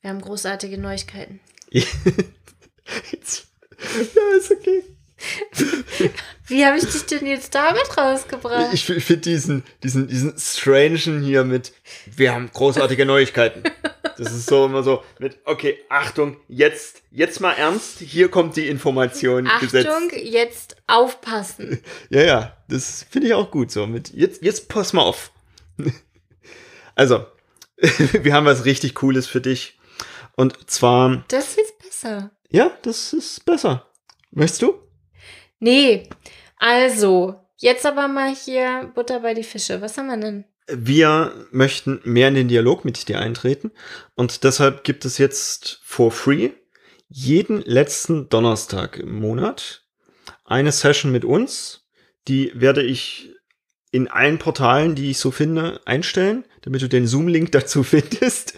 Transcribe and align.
Wir 0.00 0.10
haben 0.10 0.20
großartige 0.20 0.78
Neuigkeiten. 0.78 1.40
Jetzt, 1.70 3.46
ja, 4.14 4.38
ist 4.38 4.50
okay. 4.52 4.84
Wie 6.46 6.64
habe 6.64 6.78
ich 6.78 6.84
dich 6.84 7.04
denn 7.06 7.26
jetzt 7.26 7.54
damit 7.54 7.96
rausgebracht? 7.96 8.72
Ich, 8.72 8.88
ich 8.88 9.04
finde 9.04 9.22
diesen, 9.22 9.64
diesen, 9.82 10.06
diesen 10.06 10.38
Strangen 10.38 11.22
hier 11.22 11.44
mit, 11.44 11.72
wir 12.06 12.32
haben 12.32 12.48
großartige 12.52 13.04
Neuigkeiten. 13.04 13.62
Das 14.16 14.32
ist 14.32 14.46
so 14.46 14.66
immer 14.66 14.82
so 14.82 15.02
mit, 15.18 15.38
okay, 15.44 15.78
Achtung, 15.88 16.36
jetzt, 16.48 17.02
jetzt 17.10 17.40
mal 17.40 17.52
ernst, 17.52 17.98
hier 17.98 18.28
kommt 18.28 18.56
die 18.56 18.68
Information 18.68 19.46
Achtung, 19.46 19.68
gesetzt. 19.68 20.22
jetzt 20.22 20.76
aufpassen. 20.86 21.82
Ja, 22.10 22.22
ja, 22.22 22.56
das 22.68 23.04
finde 23.10 23.28
ich 23.28 23.34
auch 23.34 23.50
gut 23.50 23.70
so. 23.70 23.86
Mit, 23.86 24.12
jetzt, 24.14 24.42
jetzt 24.42 24.68
pass 24.68 24.92
mal 24.92 25.02
auf. 25.02 25.32
Also, 26.94 27.26
wir 27.76 28.32
haben 28.32 28.46
was 28.46 28.64
richtig 28.64 28.94
Cooles 28.94 29.26
für 29.26 29.40
dich. 29.40 29.77
Und 30.38 30.70
zwar, 30.70 31.24
Das 31.26 31.56
ist 31.56 31.78
besser. 31.80 32.30
ja, 32.48 32.70
das 32.82 33.12
ist 33.12 33.44
besser. 33.44 33.88
Möchtest 34.30 34.62
du? 34.62 34.74
Nee, 35.58 36.08
also, 36.58 37.34
jetzt 37.56 37.84
aber 37.84 38.06
mal 38.06 38.32
hier 38.32 38.92
Butter 38.94 39.18
bei 39.18 39.34
die 39.34 39.42
Fische. 39.42 39.80
Was 39.80 39.98
haben 39.98 40.06
wir 40.06 40.16
denn? 40.16 40.44
Wir 40.68 41.32
möchten 41.50 42.00
mehr 42.04 42.28
in 42.28 42.36
den 42.36 42.46
Dialog 42.46 42.84
mit 42.84 43.08
dir 43.08 43.18
eintreten 43.18 43.72
und 44.14 44.44
deshalb 44.44 44.84
gibt 44.84 45.04
es 45.04 45.18
jetzt 45.18 45.80
for 45.82 46.12
free 46.12 46.50
jeden 47.08 47.62
letzten 47.62 48.28
Donnerstag 48.28 48.96
im 48.98 49.18
Monat 49.18 49.82
eine 50.44 50.70
Session 50.70 51.10
mit 51.10 51.24
uns. 51.24 51.88
Die 52.28 52.52
werde 52.54 52.84
ich 52.84 53.34
in 53.90 54.06
allen 54.06 54.38
Portalen, 54.38 54.94
die 54.94 55.10
ich 55.10 55.18
so 55.18 55.32
finde, 55.32 55.80
einstellen, 55.84 56.44
damit 56.60 56.82
du 56.82 56.88
den 56.88 57.08
Zoom-Link 57.08 57.50
dazu 57.50 57.82
findest 57.82 58.54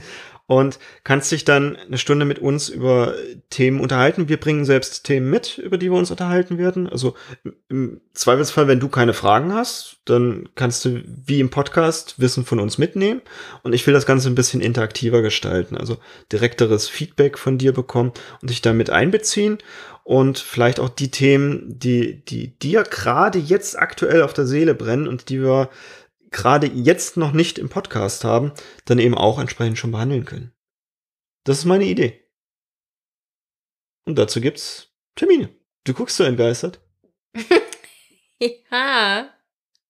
und 0.50 0.80
kannst 1.04 1.30
dich 1.30 1.44
dann 1.44 1.76
eine 1.76 1.96
Stunde 1.96 2.24
mit 2.24 2.40
uns 2.40 2.68
über 2.68 3.14
Themen 3.50 3.78
unterhalten. 3.78 4.28
Wir 4.28 4.36
bringen 4.36 4.64
selbst 4.64 5.04
Themen 5.04 5.30
mit, 5.30 5.58
über 5.58 5.78
die 5.78 5.92
wir 5.92 5.96
uns 5.96 6.10
unterhalten 6.10 6.58
werden. 6.58 6.88
Also 6.88 7.14
im 7.68 8.00
Zweifelsfall, 8.14 8.66
wenn 8.66 8.80
du 8.80 8.88
keine 8.88 9.14
Fragen 9.14 9.54
hast, 9.54 9.98
dann 10.06 10.48
kannst 10.56 10.84
du 10.84 11.04
wie 11.06 11.38
im 11.38 11.50
Podcast 11.50 12.18
Wissen 12.18 12.44
von 12.44 12.58
uns 12.58 12.78
mitnehmen. 12.78 13.22
Und 13.62 13.74
ich 13.74 13.86
will 13.86 13.94
das 13.94 14.06
Ganze 14.06 14.28
ein 14.28 14.34
bisschen 14.34 14.60
interaktiver 14.60 15.22
gestalten, 15.22 15.76
also 15.76 15.98
direkteres 16.32 16.88
Feedback 16.88 17.38
von 17.38 17.56
dir 17.56 17.72
bekommen 17.72 18.10
und 18.42 18.50
dich 18.50 18.60
damit 18.60 18.90
einbeziehen 18.90 19.58
und 20.02 20.40
vielleicht 20.40 20.80
auch 20.80 20.88
die 20.88 21.12
Themen, 21.12 21.78
die, 21.78 22.24
die 22.24 22.58
dir 22.58 22.82
gerade 22.82 23.38
jetzt 23.38 23.78
aktuell 23.78 24.22
auf 24.22 24.32
der 24.32 24.46
Seele 24.46 24.74
brennen 24.74 25.06
und 25.06 25.28
die 25.28 25.40
wir 25.40 25.68
gerade 26.30 26.66
jetzt 26.68 27.16
noch 27.16 27.32
nicht 27.32 27.58
im 27.58 27.68
Podcast 27.68 28.24
haben, 28.24 28.52
dann 28.84 28.98
eben 28.98 29.16
auch 29.16 29.38
entsprechend 29.38 29.78
schon 29.78 29.92
behandeln 29.92 30.24
können. 30.24 30.52
Das 31.44 31.58
ist 31.58 31.64
meine 31.64 31.84
Idee. 31.84 32.24
Und 34.04 34.16
dazu 34.16 34.40
gibt's 34.40 34.88
Termine. 35.16 35.50
Du 35.84 35.94
guckst 35.94 36.16
so 36.16 36.24
entgeistert. 36.24 36.80
Ja. 38.42 39.28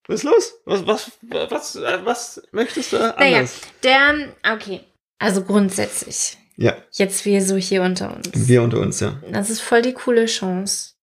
Was 0.09 0.21
ist 0.21 0.25
los? 0.25 0.55
Was, 0.65 0.87
was, 0.87 1.13
was, 1.23 1.77
was 2.05 2.43
möchtest 2.51 2.93
du 2.93 2.97
Naja, 2.97 3.39
anders? 3.39 3.61
der, 3.85 4.35
okay. 4.53 4.81
Also 5.19 5.45
grundsätzlich. 5.45 6.37
Ja, 6.57 6.77
Jetzt 6.91 7.25
wir 7.25 7.43
so 7.45 7.57
hier 7.57 7.83
unter 7.83 8.15
uns. 8.15 8.29
wir 8.35 8.63
unter 8.63 8.81
uns, 8.81 8.99
ja. 9.01 9.23
Das 9.31 9.51
ist 9.51 9.61
voll 9.61 9.83
die 9.83 9.93
coole 9.93 10.27
Chance, 10.27 10.95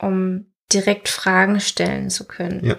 um 0.00 0.52
direkt 0.72 1.08
Fragen 1.08 1.60
stellen 1.60 2.08
zu 2.08 2.24
können. 2.24 2.64
Ja. 2.64 2.76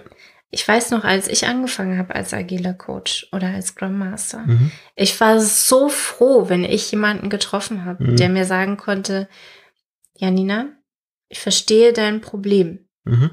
Ich 0.50 0.66
weiß 0.66 0.90
noch, 0.92 1.02
als 1.04 1.26
ich 1.26 1.46
angefangen 1.46 1.98
habe 1.98 2.14
als 2.14 2.32
agiler 2.32 2.74
Coach 2.74 3.26
oder 3.32 3.48
als 3.48 3.68
Scrum 3.68 3.98
Master, 3.98 4.38
Mhm. 4.46 4.70
ich 4.94 5.18
war 5.20 5.40
so 5.40 5.88
froh, 5.88 6.48
wenn 6.48 6.64
ich 6.64 6.90
jemanden 6.92 7.28
getroffen 7.28 7.84
habe, 7.84 8.04
Mhm. 8.04 8.16
der 8.16 8.28
mir 8.28 8.44
sagen 8.44 8.76
konnte, 8.76 9.28
Janina, 10.16 10.68
ich 11.28 11.40
verstehe 11.40 11.92
dein 11.92 12.20
Problem. 12.20 12.88
Mhm. 13.04 13.30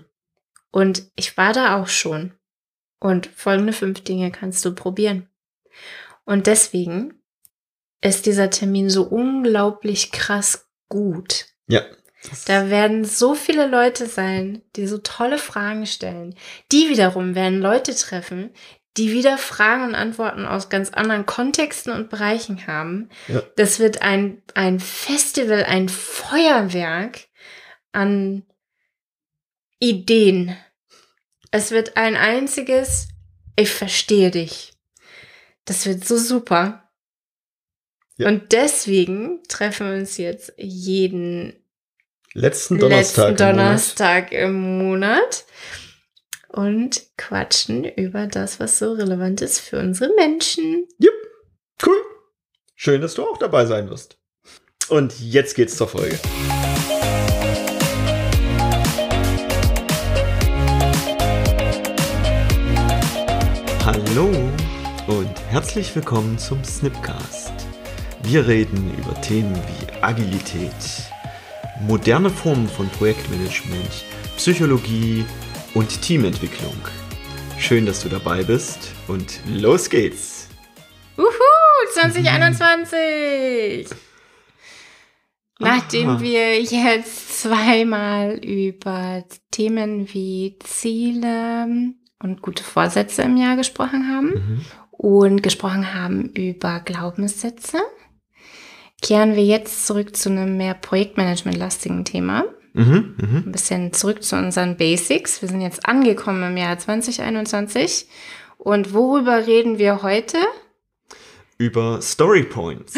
Und 0.71 1.03
ich 1.15 1.37
war 1.37 1.53
da 1.53 1.79
auch 1.79 1.87
schon. 1.87 2.33
Und 2.99 3.27
folgende 3.27 3.73
fünf 3.73 4.03
Dinge 4.03 4.31
kannst 4.31 4.63
du 4.65 4.73
probieren. 4.73 5.27
Und 6.25 6.47
deswegen 6.47 7.15
ist 8.01 8.25
dieser 8.25 8.49
Termin 8.49 8.89
so 8.89 9.03
unglaublich 9.03 10.11
krass 10.11 10.67
gut. 10.89 11.45
Ja. 11.67 11.81
Das- 12.29 12.45
Da 12.45 12.69
werden 12.69 13.03
so 13.05 13.33
viele 13.35 13.67
Leute 13.67 14.05
sein, 14.05 14.61
die 14.75 14.87
so 14.87 14.97
tolle 14.99 15.37
Fragen 15.37 15.85
stellen. 15.85 16.35
Die 16.71 16.89
wiederum 16.89 17.33
werden 17.35 17.59
Leute 17.61 17.95
treffen, 17.95 18.51
die 18.97 19.11
wieder 19.11 19.37
Fragen 19.37 19.85
und 19.85 19.95
Antworten 19.95 20.45
aus 20.45 20.69
ganz 20.69 20.89
anderen 20.91 21.25
Kontexten 21.25 21.93
und 21.93 22.09
Bereichen 22.09 22.67
haben. 22.67 23.09
Ja. 23.27 23.41
Das 23.55 23.79
wird 23.79 24.01
ein, 24.01 24.41
ein 24.53 24.79
Festival, 24.79 25.63
ein 25.63 25.87
Feuerwerk 25.89 27.27
an 27.93 28.43
Ideen. 29.79 30.55
Es 31.51 31.71
wird 31.71 31.97
ein 31.97 32.15
einziges, 32.15 33.07
ich 33.55 33.71
verstehe 33.71 34.29
dich. 34.31 34.73
Das 35.65 35.85
wird 35.85 36.05
so 36.05 36.17
super. 36.17 36.89
Ja. 38.17 38.27
Und 38.27 38.51
deswegen 38.51 39.41
treffen 39.47 39.89
wir 39.89 39.97
uns 39.97 40.17
jetzt 40.17 40.53
jeden 40.57 41.60
letzten 42.33 42.79
Donnerstag. 42.79 43.31
letzten 43.31 43.43
im 43.43 43.47
Monat. 43.47 43.57
Donnerstag 43.57 44.31
im 44.31 44.77
Monat 44.77 45.45
und 46.49 47.01
quatschen 47.17 47.85
über 47.85 48.27
das, 48.27 48.59
was 48.59 48.79
so 48.79 48.93
relevant 48.93 49.41
ist 49.41 49.59
für 49.59 49.79
unsere 49.79 50.13
Menschen. 50.15 50.87
Cool. 51.85 52.01
Schön, 52.75 53.01
dass 53.01 53.15
du 53.15 53.23
auch 53.23 53.37
dabei 53.37 53.65
sein 53.65 53.89
wirst. 53.89 54.17
Und 54.89 55.19
jetzt 55.19 55.55
geht's 55.55 55.77
zur 55.77 55.87
Folge. 55.87 56.19
Hallo 63.85 64.29
und 65.07 65.39
herzlich 65.49 65.95
willkommen 65.95 66.37
zum 66.37 66.63
Snipcast. 66.63 67.51
Wir 68.23 68.45
reden 68.45 68.93
über 68.99 69.19
Themen 69.21 69.55
wie 69.55 70.03
Agilität, 70.03 70.71
moderne 71.87 72.29
Formen 72.29 72.67
von 72.67 72.87
Projektmanagement, 72.89 74.05
Psychologie 74.37 75.25
und 75.73 76.01
Teamentwicklung. 76.01 76.75
Schön, 77.57 77.85
dass 77.85 78.01
du 78.03 78.09
dabei 78.09 78.43
bist 78.43 78.91
und 79.07 79.39
los 79.47 79.89
geht's. 79.89 80.47
Uhu, 81.17 81.25
2021! 81.93 83.87
Nachdem 85.59 86.09
Aha. 86.09 86.21
wir 86.21 86.59
jetzt 86.61 87.41
zweimal 87.41 88.33
über 88.43 89.23
Themen 89.51 90.11
wie 90.11 90.57
Ziele 90.63 91.67
und 92.23 92.41
gute 92.41 92.63
Vorsätze 92.63 93.21
im 93.21 93.37
Jahr 93.37 93.55
gesprochen 93.57 94.09
haben 94.11 94.29
Mhm. 94.33 94.65
und 94.91 95.43
gesprochen 95.43 95.93
haben 95.93 96.29
über 96.29 96.79
Glaubenssätze, 96.79 97.77
kehren 99.01 99.35
wir 99.35 99.43
jetzt 99.43 99.87
zurück 99.87 100.15
zu 100.15 100.29
einem 100.29 100.57
mehr 100.57 100.73
Projektmanagement-lastigen 100.73 102.05
Thema. 102.05 102.45
Mhm, 102.73 103.15
mhm. 103.17 103.43
ein 103.47 103.51
bisschen 103.51 103.93
zurück 103.93 104.23
zu 104.23 104.37
unseren 104.37 104.77
Basics. 104.77 105.41
Wir 105.41 105.49
sind 105.49 105.61
jetzt 105.61 105.85
angekommen 105.85 106.43
im 106.43 106.57
Jahr 106.57 106.77
2021. 106.77 108.07
Und 108.57 108.93
worüber 108.93 109.45
reden 109.45 109.77
wir 109.77 110.03
heute? 110.03 110.37
Über 111.57 112.01
Story 112.01 112.43
Points. 112.43 112.93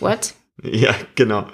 What? 0.00 0.34
Ja, 0.62 0.94
genau. 1.14 1.46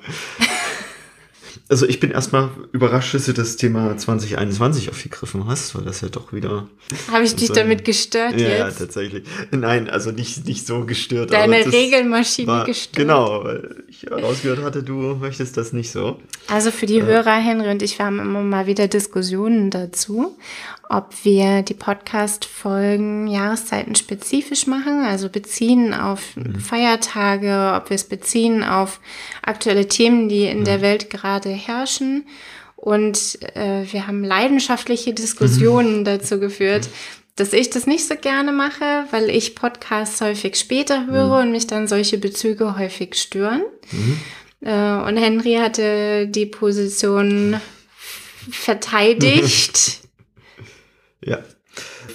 Also 1.71 1.87
ich 1.87 2.01
bin 2.01 2.11
erstmal 2.11 2.49
überrascht, 2.73 3.13
dass 3.15 3.27
du 3.27 3.35
das 3.35 3.57
Thema 3.57 3.95
2021 3.97 4.89
aufgegriffen 4.89 5.47
hast, 5.47 5.75
weil 5.75 5.85
das 5.85 6.01
ja 6.01 6.09
doch 6.09 6.33
wieder. 6.33 6.67
Habe 7.13 7.25
ich 7.25 7.37
dich 7.37 7.53
damit 7.53 7.85
gestört 7.85 8.41
Ja, 8.41 8.49
ja, 8.49 8.67
jetzt? 8.67 8.79
tatsächlich. 8.79 9.25
Nein, 9.51 9.91
also 9.91 10.11
nicht, 10.11 10.47
nicht 10.47 10.67
so 10.67 10.87
gestört. 10.87 11.31
Deine 11.31 11.71
Regelmaschine 11.71 12.49
war, 12.49 12.65
gestört? 12.65 12.97
Genau, 12.97 13.45
weil 13.45 13.85
ich 13.87 14.03
herausgehört 14.05 14.63
hatte, 14.63 14.83
du 14.83 15.17
möchtest 15.17 15.59
das 15.59 15.75
nicht 15.75 15.91
so. 15.91 16.19
Also 16.47 16.71
für 16.71 16.87
die 16.87 17.03
Hörer, 17.03 17.35
Henry 17.35 17.71
und 17.71 17.83
ich, 17.83 17.99
wir 17.99 18.07
haben 18.07 18.19
immer 18.19 18.41
mal 18.41 18.67
wieder 18.67 18.89
Diskussionen 18.89 19.71
dazu, 19.71 20.37
ob 20.89 21.25
wir 21.25 21.63
die 21.63 21.75
Podcast-Folgen 21.75 23.27
Jahreszeiten 23.27 23.95
spezifisch 23.95 24.67
machen, 24.67 25.05
also 25.05 25.29
beziehen 25.29 25.93
auf 25.93 26.35
Feiertage, 26.59 27.75
ob 27.77 27.91
wir 27.91 27.95
es 27.95 28.05
beziehen 28.05 28.65
auf 28.65 29.01
aktuelle 29.43 29.87
Themen, 29.87 30.29
die 30.29 30.47
in 30.47 30.65
der 30.65 30.81
Welt 30.81 31.11
gerade 31.11 31.51
herrschen. 31.51 32.27
Und 32.77 33.39
äh, 33.55 33.85
wir 33.91 34.07
haben 34.07 34.25
leidenschaftliche 34.25 35.13
Diskussionen 35.13 36.05
dazu 36.05 36.41
geführt, 36.41 36.89
dass 37.37 37.53
ich 37.53 37.71
das 37.71 37.87
nicht 37.87 38.07
so 38.07 38.17
gerne 38.17 38.53
mache, 38.53 39.05
weil 39.11 39.29
ich 39.31 39.55
Podcasts 39.55 40.21
häufig 40.21 40.57
später 40.57 41.07
höre 41.07 41.41
und 41.41 41.53
mich 41.53 41.67
dann 41.67 41.87
solche 41.87 42.19
Bezüge 42.19 42.79
häufig 42.79 43.15
stören. 43.15 43.63
Mhm. 43.93 44.21
Äh, 44.61 45.03
und 45.07 45.17
Henry 45.19 45.55
hatte 45.55 46.27
die 46.29 46.47
Position 46.47 47.61
verteidigt. 48.51 50.01
Ja. 51.25 51.39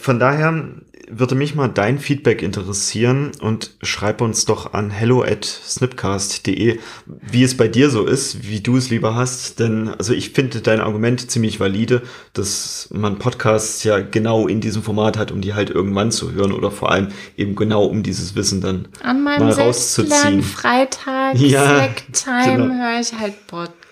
Von 0.02 0.20
daher 0.20 0.68
würde 1.10 1.36
mich 1.36 1.54
mal 1.54 1.68
dein 1.68 2.00
Feedback 2.00 2.42
interessieren 2.42 3.32
und 3.42 3.72
schreib 3.82 4.22
uns 4.22 4.46
doch 4.46 4.74
an 4.74 4.90
hello 4.90 5.22
at 5.22 5.46
snipcast.de, 5.46 6.80
wie 7.06 7.44
es 7.44 7.58
bei 7.58 7.68
dir 7.68 7.90
so 7.90 8.06
ist, 8.06 8.48
wie 8.48 8.62
du 8.62 8.78
es 8.78 8.90
lieber 8.90 9.16
hast. 9.16 9.60
Denn 9.60 9.90
also 9.90 10.14
ich 10.14 10.32
finde 10.32 10.62
dein 10.62 10.80
Argument 10.82 11.30
ziemlich 11.30 11.60
valide, 11.60 12.02
dass 12.34 12.90
man 12.92 13.20
Podcasts 13.20 13.84
ja 13.84 14.00
genau 14.00 14.48
in 14.48 14.62
diesem 14.62 14.82
Format 14.82 15.18
hat, 15.18 15.32
um 15.32 15.42
die 15.42 15.54
halt 15.54 15.70
irgendwann 15.70 16.12
zu 16.12 16.32
hören 16.32 16.52
oder 16.52 16.72
vor 16.72 16.92
allem 16.92 17.10
eben 17.38 17.56
genau 17.56 17.86
um 17.86 18.04
dieses 18.04 18.36
Wissen 18.36 18.62
dann 18.62 18.88
An 19.02 19.24
meinem 19.24 19.50
mal 19.50 19.54
rauszuziehen. 19.54 20.42
Freitag, 20.42 21.36
Ja, 21.40 21.66
Slack-Time 21.66 22.68
genau. 22.68 22.76
höre 22.76 23.00
ich 23.00 23.14
halt 23.14 23.48
Podcasts. 23.48 23.83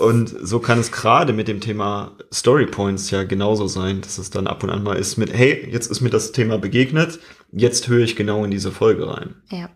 Und 0.00 0.34
so 0.42 0.58
kann 0.58 0.78
es 0.78 0.92
gerade 0.92 1.32
mit 1.32 1.48
dem 1.48 1.60
Thema 1.60 2.12
Story 2.32 2.66
Points 2.66 3.10
ja 3.10 3.24
genauso 3.24 3.66
sein, 3.66 4.00
dass 4.00 4.18
es 4.18 4.30
dann 4.30 4.46
ab 4.46 4.62
und 4.62 4.70
an 4.70 4.82
mal 4.82 4.96
ist 4.96 5.16
mit, 5.16 5.32
hey, 5.32 5.68
jetzt 5.70 5.90
ist 5.90 6.00
mir 6.00 6.10
das 6.10 6.32
Thema 6.32 6.58
begegnet, 6.58 7.18
jetzt 7.52 7.88
höre 7.88 8.00
ich 8.00 8.16
genau 8.16 8.44
in 8.44 8.50
diese 8.50 8.72
Folge 8.72 9.08
rein. 9.08 9.34
ja. 9.50 9.68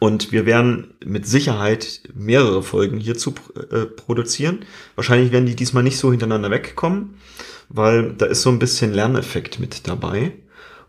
Und 0.00 0.32
wir 0.32 0.46
werden 0.46 0.94
mit 1.04 1.26
Sicherheit 1.26 2.02
mehrere 2.14 2.62
Folgen 2.62 2.98
hierzu 2.98 3.34
äh, 3.70 3.86
produzieren. 3.86 4.64
Wahrscheinlich 4.94 5.32
werden 5.32 5.46
die 5.46 5.56
diesmal 5.56 5.82
nicht 5.82 5.98
so 5.98 6.10
hintereinander 6.10 6.50
wegkommen, 6.50 7.14
weil 7.68 8.12
da 8.12 8.26
ist 8.26 8.42
so 8.42 8.50
ein 8.50 8.58
bisschen 8.58 8.92
Lerneffekt 8.92 9.58
mit 9.60 9.88
dabei. 9.88 10.32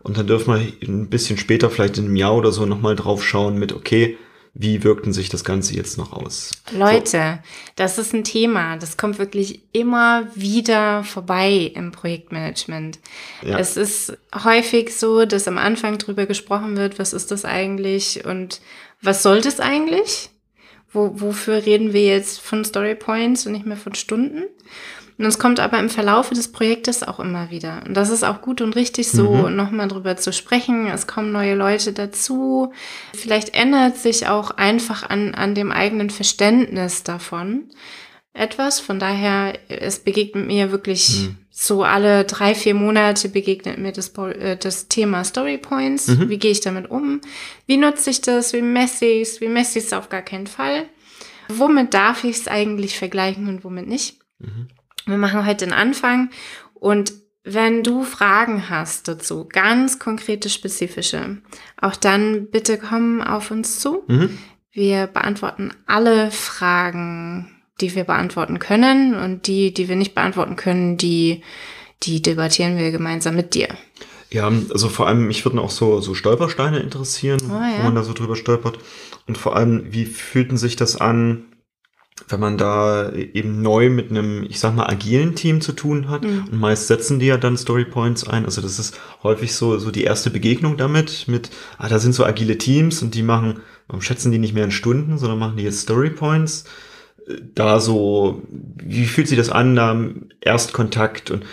Und 0.02 0.16
dann 0.16 0.26
dürfen 0.26 0.54
wir 0.54 0.88
ein 0.88 1.08
bisschen 1.08 1.38
später, 1.38 1.70
vielleicht 1.70 1.98
in 1.98 2.06
einem 2.06 2.16
Jahr 2.16 2.34
oder 2.34 2.52
so, 2.52 2.66
nochmal 2.66 2.96
drauf 2.96 3.24
schauen 3.24 3.58
mit, 3.58 3.72
okay, 3.72 4.16
wie 4.52 4.82
wirkten 4.82 5.12
sich 5.12 5.28
das 5.28 5.44
Ganze 5.44 5.74
jetzt 5.74 5.96
noch 5.96 6.12
aus? 6.12 6.50
Leute, 6.72 7.38
das 7.76 7.98
ist 7.98 8.12
ein 8.12 8.24
Thema. 8.24 8.76
Das 8.76 8.96
kommt 8.96 9.18
wirklich 9.18 9.62
immer 9.72 10.26
wieder 10.34 11.04
vorbei 11.04 11.70
im 11.74 11.92
Projektmanagement. 11.92 12.98
Ja. 13.42 13.58
Es 13.58 13.76
ist 13.76 14.18
häufig 14.44 14.96
so, 14.96 15.24
dass 15.24 15.46
am 15.46 15.58
Anfang 15.58 15.98
drüber 15.98 16.26
gesprochen 16.26 16.76
wird, 16.76 16.98
was 16.98 17.12
ist 17.12 17.30
das 17.30 17.44
eigentlich 17.44 18.24
und 18.24 18.60
was 19.00 19.22
soll 19.22 19.40
das 19.40 19.60
eigentlich? 19.60 20.30
Wo, 20.92 21.20
wofür 21.20 21.64
reden 21.64 21.92
wir 21.92 22.04
jetzt 22.04 22.40
von 22.40 22.64
Story 22.64 22.96
Points 22.96 23.46
und 23.46 23.52
nicht 23.52 23.66
mehr 23.66 23.76
von 23.76 23.94
Stunden? 23.94 24.44
Und 25.20 25.26
es 25.26 25.38
kommt 25.38 25.60
aber 25.60 25.78
im 25.78 25.90
Verlaufe 25.90 26.34
des 26.34 26.50
Projektes 26.50 27.02
auch 27.02 27.20
immer 27.20 27.50
wieder. 27.50 27.82
Und 27.86 27.92
das 27.94 28.08
ist 28.08 28.24
auch 28.24 28.40
gut 28.40 28.62
und 28.62 28.74
richtig 28.74 29.10
so, 29.10 29.30
Mhm. 29.48 29.54
nochmal 29.54 29.86
drüber 29.86 30.16
zu 30.16 30.32
sprechen. 30.32 30.86
Es 30.86 31.06
kommen 31.06 31.30
neue 31.30 31.54
Leute 31.54 31.92
dazu. 31.92 32.72
Vielleicht 33.14 33.54
ändert 33.54 33.98
sich 33.98 34.28
auch 34.28 34.52
einfach 34.52 35.10
an, 35.10 35.34
an 35.34 35.54
dem 35.54 35.72
eigenen 35.72 36.08
Verständnis 36.08 37.02
davon 37.02 37.64
etwas. 38.32 38.80
Von 38.80 38.98
daher, 38.98 39.58
es 39.68 39.98
begegnet 39.98 40.46
mir 40.46 40.70
wirklich 40.72 41.20
Mhm. 41.26 41.36
so 41.50 41.82
alle 41.84 42.24
drei, 42.24 42.54
vier 42.54 42.74
Monate 42.74 43.28
begegnet 43.28 43.76
mir 43.76 43.92
das, 43.92 44.08
äh, 44.16 44.56
das 44.56 44.88
Thema 44.88 45.22
Story 45.24 45.58
Points. 45.58 46.08
Mhm. 46.08 46.30
Wie 46.30 46.38
gehe 46.38 46.52
ich 46.52 46.62
damit 46.62 46.90
um? 46.90 47.20
Wie 47.66 47.76
nutze 47.76 48.08
ich 48.08 48.22
das? 48.22 48.54
Wie 48.54 48.62
messe 48.62 49.04
ich 49.04 49.28
es? 49.28 49.40
Wie 49.42 49.48
messe 49.48 49.80
ich 49.80 49.84
es 49.84 49.92
auf 49.92 50.08
gar 50.08 50.22
keinen 50.22 50.46
Fall? 50.46 50.86
Womit 51.48 51.92
darf 51.92 52.24
ich 52.24 52.36
es 52.36 52.48
eigentlich 52.48 52.96
vergleichen 52.96 53.48
und 53.48 53.64
womit 53.64 53.86
nicht? 53.86 54.16
Mhm. 54.38 54.68
Wir 55.06 55.16
machen 55.16 55.46
heute 55.46 55.64
den 55.66 55.74
Anfang 55.74 56.30
und 56.74 57.12
wenn 57.42 57.82
du 57.82 58.04
Fragen 58.04 58.68
hast 58.68 59.08
dazu, 59.08 59.48
ganz 59.50 59.98
konkrete, 59.98 60.50
spezifische, 60.50 61.38
auch 61.80 61.96
dann 61.96 62.50
bitte 62.50 62.78
komm 62.78 63.22
auf 63.22 63.50
uns 63.50 63.80
zu. 63.80 64.04
Mhm. 64.08 64.38
Wir 64.72 65.06
beantworten 65.06 65.72
alle 65.86 66.30
Fragen, 66.30 67.50
die 67.80 67.94
wir 67.94 68.04
beantworten 68.04 68.58
können 68.58 69.14
und 69.14 69.46
die, 69.46 69.72
die 69.72 69.88
wir 69.88 69.96
nicht 69.96 70.14
beantworten 70.14 70.56
können, 70.56 70.96
die, 70.96 71.42
die 72.02 72.20
debattieren 72.22 72.76
wir 72.76 72.90
gemeinsam 72.90 73.36
mit 73.36 73.54
dir. 73.54 73.68
Ja, 74.30 74.46
also 74.46 74.88
vor 74.88 75.08
allem, 75.08 75.26
mich 75.26 75.44
würden 75.44 75.58
auch 75.58 75.70
so, 75.70 76.00
so 76.00 76.14
Stolpersteine 76.14 76.78
interessieren, 76.78 77.40
Oh, 77.48 77.54
ja. 77.54 77.78
wo 77.78 77.82
man 77.84 77.94
da 77.96 78.04
so 78.04 78.12
drüber 78.12 78.36
stolpert. 78.36 78.78
Und 79.26 79.38
vor 79.38 79.56
allem, 79.56 79.92
wie 79.92 80.04
fühlten 80.06 80.56
sich 80.56 80.76
das 80.76 80.96
an, 80.96 81.46
wenn 82.28 82.40
man 82.40 82.58
da 82.58 83.12
eben 83.12 83.62
neu 83.62 83.90
mit 83.90 84.10
einem, 84.10 84.44
ich 84.44 84.60
sag 84.60 84.74
mal, 84.74 84.86
agilen 84.86 85.34
Team 85.34 85.60
zu 85.60 85.72
tun 85.72 86.08
hat. 86.08 86.22
Mhm. 86.22 86.48
Und 86.50 86.60
meist 86.60 86.86
setzen 86.86 87.18
die 87.18 87.26
ja 87.26 87.36
dann 87.36 87.56
Story 87.56 87.84
Points 87.84 88.26
ein. 88.26 88.44
Also 88.44 88.60
das 88.60 88.78
ist 88.78 88.98
häufig 89.22 89.54
so, 89.54 89.78
so 89.78 89.90
die 89.90 90.04
erste 90.04 90.30
Begegnung 90.30 90.76
damit, 90.76 91.26
mit, 91.28 91.50
ah, 91.78 91.88
da 91.88 91.98
sind 91.98 92.14
so 92.14 92.24
agile 92.24 92.58
Teams 92.58 93.02
und 93.02 93.14
die 93.14 93.22
machen, 93.22 93.60
warum 93.88 94.02
schätzen 94.02 94.32
die 94.32 94.38
nicht 94.38 94.54
mehr 94.54 94.64
in 94.64 94.70
Stunden, 94.70 95.18
sondern 95.18 95.38
machen 95.38 95.56
die 95.56 95.64
jetzt 95.64 95.80
Story 95.80 96.10
Points. 96.10 96.64
Äh, 97.26 97.36
Da 97.54 97.80
so, 97.80 98.42
wie 98.48 99.06
fühlt 99.06 99.28
sich 99.28 99.38
das 99.38 99.50
an, 99.50 99.76
da 99.76 99.98
Erstkontakt 100.40 101.30
und 101.30 101.44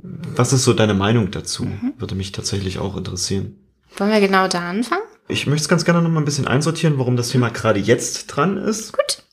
was 0.00 0.52
ist 0.52 0.64
so 0.64 0.74
deine 0.74 0.94
Meinung 0.94 1.30
dazu? 1.30 1.64
Mhm. 1.64 1.94
Würde 1.98 2.14
mich 2.14 2.30
tatsächlich 2.32 2.78
auch 2.78 2.96
interessieren. 2.96 3.56
Wollen 3.96 4.12
wir 4.12 4.20
genau 4.20 4.46
da 4.46 4.70
anfangen? 4.70 5.02
Ich 5.26 5.46
möchte 5.46 5.62
es 5.62 5.68
ganz 5.68 5.84
gerne 5.84 6.00
noch 6.00 6.08
mal 6.08 6.20
ein 6.20 6.24
bisschen 6.24 6.46
einsortieren, 6.46 6.98
warum 6.98 7.16
das 7.16 7.30
Thema 7.30 7.50
gerade 7.50 7.80
jetzt 7.80 8.28
dran 8.28 8.56
ist. 8.56 8.92
Gut. 8.92 9.24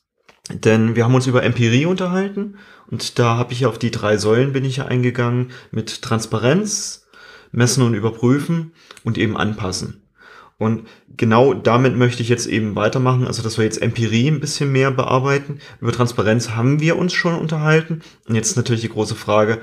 Denn 0.52 0.96
wir 0.96 1.06
haben 1.06 1.16
uns 1.16 1.28
über 1.28 1.44
Empirie 1.44 1.86
unterhalten 1.86 2.56
und 2.88 3.18
da 3.18 3.38
habe 3.38 3.54
ich 3.54 3.66
auf 3.66 3.80
die 3.80 3.92
drei 3.92 4.18
Säulen 4.18 4.54
bin 4.54 4.64
ich 4.64 4.78
ja 4.78 4.86
eingegangen 4.86 5.52
mit 5.72 6.02
Transparenz, 6.04 7.08
Messen 7.52 7.84
und 7.84 7.96
Überprüfen 7.96 8.74
und 9.04 9.18
eben 9.18 9.38
anpassen. 9.38 10.02
Und 10.58 10.88
genau 11.18 11.54
damit 11.54 11.98
möchte 11.98 12.22
ich 12.22 12.30
jetzt 12.30 12.46
eben 12.48 12.76
weitermachen, 12.76 13.28
also 13.28 13.44
dass 13.44 13.58
wir 13.58 13.66
jetzt 13.66 13.82
Empirie 13.82 14.30
ein 14.30 14.40
bisschen 14.40 14.72
mehr 14.72 14.92
bearbeiten. 14.92 15.60
Über 15.82 15.92
Transparenz 15.92 16.52
haben 16.52 16.80
wir 16.80 16.98
uns 16.98 17.14
schon 17.14 17.36
unterhalten. 17.36 18.02
Und 18.28 18.36
jetzt 18.36 18.56
natürlich 18.56 18.82
die 18.82 18.90
große 18.90 19.16
Frage, 19.16 19.62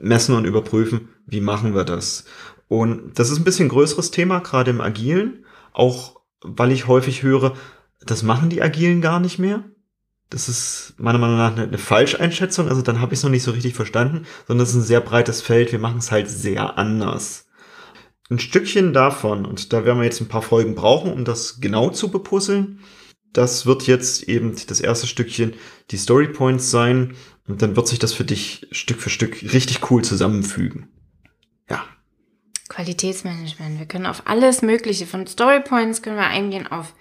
messen 0.00 0.34
und 0.34 0.46
überprüfen, 0.46 1.08
wie 1.26 1.42
machen 1.42 1.74
wir 1.74 1.84
das? 1.84 2.24
Und 2.68 3.18
das 3.18 3.30
ist 3.30 3.38
ein 3.38 3.44
bisschen 3.44 3.68
größeres 3.68 4.12
Thema, 4.12 4.38
gerade 4.38 4.70
im 4.70 4.80
Agilen, 4.80 5.44
auch 5.72 6.20
weil 6.42 6.72
ich 6.72 6.86
häufig 6.86 7.22
höre, 7.22 7.54
das 8.00 8.22
machen 8.22 8.48
die 8.48 8.62
Agilen 8.62 9.02
gar 9.02 9.20
nicht 9.20 9.38
mehr. 9.38 9.64
Das 10.30 10.48
ist 10.48 10.94
meiner 10.96 11.18
Meinung 11.18 11.36
nach 11.36 11.56
eine, 11.56 11.76
Falscheinschätzung, 11.76 12.68
also 12.68 12.82
dann 12.82 13.00
habe 13.00 13.12
ich 13.12 13.18
es 13.18 13.24
noch 13.24 13.30
nicht 13.30 13.42
so 13.42 13.50
richtig 13.50 13.74
verstanden, 13.74 14.26
sondern 14.46 14.62
es 14.62 14.70
ist 14.70 14.76
ein 14.76 14.82
sehr 14.82 15.00
breites 15.00 15.42
Feld, 15.42 15.72
wir 15.72 15.80
machen 15.80 15.98
es 15.98 16.12
halt 16.12 16.30
sehr 16.30 16.78
anders. 16.78 17.48
Ein 18.30 18.38
Stückchen 18.38 18.92
davon, 18.92 19.44
und 19.44 19.72
da 19.72 19.84
werden 19.84 19.98
wir 19.98 20.04
jetzt 20.04 20.20
ein 20.20 20.28
paar 20.28 20.42
Folgen 20.42 20.76
brauchen, 20.76 21.12
um 21.12 21.24
das 21.24 21.60
genau 21.60 21.90
zu 21.90 22.12
bepuzzeln, 22.12 22.78
das 23.32 23.66
wird 23.66 23.86
jetzt 23.88 24.24
eben 24.24 24.54
das 24.68 24.80
erste 24.80 25.08
Stückchen 25.08 25.54
die 25.90 25.96
Story 25.96 26.28
Points 26.28 26.70
sein 26.70 27.16
und 27.46 27.62
dann 27.62 27.74
wird 27.74 27.88
sich 27.88 27.98
das 27.98 28.12
für 28.12 28.24
dich 28.24 28.66
Stück 28.70 29.00
für 29.00 29.10
Stück 29.10 29.42
richtig 29.42 29.90
cool 29.90 30.02
zusammenfügen. 30.04 30.88
Ja. 31.68 31.84
Qualitätsmanagement. 32.68 33.78
Wir 33.78 33.86
können 33.86 34.06
auf 34.06 34.22
alles 34.26 34.62
Mögliche, 34.62 35.06
von 35.06 35.26
Story 35.26 35.60
Points 35.60 36.02
können 36.02 36.16
wir 36.16 36.26
eingehen 36.26 36.68
auf 36.68 36.94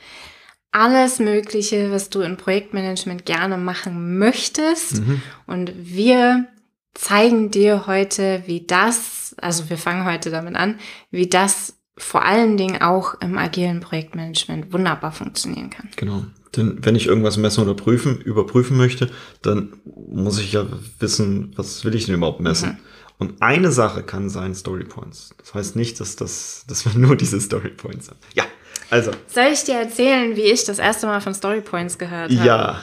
alles 0.72 1.20
Mögliche, 1.20 1.92
was 1.92 2.10
du 2.10 2.22
im 2.22 2.38
Projektmanagement 2.38 3.26
gerne 3.26 3.58
machen 3.58 4.18
möchtest. 4.20 5.02
Mhm. 5.02 5.22
Und 5.48 5.72
wir 5.76 6.48
zeigen 6.94 7.52
dir 7.52 7.88
heute, 7.88 8.44
wie 8.46 8.66
das, 8.66 9.36
also 9.42 9.70
wir 9.70 9.78
fangen 9.78 10.06
heute 10.06 10.30
damit 10.30 10.56
an, 10.56 10.80
wie 11.12 11.28
das 11.28 11.76
vor 11.98 12.24
allen 12.24 12.58
Dingen 12.58 12.82
auch 12.82 13.20
im 13.22 13.38
agilen 13.38 13.82
Projektmanagement 13.82 14.72
wunderbar 14.72 15.12
funktionieren 15.12 15.70
kann. 15.70 15.90
Genau. 15.96 16.26
Denn 16.56 16.84
wenn 16.84 16.96
ich 16.96 17.08
irgendwas 17.08 17.38
messen 17.38 17.62
oder 17.62 17.76
prüfen, 17.76 18.22
überprüfen 18.22 18.78
möchte, 18.78 19.10
dann 19.42 19.74
muss 19.86 20.40
ich 20.40 20.54
ja 20.54 20.66
wissen, 21.00 21.54
was 21.56 21.86
will 21.86 21.94
ich 21.94 22.06
denn 22.06 22.16
überhaupt 22.16 22.40
messen. 22.40 22.70
Mhm. 22.70 22.78
Und 23.20 23.42
eine 23.42 23.72
Sache 23.72 24.02
kann 24.02 24.30
sein 24.30 24.56
Story 24.56 24.86
Points. 24.86 25.36
Das 25.38 25.54
heißt 25.54 25.76
nicht, 25.76 26.00
dass 26.00 26.16
das, 26.16 26.64
dass 26.68 26.86
wir 26.86 26.94
nur 27.00 27.16
diese 27.16 27.40
Story 27.40 27.70
Points 27.70 28.10
haben. 28.10 28.20
Ja, 28.34 28.46
also, 28.90 29.12
Soll 29.28 29.48
ich 29.54 29.64
dir 29.64 29.76
erzählen, 29.76 30.36
wie 30.36 30.42
ich 30.42 30.66
das 30.66 30.80
erste 30.80 31.08
Mal 31.08 31.22
von 31.22 31.34
Story 31.34 31.62
Points 31.62 31.98
gehört 31.98 32.36
habe? 32.36 32.46
ja. 32.46 32.82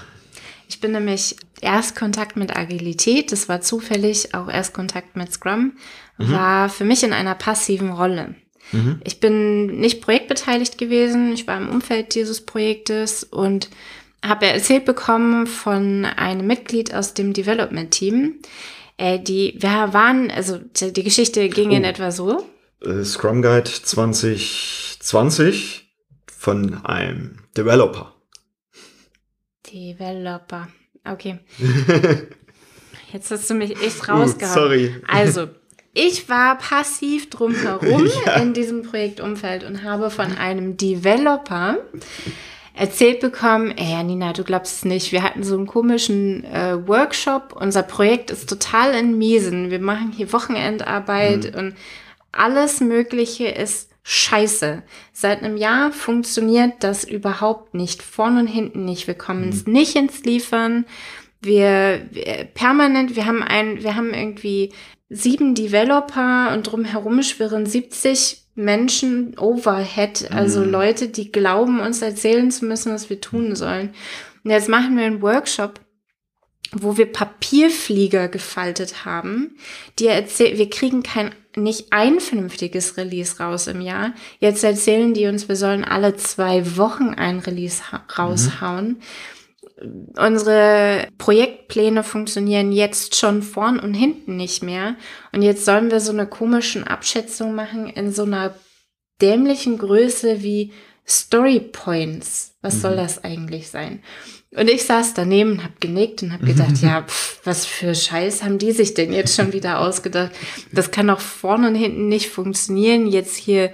Ich 0.69 0.81
bin 0.81 0.91
nämlich 0.91 1.37
Erstkontakt 1.61 2.37
mit 2.37 2.57
Agilität, 2.57 3.31
das 3.31 3.49
war 3.49 3.61
zufällig 3.61 4.35
auch 4.35 4.49
Erstkontakt 4.49 5.15
mit 5.17 5.33
Scrum, 5.33 5.75
war 6.19 6.69
für 6.69 6.83
mich 6.85 7.05
in 7.05 7.13
einer 7.13 7.37
passiven 7.37 7.93
Rolle. 7.93 8.35
Mhm. 8.73 9.01
Ich 9.05 9.21
bin 9.21 9.67
nicht 9.79 10.03
projektbeteiligt 10.03 10.77
gewesen, 10.77 11.33
ich 11.33 11.47
war 11.47 11.57
im 11.57 11.69
Umfeld 11.69 12.17
dieses 12.17 12.45
Projektes 12.45 13.23
und 13.23 13.71
habe 14.25 14.47
erzählt 14.47 14.87
bekommen 14.87 15.47
von 15.47 16.05
einem 16.05 16.49
Mitglied 16.49 16.93
aus 16.93 17.15
dem 17.15 17.33
Development-Team. 17.33 18.35
Äh, 18.97 19.21
die, 19.21 19.55
wir 19.61 19.91
waren, 19.93 20.33
also 20.33 20.59
die 20.81 21.05
Geschichte 21.05 21.49
ging 21.49 21.71
in 21.71 21.85
Oh. 21.85 21.89
etwa 21.89 22.11
so. 22.11 22.45
Äh, 22.85 23.05
Scrum 23.05 23.41
Guide 23.41 23.71
2020 23.71 25.86
von 26.47 26.85
einem 26.85 27.39
Developer. 27.57 28.15
Developer. 29.73 30.69
Okay. 31.05 31.41
Jetzt 33.13 33.33
hast 33.33 33.51
du 33.51 33.55
mich 33.55 33.73
echt 33.83 34.09
Uh, 34.09 34.13
rausgehauen. 34.13 34.55
sorry. 34.55 34.95
Also, 35.09 35.49
ich 35.93 36.29
war 36.29 36.57
passiv 36.59 37.31
drumherum 37.31 38.09
Ja. 38.27 38.35
in 38.37 38.55
diesem 38.55 38.83
Projektumfeld 38.83 39.65
und 39.65 39.83
habe 39.83 40.09
von 40.11 40.37
einem 40.37 40.77
Developer 40.77 41.79
erzählt 42.75 43.19
bekommen, 43.19 43.73
ey 43.77 43.91
Janina, 43.91 44.33
du 44.33 44.45
glaubst 44.45 44.77
es 44.77 44.85
nicht, 44.85 45.11
wir 45.11 45.25
hatten 45.25 45.43
so 45.43 45.57
einen 45.57 45.67
komischen 45.67 46.45
äh, 46.45 46.87
Workshop, 46.87 47.57
unser 47.59 47.83
Projekt 47.83 48.31
ist 48.31 48.49
total 48.49 48.95
in 48.95 49.19
Miesen, 49.19 49.71
wir 49.73 49.81
machen 49.81 50.13
hier 50.17 50.33
Wochenendarbeit 50.33 51.55
Mhm. 51.55 51.59
und 51.59 51.77
alles 52.31 52.79
Mögliche 52.81 53.49
ist 53.49 53.91
scheiße. 54.09 54.85
Seit 55.13 55.43
einem 55.43 55.57
Jahr 55.57 55.91
funktioniert 55.91 56.75
das 56.79 57.03
überhaupt 57.03 57.75
nicht. 57.75 58.03
Vorn 58.03 58.39
und 58.39 58.47
hinten 58.47 58.85
nicht. 58.85 59.09
Wir 59.09 59.15
kommen 59.15 59.49
es 59.49 59.67
mhm. 59.67 59.73
nicht 59.73 59.97
ins 59.97 60.23
Liefern. 60.23 60.87
Wir, 61.43 62.03
wir 62.13 62.45
permanent, 62.55 63.17
wir 63.17 63.27
haben 63.27 63.43
ein, 63.43 63.83
wir 63.83 63.97
haben 63.97 64.15
irgendwie 64.15 64.73
sieben 65.09 65.57
Developer 65.57 66.53
und 66.55 66.63
drumherum 66.63 67.23
schwirren 67.25 67.67
70 67.67 68.45
Menschen 68.55 69.37
overhead, 69.39 70.31
also 70.31 70.61
mhm. 70.61 70.71
Leute, 70.71 71.09
die 71.09 71.33
glauben, 71.33 71.81
uns 71.81 72.01
erzählen 72.01 72.51
zu 72.53 72.65
müssen, 72.65 72.93
was 72.93 73.11
wir 73.11 73.21
tun 73.21 73.57
sollen. 73.57 73.93
Und 74.45 74.53
jetzt 74.53 74.69
machen 74.69 74.97
wir 74.97 75.05
einen 75.05 75.21
Workshop, 75.21 75.81
wo 76.73 76.97
wir 76.97 77.11
Papierflieger 77.13 78.29
gefaltet 78.29 79.05
haben, 79.05 79.57
die 79.99 80.07
erzählen, 80.07 80.59
wir 80.59 80.71
kriegen 80.71 81.03
kein, 81.03 81.35
nicht 81.55 81.93
ein 81.93 82.21
vernünftiges 82.21 82.97
Release 82.97 83.39
raus 83.39 83.67
im 83.67 83.81
Jahr. 83.81 84.13
Jetzt 84.41 84.65
erzählen 84.65 85.15
die 85.15 85.27
uns, 85.27 85.49
wir 85.49 85.57
sollen 85.57 85.85
alle 85.85 86.17
zwei 86.17 86.77
Wochen 86.77 87.15
ein 87.15 87.39
Release 87.39 87.83
raushauen. 88.19 88.89
Mhm 88.89 89.03
unsere 90.17 91.09
Projektpläne 91.19 92.03
funktionieren 92.03 92.73
jetzt 92.73 93.17
schon 93.17 93.43
vorn 93.43 93.79
und 93.79 93.95
hinten 93.95 94.37
nicht 94.37 94.63
mehr. 94.63 94.97
Und 95.33 95.43
jetzt 95.43 95.65
sollen 95.65 95.91
wir 95.91 96.01
so 96.01 96.13
eine 96.13 96.27
komischen 96.27 96.85
Abschätzung 96.85 97.55
machen 97.55 97.89
in 97.89 98.13
so 98.13 98.23
einer 98.23 98.55
dämlichen 99.21 99.79
Größe 99.79 100.43
wie 100.43 100.73
Story 101.07 101.61
Points. 101.61 102.57
Was 102.63 102.77
mhm. 102.77 102.81
soll 102.81 102.97
das 102.97 103.23
eigentlich 103.23 103.69
sein? 103.69 104.03
Und 104.55 104.71
ich 104.71 104.85
saß 104.85 105.15
daneben 105.15 105.53
und 105.53 105.65
habe 105.65 105.75
genickt 105.81 106.23
und 106.23 106.33
habe 106.33 106.47
gedacht, 106.47 106.79
ja, 106.83 107.03
pff, 107.03 107.41
was 107.45 107.67
für 107.67 107.95
Scheiß 107.95 108.43
haben 108.43 108.59
die 108.59 108.73
sich 108.73 108.95
denn 108.95 109.13
jetzt 109.13 109.37
schon 109.37 109.53
wieder 109.53 109.81
ausgedacht? 109.81 110.33
Das 110.73 110.91
kann 110.91 111.09
doch 111.09 111.21
vorne 111.21 111.69
und 111.69 111.75
hinten 111.75 112.09
nicht 112.09 112.31
funktionieren. 112.31 113.07
Jetzt 113.07 113.37
hier 113.37 113.73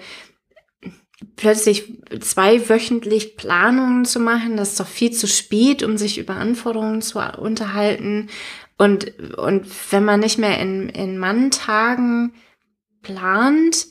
plötzlich 1.37 1.85
zwei 2.21 2.69
wöchentlich 2.69 3.37
Planungen 3.37 4.05
zu 4.05 4.21
machen, 4.21 4.57
das 4.57 4.71
ist 4.71 4.81
doch 4.81 4.87
viel 4.87 5.13
zu 5.13 5.27
spät, 5.27 5.83
um 5.83 5.97
sich 5.97 6.19
über 6.19 6.35
Anforderungen 6.35 7.03
zu 7.03 7.21
unterhalten. 7.21 8.29
Und, 8.79 9.19
und 9.39 9.67
wenn 9.93 10.05
man 10.05 10.21
nicht 10.21 10.39
mehr 10.39 10.59
in, 10.59 10.89
in 10.89 11.19
Manntagen 11.19 12.35
plant, 13.03 13.87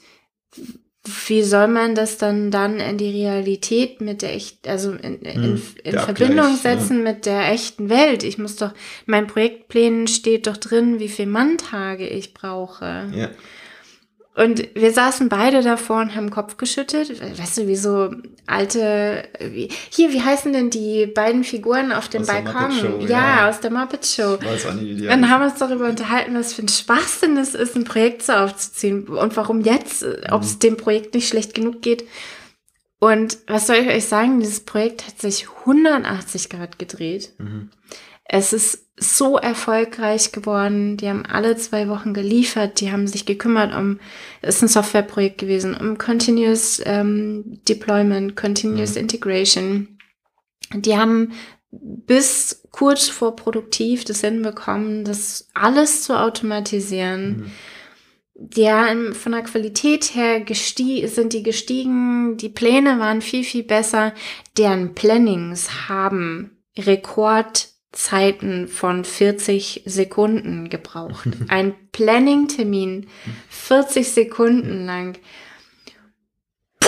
wie 1.03 1.41
soll 1.41 1.67
man 1.67 1.95
das 1.95 2.17
dann 2.17 2.51
dann 2.51 2.79
in 2.79 2.97
die 2.97 3.09
Realität 3.09 4.01
mit 4.01 4.21
der 4.21 4.35
echt, 4.35 4.67
also 4.67 4.91
in, 4.91 5.19
in, 5.21 5.43
hm, 5.43 5.61
in 5.83 5.99
Verbindung 5.99 6.55
setzen 6.55 6.97
ja. 6.97 7.11
mit 7.11 7.25
der 7.25 7.51
echten 7.51 7.89
Welt? 7.89 8.23
Ich 8.23 8.37
muss 8.37 8.55
doch, 8.55 8.71
in 9.07 9.11
meinen 9.11 9.27
Projektplänen 9.27 10.07
steht 10.07 10.45
doch 10.45 10.57
drin, 10.57 10.99
wie 10.99 11.09
viel 11.09 11.25
Manntage 11.25 12.07
ich 12.07 12.35
brauche. 12.35 13.09
Ja. 13.15 13.29
Und 14.41 14.69
wir 14.73 14.91
saßen 14.91 15.29
beide 15.29 15.61
davor 15.61 16.01
und 16.01 16.15
haben 16.15 16.31
Kopf 16.31 16.57
geschüttet. 16.57 17.21
Weißt 17.39 17.59
du, 17.59 17.67
wie 17.67 17.75
so 17.75 18.09
alte, 18.47 19.23
wie, 19.39 19.69
hier, 19.91 20.11
wie 20.13 20.21
heißen 20.21 20.51
denn 20.51 20.71
die 20.71 21.05
beiden 21.05 21.43
Figuren 21.43 21.91
auf 21.91 22.07
dem 22.07 22.21
aus 22.21 22.27
Balkon? 22.27 22.71
Show, 22.71 22.99
ja, 23.01 23.07
ja, 23.07 23.49
aus 23.49 23.59
der 23.59 23.69
Muppet 23.69 24.03
Show. 24.03 24.39
Ich 24.41 24.47
weiß 24.47 24.65
auch 24.65 24.73
nicht, 24.73 24.97
wie 24.97 25.05
Dann 25.05 25.29
haben 25.29 25.41
wir 25.41 25.51
uns 25.51 25.59
darüber 25.59 25.87
unterhalten, 25.87 26.33
was 26.33 26.53
für 26.53 26.63
ein 26.63 26.69
Schwachsinn 26.69 27.37
es 27.37 27.53
ist, 27.53 27.75
ein 27.75 27.83
Projekt 27.83 28.23
so 28.23 28.33
aufzuziehen 28.33 29.07
und 29.09 29.37
warum 29.37 29.61
jetzt, 29.61 30.03
ob 30.31 30.41
es 30.41 30.55
mhm. 30.55 30.59
dem 30.59 30.77
Projekt 30.77 31.13
nicht 31.13 31.27
schlecht 31.27 31.53
genug 31.53 31.83
geht. 31.83 32.07
Und 32.99 33.37
was 33.45 33.67
soll 33.67 33.75
ich 33.75 33.89
euch 33.89 34.05
sagen? 34.05 34.39
Dieses 34.39 34.61
Projekt 34.61 35.05
hat 35.05 35.19
sich 35.21 35.49
180 35.67 36.49
Grad 36.49 36.79
gedreht. 36.79 37.33
Mhm. 37.37 37.69
Es 38.23 38.53
ist 38.53 38.87
so 39.01 39.37
erfolgreich 39.37 40.31
geworden. 40.31 40.95
Die 40.95 41.09
haben 41.09 41.25
alle 41.25 41.57
zwei 41.57 41.87
Wochen 41.87 42.13
geliefert. 42.13 42.79
Die 42.79 42.91
haben 42.91 43.07
sich 43.07 43.25
gekümmert 43.25 43.75
um, 43.75 43.99
es 44.41 44.57
ist 44.57 44.61
ein 44.61 44.67
Softwareprojekt 44.67 45.39
gewesen, 45.39 45.75
um 45.75 45.97
Continuous 45.97 46.81
ähm, 46.85 47.59
Deployment, 47.67 48.35
Continuous 48.35 48.91
mhm. 48.91 49.01
Integration. 49.01 49.97
Die 50.73 50.95
haben 50.97 51.33
bis 51.71 52.63
kurz 52.69 53.09
vor 53.09 53.35
produktiv 53.35 54.05
das 54.05 54.21
hinbekommen, 54.21 55.03
das 55.03 55.49
alles 55.55 56.03
zu 56.03 56.19
automatisieren. 56.19 57.37
Mhm. 57.37 57.51
Ja, 58.55 58.87
von 59.13 59.31
der 59.31 59.43
Qualität 59.43 60.15
her 60.15 60.43
sind 60.47 61.33
die 61.33 61.43
gestiegen, 61.43 62.37
die 62.37 62.49
Pläne 62.49 62.99
waren 62.99 63.21
viel, 63.21 63.43
viel 63.43 63.63
besser. 63.63 64.13
Deren 64.57 64.95
Plannings 64.95 65.89
haben 65.89 66.63
Rekord 66.77 67.69
Zeiten 67.91 68.67
von 68.67 69.03
40 69.03 69.83
Sekunden 69.85 70.69
gebraucht. 70.69 71.27
Ein 71.49 71.73
Planning-Termin 71.91 73.07
40 73.49 74.11
Sekunden 74.11 74.85
lang. 74.85 75.17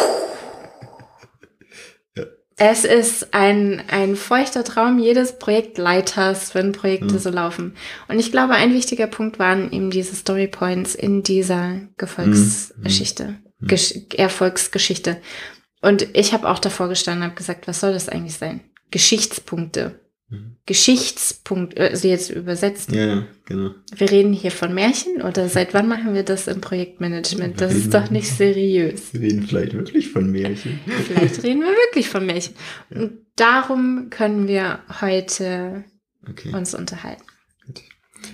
Es 2.55 2.85
ist 2.85 3.33
ein, 3.33 3.81
ein 3.89 4.15
feuchter 4.15 4.63
Traum 4.63 4.99
jedes 4.99 5.39
Projektleiters, 5.39 6.53
wenn 6.53 6.71
Projekte 6.71 7.15
mhm. 7.15 7.19
so 7.19 7.31
laufen. 7.31 7.75
Und 8.07 8.19
ich 8.19 8.31
glaube, 8.31 8.53
ein 8.53 8.75
wichtiger 8.75 9.07
Punkt 9.07 9.39
waren 9.39 9.71
eben 9.71 9.89
diese 9.89 10.15
Story 10.15 10.47
Points 10.47 10.93
in 10.93 11.23
dieser 11.23 11.79
Gefolgsgeschichte, 11.97 13.39
mhm. 13.59 13.67
mhm. 13.67 14.05
Erfolgsgeschichte. 14.15 15.19
Und 15.81 16.07
ich 16.13 16.31
habe 16.31 16.47
auch 16.47 16.59
davor 16.59 16.89
gestanden 16.89 17.23
und 17.23 17.29
habe 17.29 17.37
gesagt, 17.37 17.67
was 17.67 17.79
soll 17.79 17.91
das 17.91 18.07
eigentlich 18.07 18.37
sein? 18.37 18.61
Geschichtspunkte. 18.91 19.99
Mhm. 20.33 20.55
Geschichtspunkt, 20.65 21.77
also 21.77 22.07
jetzt 22.07 22.29
übersetzt. 22.29 22.91
Ja, 22.91 23.05
ja, 23.05 23.23
genau. 23.45 23.71
Wir 23.95 24.09
reden 24.09 24.33
hier 24.33 24.51
von 24.51 24.73
Märchen 24.73 25.21
oder 25.21 25.49
seit 25.49 25.73
wann 25.73 25.87
machen 25.87 26.13
wir 26.13 26.23
das 26.23 26.47
im 26.47 26.61
Projektmanagement? 26.61 27.59
Das 27.59 27.73
ist 27.73 27.93
doch 27.93 28.09
nicht 28.09 28.29
seriös. 28.29 29.13
Wir 29.13 29.21
reden 29.21 29.45
vielleicht 29.45 29.73
wirklich 29.73 30.09
von 30.09 30.31
Märchen. 30.31 30.79
Vielleicht 31.07 31.43
reden 31.43 31.61
wir 31.61 31.67
wirklich 31.67 32.09
von 32.09 32.25
Märchen. 32.25 32.55
Ja. 32.89 33.01
Und 33.01 33.19
darum 33.35 34.07
können 34.09 34.47
wir 34.47 34.79
heute 35.01 35.83
okay. 36.27 36.53
uns 36.53 36.73
unterhalten. 36.73 37.23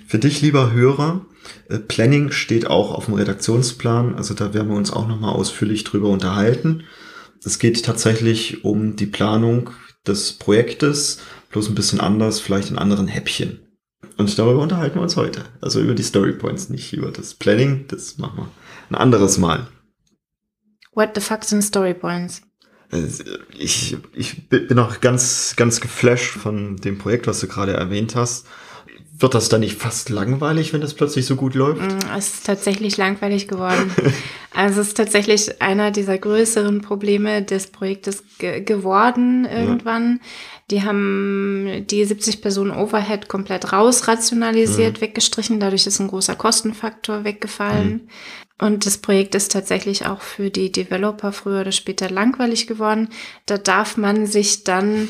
Für 0.07 0.19
dich, 0.19 0.41
lieber 0.41 0.71
Hörer, 0.71 1.25
äh, 1.67 1.79
Planning 1.79 2.31
steht 2.31 2.67
auch 2.67 2.93
auf 2.93 3.05
dem 3.05 3.15
Redaktionsplan. 3.15 4.15
Also 4.15 4.35
da 4.35 4.53
werden 4.53 4.69
wir 4.69 4.77
uns 4.77 4.93
auch 4.93 5.07
nochmal 5.07 5.33
ausführlich 5.33 5.83
drüber 5.83 6.09
unterhalten. 6.09 6.83
Es 7.43 7.57
geht 7.57 7.83
tatsächlich 7.83 8.63
um 8.63 8.95
die 8.95 9.07
Planung 9.07 9.71
des 10.07 10.33
Projektes, 10.33 11.19
bloß 11.49 11.69
ein 11.69 11.75
bisschen 11.75 11.99
anders, 11.99 12.39
vielleicht 12.39 12.69
in 12.69 12.77
anderen 12.77 13.07
Häppchen. 13.07 13.59
Und 14.17 14.37
darüber 14.37 14.61
unterhalten 14.61 14.95
wir 14.95 15.01
uns 15.01 15.15
heute. 15.15 15.45
Also 15.61 15.79
über 15.81 15.93
die 15.93 16.03
Story 16.03 16.33
Points, 16.33 16.69
nicht 16.69 16.93
über 16.93 17.11
das 17.11 17.33
Planning. 17.33 17.85
Das 17.87 18.17
machen 18.17 18.37
wir 18.37 18.51
ein 18.89 18.95
anderes 18.95 19.37
Mal. 19.37 19.67
What 20.93 21.11
the 21.15 21.21
fuck 21.21 21.43
sind 21.43 21.61
Story 21.61 21.93
Points? 21.93 22.41
Also, 22.91 23.23
ich, 23.57 23.97
ich 24.13 24.49
bin 24.49 24.79
auch 24.79 24.99
ganz, 24.99 25.53
ganz 25.55 25.79
geflasht 25.79 26.31
von 26.31 26.77
dem 26.77 26.97
Projekt, 26.97 27.27
was 27.27 27.39
du 27.39 27.47
gerade 27.47 27.73
erwähnt 27.73 28.15
hast. 28.15 28.47
Wird 29.17 29.33
das 29.33 29.49
dann 29.49 29.59
nicht 29.59 29.77
fast 29.77 30.09
langweilig, 30.09 30.71
wenn 30.71 30.79
das 30.79 30.93
plötzlich 30.93 31.25
so 31.25 31.35
gut 31.35 31.53
läuft? 31.53 31.81
Mm, 31.81 32.17
es 32.17 32.35
ist 32.35 32.45
tatsächlich 32.45 32.95
langweilig 32.95 33.49
geworden. 33.49 33.91
also 34.53 34.79
es 34.79 34.89
ist 34.89 34.97
tatsächlich 34.97 35.61
einer 35.61 35.91
dieser 35.91 36.17
größeren 36.17 36.81
Probleme 36.81 37.41
des 37.43 37.67
Projektes 37.67 38.23
ge 38.37 38.61
geworden 38.61 39.45
irgendwann. 39.45 40.21
Ja. 40.21 40.27
Die 40.71 40.83
haben 40.83 41.85
die 41.89 42.05
70 42.05 42.41
Personen 42.41 42.71
Overhead 42.71 43.27
komplett 43.27 43.73
rausrationalisiert, 43.73 44.97
mhm. 44.97 45.01
weggestrichen. 45.01 45.59
Dadurch 45.59 45.87
ist 45.87 45.99
ein 45.99 46.07
großer 46.07 46.35
Kostenfaktor 46.35 47.23
weggefallen. 47.23 47.91
Mhm. 47.91 48.09
Und 48.61 48.85
das 48.85 48.97
Projekt 48.97 49.35
ist 49.35 49.53
tatsächlich 49.53 50.05
auch 50.05 50.21
für 50.21 50.49
die 50.49 50.71
Developer 50.71 51.31
früher 51.31 51.61
oder 51.61 51.71
später 51.71 52.09
langweilig 52.09 52.67
geworden. 52.67 53.09
Da 53.45 53.57
darf 53.57 53.95
man 53.95 54.27
sich 54.27 54.65
dann, 54.65 55.07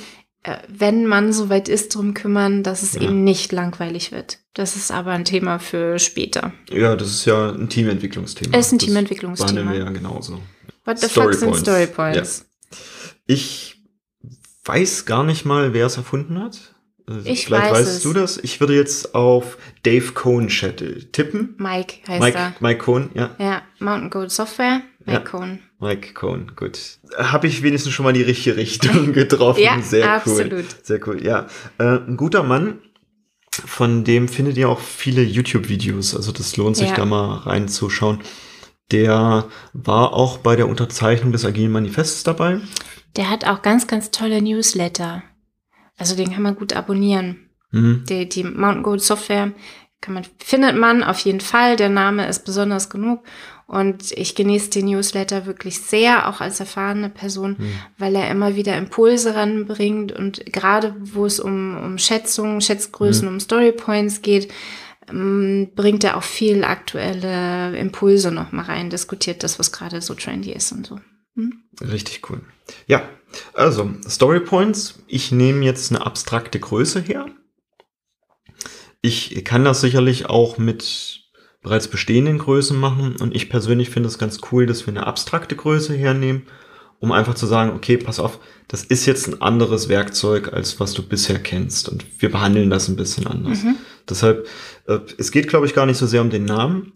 wenn 0.67 1.05
man 1.05 1.33
soweit 1.33 1.67
ist, 1.67 1.93
drum 1.95 2.13
kümmern, 2.13 2.63
dass 2.63 2.81
es 2.81 2.93
ja. 2.93 3.01
eben 3.01 3.23
nicht 3.23 3.51
langweilig 3.51 4.11
wird. 4.11 4.39
Das 4.53 4.75
ist 4.75 4.91
aber 4.91 5.11
ein 5.11 5.25
Thema 5.25 5.59
für 5.59 5.99
später. 5.99 6.53
Ja, 6.69 6.95
das 6.95 7.09
ist 7.09 7.25
ja 7.25 7.51
ein 7.51 7.69
Teamentwicklungsthema. 7.69 8.57
Es 8.57 8.67
ist 8.67 8.73
ein 8.73 8.79
Teamentwicklungsthema. 8.79 9.63
Das 9.63 9.73
wir 9.73 9.79
ja 9.79 9.89
genauso. 9.89 10.41
What 10.85 10.99
the 10.99 11.07
Story 11.07 11.33
fuck 11.33 11.39
sind 11.39 11.55
Story 11.55 11.87
Points? 11.87 12.45
Ja. 12.71 12.77
Ich 13.27 13.83
weiß 14.63 15.05
gar 15.05 15.23
nicht 15.23 15.45
mal, 15.45 15.73
wer 15.73 15.85
es 15.85 15.97
erfunden 15.97 16.41
hat. 16.41 16.75
Äh, 17.07 17.29
ich 17.29 17.45
Vielleicht 17.45 17.71
weiß 17.71 17.71
weißt 17.71 17.97
es. 17.97 18.03
du 18.03 18.13
das. 18.13 18.37
Ich 18.37 18.59
würde 18.59 18.75
jetzt 18.75 19.13
auf 19.15 19.57
Dave 19.83 20.13
Cohn 20.13 20.47
tippen. 20.47 21.55
Mike 21.57 21.95
heißt 22.07 22.21
Mike, 22.21 22.37
er. 22.37 22.55
Mike 22.59 22.79
Cohn, 22.79 23.09
ja. 23.13 23.35
Ja, 23.39 23.61
Mountain 23.79 24.09
Goat 24.09 24.31
Software. 24.31 24.81
Mike 25.05 25.11
ja. 25.11 25.19
Cohn. 25.19 25.59
Mike 25.79 26.13
Cohn, 26.13 26.51
gut. 26.55 26.99
Habe 27.17 27.47
ich 27.47 27.63
wenigstens 27.63 27.93
schon 27.93 28.03
mal 28.03 28.13
die 28.13 28.21
richtige 28.21 28.57
Richtung 28.57 29.13
getroffen. 29.13 29.61
ja, 29.61 29.81
Sehr 29.81 30.11
absolut. 30.11 30.51
cool. 30.51 30.65
Sehr 30.83 31.07
cool, 31.07 31.23
ja. 31.23 31.47
Äh, 31.77 31.99
ein 31.99 32.17
guter 32.17 32.43
Mann, 32.43 32.79
von 33.51 34.03
dem 34.03 34.27
findet 34.27 34.57
ihr 34.57 34.69
auch 34.69 34.79
viele 34.79 35.23
YouTube-Videos. 35.23 36.15
Also 36.15 36.31
das 36.31 36.57
lohnt 36.57 36.77
sich 36.77 36.89
ja. 36.89 36.95
da 36.95 37.05
mal 37.05 37.37
reinzuschauen. 37.39 38.19
Der 38.91 39.45
war 39.73 40.13
auch 40.13 40.39
bei 40.39 40.55
der 40.55 40.67
Unterzeichnung 40.67 41.31
des 41.31 41.45
Agilen 41.45 41.71
Manifests 41.71 42.23
dabei. 42.23 42.59
Der 43.15 43.29
hat 43.29 43.45
auch 43.45 43.61
ganz, 43.61 43.87
ganz 43.87 44.11
tolle 44.11 44.41
Newsletter. 44.41 45.23
Also 45.97 46.15
den 46.15 46.31
kann 46.33 46.43
man 46.43 46.55
gut 46.55 46.73
abonnieren. 46.73 47.49
Mhm. 47.71 48.03
Die, 48.09 48.27
die 48.27 48.43
Mountain 48.43 48.83
Goat 48.83 49.01
Software 49.01 49.53
kann 50.01 50.13
man, 50.13 50.25
findet 50.39 50.75
man 50.75 51.03
auf 51.03 51.19
jeden 51.19 51.41
Fall. 51.41 51.75
Der 51.75 51.89
Name 51.89 52.27
ist 52.27 52.45
besonders 52.45 52.89
genug. 52.89 53.23
Und 53.69 54.13
ich 54.13 54.33
genieße 54.33 54.71
den 54.71 54.87
Newsletter 54.87 55.45
wirklich 55.45 55.79
sehr, 55.79 56.27
auch 56.27 56.41
als 56.41 56.59
erfahrene 56.59 57.11
Person, 57.11 57.55
mhm. 57.59 57.71
weil 57.99 58.15
er 58.15 58.31
immer 58.31 58.55
wieder 58.55 58.75
Impulse 58.75 59.35
ranbringt 59.35 60.11
und 60.11 60.43
gerade 60.47 60.95
wo 60.99 61.27
es 61.27 61.39
um, 61.39 61.77
um 61.77 61.99
Schätzungen, 61.99 62.61
Schätzgrößen, 62.61 63.27
mhm. 63.27 63.35
um 63.35 63.39
Storypoints 63.39 64.23
geht, 64.23 64.51
ähm, 65.07 65.69
bringt 65.75 66.03
er 66.03 66.17
auch 66.17 66.23
viel 66.23 66.63
aktuelle 66.63 67.77
Impulse 67.77 68.31
noch 68.31 68.51
mal 68.51 68.65
rein, 68.65 68.89
diskutiert 68.89 69.43
das, 69.43 69.59
was 69.59 69.71
gerade 69.71 70.01
so 70.01 70.15
trendy 70.15 70.51
ist 70.51 70.71
und 70.71 70.87
so. 70.87 70.99
Hm? 71.35 71.61
Richtig 71.79 72.27
cool. 72.27 72.41
Ja, 72.87 73.07
also 73.53 73.91
Story 74.09 74.39
Points. 74.39 75.03
Ich 75.05 75.31
nehme 75.31 75.63
jetzt 75.63 75.91
eine 75.91 76.03
abstrakte 76.03 76.59
Größe 76.59 77.01
her. 77.01 77.27
Ich 79.01 79.45
kann 79.45 79.63
das 79.63 79.79
sicherlich 79.79 80.25
auch 80.25 80.57
mit 80.57 81.18
bereits 81.69 81.87
bestehenden 81.87 82.39
Größen 82.39 82.75
machen 82.75 83.15
und 83.19 83.35
ich 83.35 83.47
persönlich 83.47 83.91
finde 83.91 84.09
es 84.09 84.17
ganz 84.17 84.39
cool, 84.51 84.65
dass 84.65 84.87
wir 84.87 84.91
eine 84.91 85.05
abstrakte 85.05 85.55
Größe 85.55 85.93
hernehmen, 85.93 86.47
um 86.97 87.11
einfach 87.11 87.35
zu 87.35 87.45
sagen, 87.45 87.73
okay, 87.75 87.97
pass 87.97 88.19
auf, 88.19 88.39
das 88.67 88.83
ist 88.83 89.05
jetzt 89.05 89.27
ein 89.27 89.39
anderes 89.43 89.87
Werkzeug, 89.87 90.51
als 90.51 90.79
was 90.79 90.93
du 90.93 91.03
bisher 91.03 91.37
kennst 91.37 91.87
und 91.87 92.03
wir 92.17 92.31
behandeln 92.31 92.71
das 92.71 92.87
ein 92.87 92.95
bisschen 92.95 93.27
anders. 93.27 93.63
Mhm. 93.63 93.75
Deshalb, 94.09 94.47
äh, 94.87 94.97
es 95.19 95.31
geht, 95.31 95.47
glaube 95.47 95.67
ich, 95.67 95.75
gar 95.75 95.85
nicht 95.85 95.97
so 95.97 96.07
sehr 96.07 96.21
um 96.21 96.31
den 96.31 96.45
Namen, 96.45 96.91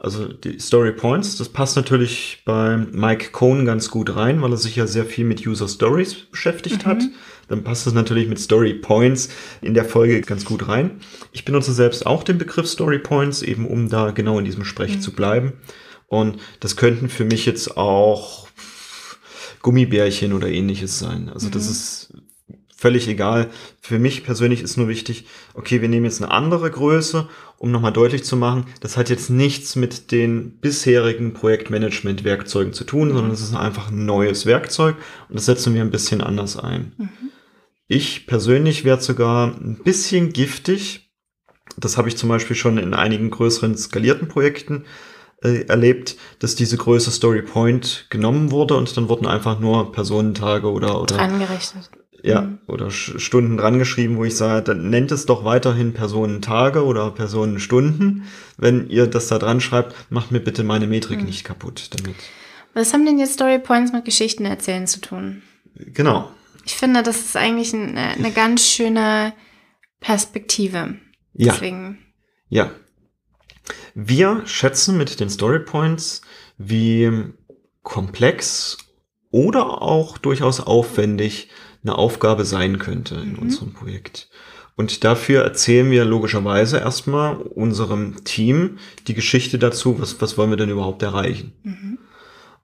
also 0.00 0.28
die 0.28 0.58
Story 0.58 0.92
Points, 0.92 1.36
das 1.36 1.50
passt 1.50 1.76
natürlich 1.76 2.40
bei 2.46 2.78
Mike 2.78 3.32
Cohn 3.32 3.66
ganz 3.66 3.90
gut 3.90 4.16
rein, 4.16 4.40
weil 4.40 4.50
er 4.50 4.56
sich 4.56 4.76
ja 4.76 4.86
sehr 4.86 5.04
viel 5.04 5.26
mit 5.26 5.46
User 5.46 5.68
Stories 5.68 6.14
beschäftigt 6.14 6.86
mhm. 6.86 6.90
hat. 6.90 7.02
Dann 7.48 7.64
passt 7.64 7.86
es 7.86 7.92
natürlich 7.92 8.26
mit 8.26 8.38
Story 8.38 8.72
Points 8.72 9.28
in 9.60 9.74
der 9.74 9.84
Folge 9.84 10.22
ganz 10.22 10.46
gut 10.46 10.68
rein. 10.68 11.00
Ich 11.32 11.44
benutze 11.44 11.74
selbst 11.74 12.06
auch 12.06 12.22
den 12.22 12.38
Begriff 12.38 12.66
Story 12.66 12.98
Points, 12.98 13.42
eben 13.42 13.66
um 13.66 13.90
da 13.90 14.10
genau 14.10 14.38
in 14.38 14.46
diesem 14.46 14.64
Sprech 14.64 14.96
mhm. 14.96 15.00
zu 15.02 15.12
bleiben. 15.12 15.52
Und 16.06 16.38
das 16.60 16.76
könnten 16.76 17.10
für 17.10 17.26
mich 17.26 17.44
jetzt 17.44 17.76
auch 17.76 18.48
Gummibärchen 19.60 20.32
oder 20.32 20.48
ähnliches 20.48 20.98
sein. 20.98 21.28
Also 21.28 21.48
mhm. 21.48 21.52
das 21.52 21.68
ist 21.68 22.09
völlig 22.80 23.06
egal. 23.08 23.50
Für 23.82 23.98
mich 23.98 24.24
persönlich 24.24 24.62
ist 24.62 24.78
nur 24.78 24.88
wichtig, 24.88 25.26
okay, 25.52 25.82
wir 25.82 25.88
nehmen 25.90 26.06
jetzt 26.06 26.22
eine 26.22 26.32
andere 26.32 26.70
Größe, 26.70 27.28
um 27.58 27.70
nochmal 27.70 27.92
deutlich 27.92 28.24
zu 28.24 28.38
machen, 28.38 28.64
das 28.80 28.96
hat 28.96 29.10
jetzt 29.10 29.28
nichts 29.28 29.76
mit 29.76 30.10
den 30.12 30.58
bisherigen 30.60 31.34
Projektmanagement-Werkzeugen 31.34 32.72
zu 32.72 32.84
tun, 32.84 33.12
sondern 33.12 33.32
es 33.32 33.42
ist 33.42 33.54
einfach 33.54 33.90
ein 33.90 34.06
neues 34.06 34.46
Werkzeug 34.46 34.96
und 35.28 35.36
das 35.36 35.44
setzen 35.44 35.74
wir 35.74 35.82
ein 35.82 35.90
bisschen 35.90 36.22
anders 36.22 36.56
ein. 36.56 36.94
Mhm. 36.96 37.08
Ich 37.86 38.26
persönlich 38.26 38.84
werde 38.84 39.02
sogar 39.02 39.48
ein 39.48 39.80
bisschen 39.84 40.32
giftig. 40.32 41.10
Das 41.76 41.98
habe 41.98 42.08
ich 42.08 42.16
zum 42.16 42.30
Beispiel 42.30 42.56
schon 42.56 42.78
in 42.78 42.94
einigen 42.94 43.28
größeren 43.28 43.76
skalierten 43.76 44.28
Projekten 44.28 44.84
äh, 45.42 45.66
erlebt, 45.66 46.16
dass 46.38 46.54
diese 46.54 46.78
Größe 46.78 47.10
Story 47.10 47.42
Point 47.42 48.06
genommen 48.08 48.50
wurde 48.50 48.76
und 48.76 48.96
dann 48.96 49.10
wurden 49.10 49.26
einfach 49.26 49.60
nur 49.60 49.92
Personentage 49.92 50.70
oder 50.70 51.02
oder 51.02 51.18
angerechnet 51.18 51.90
ja, 52.22 52.42
mhm. 52.42 52.58
oder 52.66 52.90
Stunden 52.90 53.56
dran 53.56 53.78
geschrieben, 53.78 54.16
wo 54.16 54.24
ich 54.24 54.36
sage, 54.36 54.62
dann 54.62 54.90
nennt 54.90 55.12
es 55.12 55.26
doch 55.26 55.44
weiterhin 55.44 55.92
Personentage 55.92 56.84
oder 56.84 57.10
Personenstunden. 57.10 58.24
Wenn 58.56 58.88
ihr 58.88 59.06
das 59.06 59.28
da 59.28 59.38
dran 59.38 59.60
schreibt, 59.60 59.94
macht 60.10 60.30
mir 60.30 60.40
bitte 60.40 60.64
meine 60.64 60.86
Metrik 60.86 61.20
mhm. 61.20 61.26
nicht 61.26 61.44
kaputt 61.44 61.90
damit. 61.96 62.16
Was 62.74 62.92
haben 62.92 63.04
denn 63.04 63.18
jetzt 63.18 63.34
Story 63.34 63.58
Points 63.58 63.92
mit 63.92 64.04
Geschichten 64.04 64.44
erzählen 64.44 64.86
zu 64.86 65.00
tun? 65.00 65.42
Genau. 65.74 66.30
Ich 66.64 66.74
finde, 66.74 67.02
das 67.02 67.20
ist 67.20 67.36
eigentlich 67.36 67.74
eine, 67.74 68.00
eine 68.00 68.32
ganz 68.32 68.66
schöne 68.66 69.32
Perspektive. 70.00 70.96
Ja. 71.34 71.52
Deswegen. 71.52 71.98
Ja. 72.48 72.70
Wir 73.94 74.42
schätzen 74.46 74.96
mit 74.96 75.20
den 75.20 75.30
Story 75.30 75.60
Points, 75.60 76.22
wie 76.58 77.10
komplex 77.82 78.78
oder 79.30 79.82
auch 79.82 80.18
durchaus 80.18 80.60
aufwendig 80.60 81.48
eine 81.82 81.96
Aufgabe 81.96 82.44
sein 82.44 82.78
könnte 82.78 83.16
in 83.16 83.32
mhm. 83.32 83.38
unserem 83.38 83.72
Projekt. 83.72 84.28
Und 84.76 85.04
dafür 85.04 85.42
erzählen 85.42 85.90
wir 85.90 86.04
logischerweise 86.04 86.78
erstmal 86.78 87.36
unserem 87.36 88.24
Team 88.24 88.78
die 89.08 89.14
Geschichte 89.14 89.58
dazu, 89.58 90.00
was, 90.00 90.20
was 90.20 90.38
wollen 90.38 90.50
wir 90.50 90.56
denn 90.56 90.70
überhaupt 90.70 91.02
erreichen. 91.02 91.52
Mhm. 91.62 91.98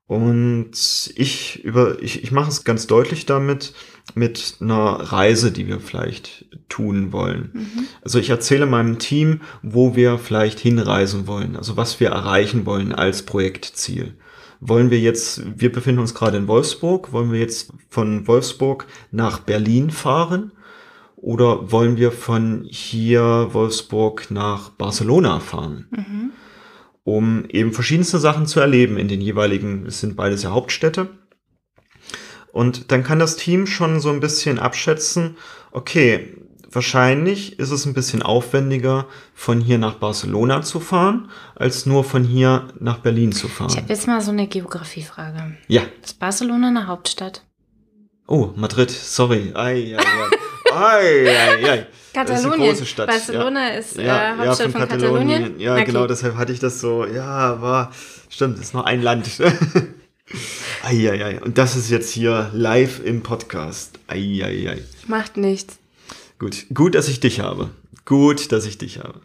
Und 0.07 0.71
ich 1.17 1.65
über, 1.65 2.01
ich, 2.01 2.23
ich 2.23 2.31
mache 2.31 2.49
es 2.49 2.63
ganz 2.63 2.87
deutlich 2.87 3.27
damit, 3.27 3.75
mit 4.15 4.59
einer 4.61 5.01
Reise, 5.01 5.51
die 5.51 5.67
wir 5.67 5.81
vielleicht 5.81 6.47
tun 6.69 7.13
wollen. 7.13 7.51
Mhm. 7.53 7.87
Also 8.03 8.21
ich 8.21 8.31
erzähle 8.31 8.67
meinem 8.67 9.01
Team, 9.01 9.41
wo 9.63 9.97
wir 9.97 10.19
vielleicht 10.19 10.61
hinreisen 10.61 11.27
wollen, 11.27 11.57
also 11.57 11.77
was 11.77 11.99
wir 11.99 12.11
erreichen 12.11 12.67
wollen 12.67 12.95
als 12.95 13.23
Projektziel 13.23 14.15
wollen 14.69 14.91
wir 14.91 15.01
jetzt, 15.01 15.43
wir 15.61 15.71
befinden 15.71 16.01
uns 16.01 16.15
gerade 16.15 16.37
in 16.37 16.49
Wolfsburg, 16.49 17.13
wollen 17.13 17.33
wir 17.33 17.41
jetzt 17.41 17.73
von 17.89 18.27
Wolfsburg 18.27 18.87
nach 19.11 19.41
Berlin 19.41 19.91
fahren? 19.91 20.53
Oder 21.17 21.73
wollen 21.73 21.97
wir 21.97 22.13
von 22.13 22.67
hier 22.69 23.49
Wolfsburg 23.53 24.31
nach 24.31 24.71
Barcelona 24.71 25.41
fahren? 25.41 25.89
Mhm. 25.91 26.31
Um 27.05 27.45
eben 27.49 27.73
verschiedenste 27.73 28.19
Sachen 28.19 28.47
zu 28.47 28.61
erleben 28.61 28.99
in 28.99 29.09
den 29.09 29.21
jeweiligen, 29.21 29.87
es 29.87 30.01
sind 30.01 30.17
beides 30.17 30.43
ja 30.43 30.51
Hauptstädte. 30.51 31.09
Und 32.53 32.91
dann 32.91 33.03
kann 33.03 33.19
das 33.19 33.37
Team 33.37 33.67
schon 33.67 34.01
so 34.01 34.11
ein 34.11 34.21
bisschen 34.21 34.59
abschätzen, 34.59 35.37
okay, 35.73 36.37
wahrscheinlich 36.77 37.59
ist 37.59 37.71
es 37.71 37.87
ein 37.87 37.95
bisschen 37.95 38.23
aufwendiger, 38.23 39.07
von 39.35 39.61
hier 39.61 39.79
nach 39.79 39.95
Barcelona 39.95 40.63
zu 40.63 40.79
fahren, 40.79 41.31
als 41.57 41.87
nur 41.87 42.05
von 42.05 42.23
hier 42.23 42.69
nach 42.79 42.99
Berlin 42.99 43.33
zu 43.33 43.49
fahren. 43.49 43.71
Ich 43.71 43.79
habe 43.79 43.89
jetzt 43.89 44.07
mal 44.07 44.21
so 44.21 44.31
eine 44.31 44.47
Geografiefrage. 44.47 45.57
Ja. 45.67 45.83
Ist 46.05 46.21
Barcelona 46.21 46.69
eine 46.69 46.87
Hauptstadt? 46.87 47.43
Oh, 48.29 48.51
Madrid, 48.57 48.91
sorry. 48.91 49.53
Ei, 49.55 49.97
ei, 49.97 49.99
ei. 49.99 50.75
ei, 50.75 51.29
ei, 51.29 51.71
ei. 51.71 51.87
Katalonien. 52.13 52.73
Ist 52.73 52.89
Stadt. 52.89 53.09
Barcelona 53.09 53.73
ja. 53.73 53.79
ist 53.79 53.99
äh, 53.99 54.07
ja, 54.07 54.37
Hauptstadt 54.37 54.59
ja, 54.59 54.65
von, 54.65 54.73
von 54.73 54.89
Katalonien. 54.89 55.29
Katalonien. 55.29 55.61
Ja, 55.61 55.75
okay. 55.75 55.85
genau, 55.85 56.07
deshalb 56.07 56.37
hatte 56.37 56.53
ich 56.53 56.61
das 56.61 56.81
so, 56.81 57.07
ja, 57.07 57.61
war, 57.61 57.93
stimmt, 58.29 58.59
ist 58.59 58.75
nur 58.75 58.87
ein 58.87 59.03
Land. 59.03 59.29
Eieiei. 60.83 61.41
Und 61.41 61.57
das 61.57 61.75
ist 61.75 61.91
jetzt 61.91 62.11
hier 62.13 62.51
live 62.53 63.01
im 63.03 63.23
Podcast. 63.23 63.99
Eieiei. 64.09 64.83
Macht 65.07 65.37
nichts. 65.37 65.79
Gut, 66.39 66.67
gut, 66.73 66.95
dass 66.95 67.09
ich 67.09 67.21
dich 67.21 67.41
habe. 67.41 67.71
Gut, 68.05 68.53
dass 68.53 68.67
ich 68.67 68.79
dich 68.79 68.99
habe. 68.99 69.21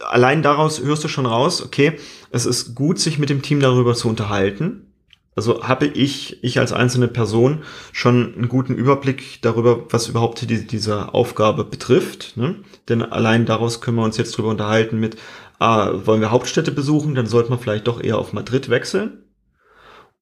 Allein 0.00 0.42
daraus 0.42 0.82
hörst 0.82 1.04
du 1.04 1.08
schon 1.08 1.26
raus, 1.26 1.62
okay, 1.62 1.98
es 2.30 2.44
ist 2.44 2.74
gut, 2.74 2.98
sich 2.98 3.18
mit 3.18 3.30
dem 3.30 3.42
Team 3.42 3.60
darüber 3.60 3.94
zu 3.94 4.08
unterhalten. 4.08 4.92
Also 5.34 5.68
habe 5.68 5.86
ich, 5.86 6.42
ich 6.42 6.58
als 6.58 6.72
einzelne 6.72 7.08
Person 7.08 7.62
schon 7.92 8.34
einen 8.34 8.48
guten 8.48 8.74
Überblick 8.74 9.42
darüber, 9.42 9.84
was 9.90 10.08
überhaupt 10.08 10.40
die, 10.40 10.66
diese 10.66 11.12
Aufgabe 11.12 11.64
betrifft. 11.64 12.36
Ne? 12.36 12.56
Denn 12.88 13.02
allein 13.02 13.44
daraus 13.44 13.82
können 13.82 13.98
wir 13.98 14.04
uns 14.04 14.16
jetzt 14.16 14.36
drüber 14.36 14.48
unterhalten 14.48 14.98
mit, 14.98 15.16
ah, 15.58 15.92
wollen 16.06 16.22
wir 16.22 16.30
Hauptstädte 16.30 16.72
besuchen, 16.72 17.14
dann 17.14 17.26
sollte 17.26 17.50
man 17.50 17.58
vielleicht 17.58 17.86
doch 17.86 18.02
eher 18.02 18.18
auf 18.18 18.32
Madrid 18.32 18.70
wechseln. 18.70 19.24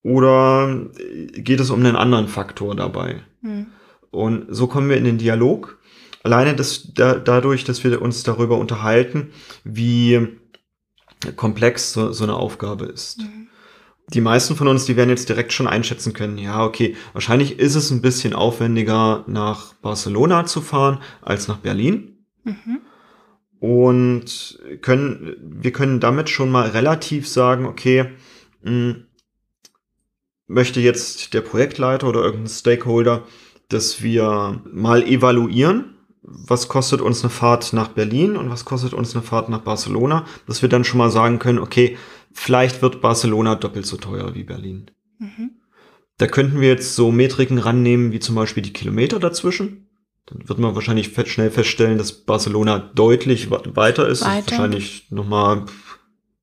Oder 0.02 0.90
geht 1.32 1.60
es 1.60 1.70
um 1.70 1.80
einen 1.80 1.96
anderen 1.96 2.28
Faktor 2.28 2.74
dabei? 2.74 3.22
Hm. 3.42 3.66
Und 4.10 4.46
so 4.48 4.66
kommen 4.66 4.88
wir 4.88 4.96
in 4.96 5.04
den 5.04 5.18
Dialog 5.18 5.78
alleine 6.24 6.56
das, 6.56 6.92
da, 6.92 7.14
dadurch, 7.14 7.62
dass 7.62 7.84
wir 7.84 8.02
uns 8.02 8.24
darüber 8.24 8.58
unterhalten, 8.58 9.30
wie 9.62 10.28
komplex 11.36 11.92
so, 11.92 12.12
so 12.12 12.24
eine 12.24 12.34
Aufgabe 12.34 12.86
ist. 12.86 13.20
Mhm. 13.20 13.48
Die 14.08 14.20
meisten 14.20 14.56
von 14.56 14.68
uns, 14.68 14.84
die 14.84 14.96
werden 14.96 15.10
jetzt 15.10 15.28
direkt 15.28 15.52
schon 15.52 15.66
einschätzen 15.66 16.12
können, 16.12 16.36
ja, 16.36 16.64
okay, 16.64 16.96
wahrscheinlich 17.12 17.58
ist 17.58 17.74
es 17.74 17.90
ein 17.90 18.02
bisschen 18.02 18.34
aufwendiger, 18.34 19.24
nach 19.26 19.74
Barcelona 19.74 20.44
zu 20.44 20.60
fahren, 20.60 20.98
als 21.22 21.48
nach 21.48 21.58
Berlin. 21.58 22.18
Mhm. 22.42 22.80
Und 23.60 24.58
können, 24.82 25.36
wir 25.40 25.72
können 25.72 26.00
damit 26.00 26.28
schon 26.28 26.50
mal 26.50 26.68
relativ 26.68 27.26
sagen, 27.26 27.64
okay, 27.64 28.10
mh, 28.62 28.70
hm, 28.70 29.06
möchte 30.46 30.80
jetzt 30.80 31.32
der 31.32 31.40
Projektleiter 31.40 32.06
oder 32.06 32.22
irgendein 32.22 32.48
Stakeholder, 32.48 33.26
dass 33.70 34.02
wir 34.02 34.62
mal 34.70 35.02
evaluieren, 35.02 35.93
was 36.26 36.68
kostet 36.68 37.02
uns 37.02 37.22
eine 37.22 37.30
Fahrt 37.30 37.72
nach 37.74 37.88
Berlin 37.88 38.36
und 38.36 38.50
was 38.50 38.64
kostet 38.64 38.94
uns 38.94 39.14
eine 39.14 39.22
Fahrt 39.22 39.50
nach 39.50 39.60
Barcelona, 39.60 40.24
dass 40.46 40.62
wir 40.62 40.70
dann 40.70 40.84
schon 40.84 40.98
mal 40.98 41.10
sagen 41.10 41.38
können, 41.38 41.58
okay, 41.58 41.98
vielleicht 42.32 42.80
wird 42.82 43.02
Barcelona 43.02 43.54
doppelt 43.54 43.86
so 43.86 43.98
teuer 43.98 44.34
wie 44.34 44.44
Berlin. 44.44 44.90
Mhm. 45.18 45.50
Da 46.16 46.26
könnten 46.26 46.60
wir 46.60 46.68
jetzt 46.68 46.94
so 46.94 47.12
Metriken 47.12 47.58
rannehmen, 47.58 48.12
wie 48.12 48.20
zum 48.20 48.36
Beispiel 48.36 48.62
die 48.62 48.72
Kilometer 48.72 49.18
dazwischen. 49.18 49.88
Dann 50.26 50.48
wird 50.48 50.58
man 50.58 50.74
wahrscheinlich 50.74 51.12
schnell 51.26 51.50
feststellen, 51.50 51.98
dass 51.98 52.12
Barcelona 52.12 52.78
deutlich 52.78 53.50
weiter 53.50 54.08
ist. 54.08 54.24
Weiter. 54.24 54.52
Wahrscheinlich 54.52 55.10
nochmal 55.10 55.66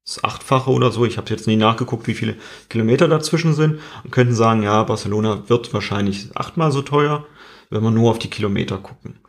das 0.05 0.23
Achtfache 0.23 0.69
oder 0.69 0.91
so. 0.91 1.05
Ich 1.05 1.17
habe 1.17 1.29
jetzt 1.31 1.47
nie 1.47 1.55
nachgeguckt, 1.55 2.07
wie 2.07 2.13
viele 2.13 2.35
Kilometer 2.69 3.07
dazwischen 3.07 3.55
sind. 3.55 3.79
Und 4.03 4.11
könnten 4.11 4.35
sagen, 4.35 4.61
ja, 4.61 4.83
Barcelona 4.83 5.49
wird 5.49 5.73
wahrscheinlich 5.73 6.29
achtmal 6.35 6.71
so 6.71 6.83
teuer, 6.83 7.25
wenn 7.71 7.81
wir 7.81 7.91
nur 7.91 8.11
auf 8.11 8.19
die 8.19 8.29
Kilometer 8.29 8.77
gucken. 8.77 9.19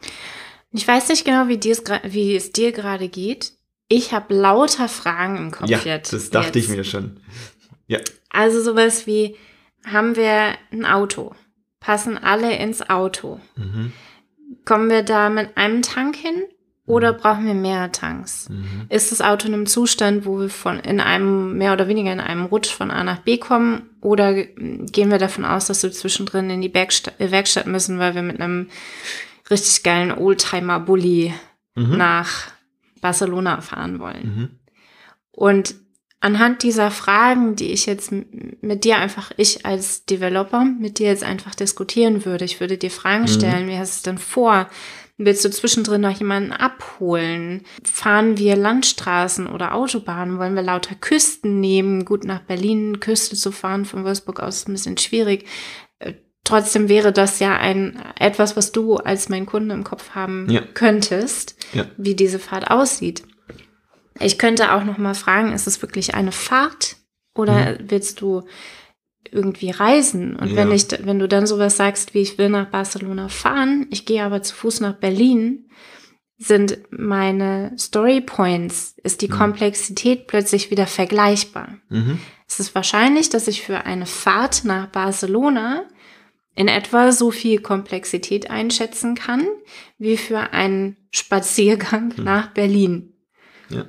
Ich 0.72 0.87
weiß 0.87 1.08
nicht 1.08 1.24
genau, 1.24 1.48
wie, 1.48 1.61
wie 1.61 2.37
es 2.37 2.52
dir 2.52 2.72
gerade 2.72 3.08
geht. 3.08 3.52
Ich 3.88 4.12
habe 4.12 4.35
lauter 4.35 4.88
Fragen 4.88 5.37
im 5.37 5.50
Kopf 5.50 5.68
ja, 5.68 5.78
jetzt. 5.78 6.12
Das 6.12 6.30
dachte 6.30 6.58
jetzt. 6.58 6.70
ich 6.70 6.74
mir 6.74 6.85
schon. 6.85 7.20
Ja. 7.87 7.98
Also 8.30 8.62
sowas 8.62 9.06
wie, 9.06 9.37
haben 9.85 10.16
wir 10.16 10.54
ein 10.72 10.87
Auto? 10.87 11.35
Passen 11.80 12.16
alle 12.16 12.56
ins 12.56 12.88
Auto? 12.88 13.40
Mhm. 13.56 13.92
Kommen 14.64 14.88
wir 14.88 15.02
da 15.02 15.28
mit 15.28 15.56
einem 15.56 15.82
Tank 15.82 16.16
hin 16.16 16.44
oder 16.87 17.12
brauchen 17.12 17.46
wir 17.46 17.54
mehr 17.54 17.92
Tanks? 17.92 18.48
Mhm. 18.48 18.87
Ist 18.88 19.12
das 19.12 19.20
Auto 19.20 19.48
in 19.48 19.54
einem 19.54 19.66
Zustand, 19.66 20.24
wo 20.24 20.40
wir 20.40 20.48
von 20.48 20.78
in 20.80 21.00
einem 21.00 21.58
mehr 21.58 21.72
oder 21.72 21.88
weniger 21.88 22.12
in 22.12 22.20
einem 22.20 22.46
Rutsch 22.46 22.72
von 22.72 22.90
A 22.90 23.04
nach 23.04 23.18
B 23.20 23.38
kommen 23.38 23.90
oder 24.00 24.35
gehen 24.35 25.11
wir 25.11 25.18
davon 25.18 25.44
aus, 25.44 25.66
dass 25.66 25.82
wir 25.82 25.92
zwischendrin 25.92 26.48
in 26.50 26.62
die 26.62 26.72
Werkstatt 26.72 27.66
müssen, 27.66 27.98
weil 27.98 28.14
wir 28.14 28.22
mit 28.22 28.40
einem 28.40 28.68
richtig 29.50 29.83
geilen 29.83 30.12
Oldtimer 30.12 30.81
Bulli 30.81 31.35
Mhm. 31.74 31.96
nach 31.96 32.50
Barcelona 33.00 33.61
fahren 33.61 33.98
wollen? 33.98 34.37
Mhm. 34.37 34.50
Und 35.31 35.74
anhand 36.20 36.62
dieser 36.62 36.90
Fragen, 36.90 37.57
die 37.57 37.72
ich 37.72 37.87
jetzt 37.87 38.12
mit 38.12 38.85
dir 38.85 38.98
einfach, 38.98 39.33
ich 39.37 39.64
als 39.66 40.05
Developer, 40.05 40.64
mit 40.64 40.98
dir 40.98 41.09
jetzt 41.09 41.24
einfach 41.24 41.55
diskutieren 41.55 42.24
würde, 42.24 42.44
ich 42.44 42.61
würde 42.61 42.78
dir 42.78 42.90
Fragen 42.90 43.22
Mhm. 43.24 43.28
stellen, 43.28 43.68
wie 43.68 43.76
hast 43.78 43.94
du 43.94 43.96
es 43.96 44.02
denn 44.02 44.18
vor? 44.18 44.68
Willst 45.18 45.44
du 45.44 45.50
zwischendrin 45.50 46.00
noch 46.00 46.18
jemanden 46.18 46.52
abholen? 46.52 47.62
Fahren 47.85 48.38
wir 48.38 48.57
Landstraßen 48.57 49.46
oder 49.46 49.74
Autobahnen? 49.74 50.38
Wollen 50.38 50.55
wir 50.55 50.62
lauter 50.62 50.94
Küsten 50.94 51.61
nehmen? 51.61 52.05
Gut, 52.05 52.24
nach 52.24 52.40
Berlin 52.40 52.98
Küste 52.98 53.37
zu 53.37 53.52
fahren 53.52 53.85
von 53.85 54.05
Wolfsburg 54.05 54.40
aus 54.40 54.59
ist 54.59 54.68
ein 54.68 54.72
bisschen 54.72 54.98
schwierig. 54.98 55.46
Trotzdem 56.44 56.88
wäre 56.88 57.12
das 57.12 57.38
ja 57.38 57.57
ein 57.57 58.02
etwas, 58.18 58.57
was 58.57 58.72
du 58.72 58.96
als 58.96 59.28
mein 59.28 59.46
Kunde 59.46 59.74
im 59.74 59.85
Kopf 59.85 60.11
haben 60.11 60.48
Ja. 60.50 60.61
könntest, 60.74 61.57
Ja. 61.72 61.87
wie 61.96 62.14
diese 62.16 62.38
Fahrt 62.38 62.70
aussieht. 62.70 63.22
Ich 64.18 64.38
könnte 64.38 64.72
auch 64.72 64.85
noch 64.85 64.98
mal 64.98 65.14
fragen, 65.14 65.52
ist 65.52 65.66
es 65.66 65.81
wirklich 65.83 66.14
eine 66.14 66.33
Fahrt 66.33 66.96
oder 67.35 67.78
willst 67.81 68.20
du 68.20 68.42
irgendwie 69.31 69.70
reisen? 69.70 70.37
Und 70.37 70.55
wenn 70.57 70.68
Ja. 70.68 70.74
ich, 70.74 70.87
wenn 71.07 71.18
du 71.18 71.28
dann 71.28 71.46
sowas 71.46 71.76
sagst, 71.76 72.12
wie 72.12 72.20
ich 72.20 72.38
will 72.38 72.48
nach 72.48 72.66
Barcelona 72.68 73.28
fahren, 73.28 73.87
ich 73.90 74.05
gehe 74.05 74.22
aber 74.24 74.42
zu 74.42 74.55
Fuß 74.55 74.81
nach 74.81 74.94
Berlin, 74.96 75.68
sind 76.38 76.78
meine 76.90 77.72
Story 77.78 78.20
Points, 78.20 78.96
ist 79.05 79.22
die 79.22 79.28
Komplexität 79.28 80.26
plötzlich 80.26 80.70
wieder 80.72 80.88
vergleichbar. 80.88 81.78
Mhm. 81.88 82.18
Es 82.48 82.59
ist 82.59 82.74
wahrscheinlich, 82.74 83.31
dass 83.31 83.46
ich 83.46 83.62
für 83.62 83.87
eine 83.87 84.07
Fahrt 84.07 84.64
nach 84.64 84.88
Barcelona 84.88 85.85
in 86.54 86.68
etwa 86.68 87.12
so 87.12 87.30
viel 87.30 87.60
Komplexität 87.60 88.50
einschätzen 88.50 89.14
kann, 89.14 89.46
wie 89.98 90.16
für 90.16 90.52
einen 90.52 90.96
Spaziergang 91.10 92.14
nach 92.18 92.52
Berlin. 92.52 93.14
Ja. 93.68 93.86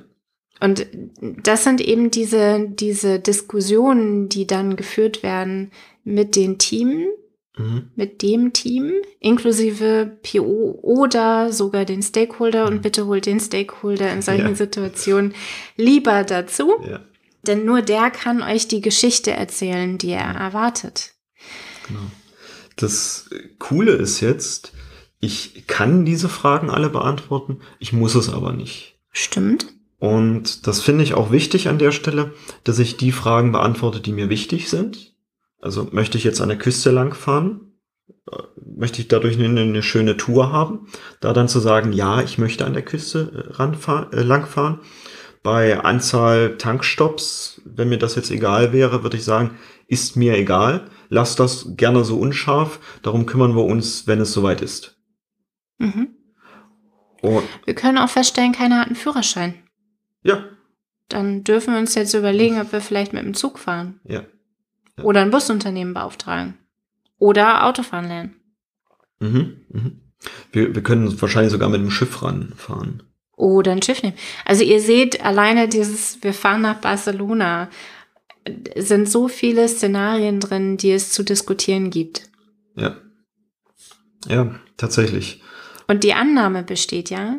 Und 0.60 0.86
das 1.20 1.64
sind 1.64 1.80
eben 1.80 2.10
diese, 2.10 2.66
diese 2.68 3.18
Diskussionen, 3.18 4.28
die 4.28 4.46
dann 4.46 4.76
geführt 4.76 5.22
werden 5.22 5.72
mit 6.04 6.36
den 6.36 6.58
Teams, 6.58 7.06
Mhm. 7.56 7.90
mit 7.94 8.22
dem 8.22 8.52
Team, 8.52 8.92
inklusive 9.20 10.18
PO 10.24 10.76
oder 10.82 11.52
sogar 11.52 11.84
den 11.84 12.02
Stakeholder. 12.02 12.66
Und 12.66 12.82
bitte 12.82 13.06
holt 13.06 13.26
den 13.26 13.38
Stakeholder 13.38 14.12
in 14.12 14.22
solchen 14.22 14.48
Ja. 14.48 14.54
Situationen 14.56 15.34
lieber 15.76 16.24
dazu. 16.24 16.72
Ja. 16.84 17.00
Denn 17.46 17.64
nur 17.64 17.82
der 17.82 18.10
kann 18.10 18.42
euch 18.42 18.66
die 18.66 18.80
Geschichte 18.80 19.30
erzählen, 19.30 19.98
die 19.98 20.10
er 20.10 20.34
erwartet. 20.34 21.12
Genau. 21.86 22.00
Das 22.76 23.30
Coole 23.58 23.92
ist 23.92 24.20
jetzt, 24.20 24.72
ich 25.20 25.66
kann 25.66 26.04
diese 26.04 26.28
Fragen 26.28 26.70
alle 26.70 26.90
beantworten, 26.90 27.60
ich 27.78 27.92
muss 27.92 28.14
es 28.14 28.32
aber 28.32 28.52
nicht. 28.52 28.98
Stimmt? 29.10 29.66
Und 29.98 30.66
das 30.66 30.82
finde 30.82 31.02
ich 31.02 31.14
auch 31.14 31.30
wichtig 31.32 31.68
an 31.68 31.78
der 31.78 31.92
Stelle, 31.92 32.34
dass 32.64 32.78
ich 32.78 32.96
die 32.96 33.12
Fragen 33.12 33.52
beantworte, 33.52 34.00
die 34.00 34.12
mir 34.12 34.28
wichtig 34.28 34.68
sind. 34.68 35.14
Also 35.60 35.88
möchte 35.92 36.18
ich 36.18 36.24
jetzt 36.24 36.42
an 36.42 36.50
der 36.50 36.58
Küste 36.58 36.90
langfahren? 36.90 37.72
Äh, 38.30 38.36
Möchte 38.76 39.00
ich 39.00 39.08
dadurch 39.08 39.38
eine, 39.38 39.60
eine 39.60 39.82
schöne 39.82 40.18
Tour 40.18 40.52
haben? 40.52 40.88
Da 41.20 41.32
dann 41.32 41.48
zu 41.48 41.58
sagen, 41.58 41.92
ja, 41.92 42.20
ich 42.20 42.36
möchte 42.36 42.66
an 42.66 42.74
der 42.74 42.82
Küste 42.82 43.46
äh, 43.58 44.16
äh, 44.16 44.22
langfahren. 44.22 44.80
Bei 45.42 45.80
Anzahl 45.80 46.56
Tankstops, 46.58 47.62
wenn 47.64 47.88
mir 47.88 47.98
das 47.98 48.14
jetzt 48.14 48.30
egal 48.30 48.72
wäre, 48.74 49.04
würde 49.04 49.16
ich 49.16 49.24
sagen, 49.24 49.52
ist 49.86 50.16
mir 50.16 50.36
egal. 50.36 50.90
Lass 51.08 51.36
das 51.36 51.76
gerne 51.76 52.04
so 52.04 52.18
unscharf. 52.18 52.78
Darum 53.02 53.26
kümmern 53.26 53.54
wir 53.56 53.64
uns, 53.64 54.06
wenn 54.06 54.20
es 54.20 54.32
soweit 54.32 54.60
ist. 54.62 54.96
Mhm. 55.78 56.08
Und 57.22 57.44
Wir 57.64 57.74
können 57.74 57.98
auch 57.98 58.10
feststellen, 58.10 58.52
keiner 58.52 58.80
hat 58.80 58.86
einen 58.88 58.96
Führerschein. 58.96 59.54
ja, 60.22 60.44
Dann 61.08 61.44
dürfen 61.44 61.72
wir 61.74 61.80
uns 61.80 61.94
jetzt 61.94 62.14
überlegen, 62.14 62.60
ob 62.60 62.72
wir 62.72 62.80
vielleicht 62.80 63.12
mit 63.12 63.22
dem 63.24 63.34
Zug 63.34 63.58
fahren. 63.58 64.00
ja. 64.04 64.22
Ja. 64.96 65.02
Oder 65.02 65.22
ein 65.22 65.32
Busunternehmen 65.32 65.92
beauftragen. 65.92 66.54
Oder 67.18 67.64
Autofahren 67.66 68.06
lernen. 68.06 68.36
Mhm, 69.18 69.56
mhm. 69.68 70.00
Wir, 70.52 70.72
wir 70.72 70.82
können 70.84 71.20
wahrscheinlich 71.20 71.50
sogar 71.50 71.68
mit 71.68 71.80
dem 71.80 71.90
Schiff 71.90 72.22
ranfahren. 72.22 73.02
Oder 73.36 73.72
ein 73.72 73.82
Schiff 73.82 74.04
nehmen. 74.04 74.16
Also 74.44 74.62
ihr 74.62 74.80
seht, 74.80 75.20
alleine 75.24 75.68
dieses, 75.68 76.22
wir 76.22 76.32
fahren 76.32 76.60
nach 76.60 76.76
Barcelona, 76.80 77.70
sind 78.76 79.08
so 79.08 79.28
viele 79.28 79.68
Szenarien 79.68 80.40
drin, 80.40 80.76
die 80.76 80.92
es 80.92 81.12
zu 81.12 81.22
diskutieren 81.22 81.90
gibt. 81.90 82.30
Ja. 82.76 82.96
Ja, 84.26 84.54
tatsächlich. 84.76 85.42
Und 85.86 86.04
die 86.04 86.14
Annahme 86.14 86.62
besteht 86.62 87.10
ja, 87.10 87.38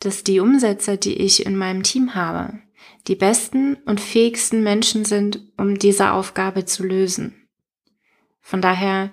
dass 0.00 0.24
die 0.24 0.40
Umsetzer, 0.40 0.96
die 0.96 1.14
ich 1.14 1.46
in 1.46 1.56
meinem 1.56 1.82
Team 1.82 2.14
habe, 2.14 2.58
die 3.06 3.14
besten 3.14 3.76
und 3.86 4.00
fähigsten 4.00 4.62
Menschen 4.62 5.04
sind, 5.04 5.40
um 5.56 5.78
diese 5.78 6.12
Aufgabe 6.12 6.64
zu 6.64 6.84
lösen. 6.84 7.34
Von 8.40 8.60
daher 8.60 9.12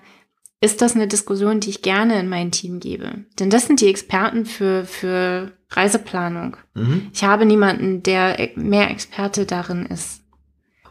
ist 0.60 0.80
das 0.80 0.94
eine 0.94 1.08
Diskussion, 1.08 1.60
die 1.60 1.70
ich 1.70 1.82
gerne 1.82 2.18
in 2.20 2.28
mein 2.28 2.52
Team 2.52 2.80
gebe. 2.80 3.24
Denn 3.38 3.50
das 3.50 3.66
sind 3.66 3.80
die 3.80 3.88
Experten 3.88 4.46
für, 4.46 4.84
für 4.84 5.52
Reiseplanung. 5.70 6.56
Mhm. 6.74 7.10
Ich 7.12 7.24
habe 7.24 7.46
niemanden, 7.46 8.02
der 8.02 8.50
mehr 8.54 8.90
Experte 8.90 9.44
darin 9.44 9.86
ist. 9.86 10.21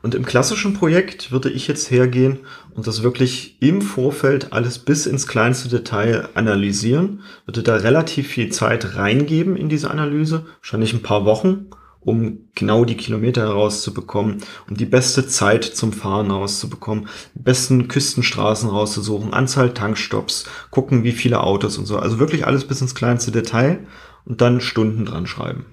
Und 0.02 0.16
im 0.16 0.26
klassischen 0.26 0.74
Projekt 0.74 1.32
würde 1.32 1.50
ich 1.50 1.68
jetzt 1.68 1.92
hergehen 1.92 2.40
und 2.74 2.88
das 2.88 3.04
wirklich 3.04 3.58
im 3.60 3.82
Vorfeld 3.82 4.52
alles 4.52 4.80
bis 4.80 5.06
ins 5.06 5.28
kleinste 5.28 5.70
Detail 5.70 6.30
analysieren, 6.34 7.22
würde 7.46 7.62
da 7.62 7.76
relativ 7.76 8.28
viel 8.28 8.52
Zeit 8.52 8.96
reingeben 8.96 9.56
in 9.56 9.70
diese 9.70 9.92
Analyse, 9.92 10.46
wahrscheinlich 10.60 10.94
ein 10.94 11.04
paar 11.04 11.26
Wochen, 11.26 11.68
um 12.00 12.40
genau 12.56 12.84
die 12.84 12.98
Kilometer 12.98 13.42
herauszubekommen, 13.42 14.38
um 14.68 14.76
die 14.76 14.86
beste 14.86 15.28
Zeit 15.28 15.64
zum 15.64 15.94
Fahren 15.94 16.32
rauszubekommen, 16.32 17.08
die 17.36 17.44
besten 17.44 17.88
Küstenstraßen 17.88 18.70
rauszusuchen, 18.70 19.34
Anzahl 19.34 19.72
Tankstops, 19.74 20.46
gucken, 20.72 21.04
wie 21.04 21.12
viele 21.12 21.42
Autos 21.42 21.78
und 21.78 21.86
so. 21.86 22.00
Also 22.00 22.18
wirklich 22.18 22.48
alles 22.48 22.66
bis 22.66 22.82
ins 22.82 22.96
kleinste 22.96 23.32
Detail 23.32 23.86
und 24.26 24.42
dann 24.42 24.62
Stunden 24.62 25.06
dran 25.06 25.28
schreiben. 25.28 25.66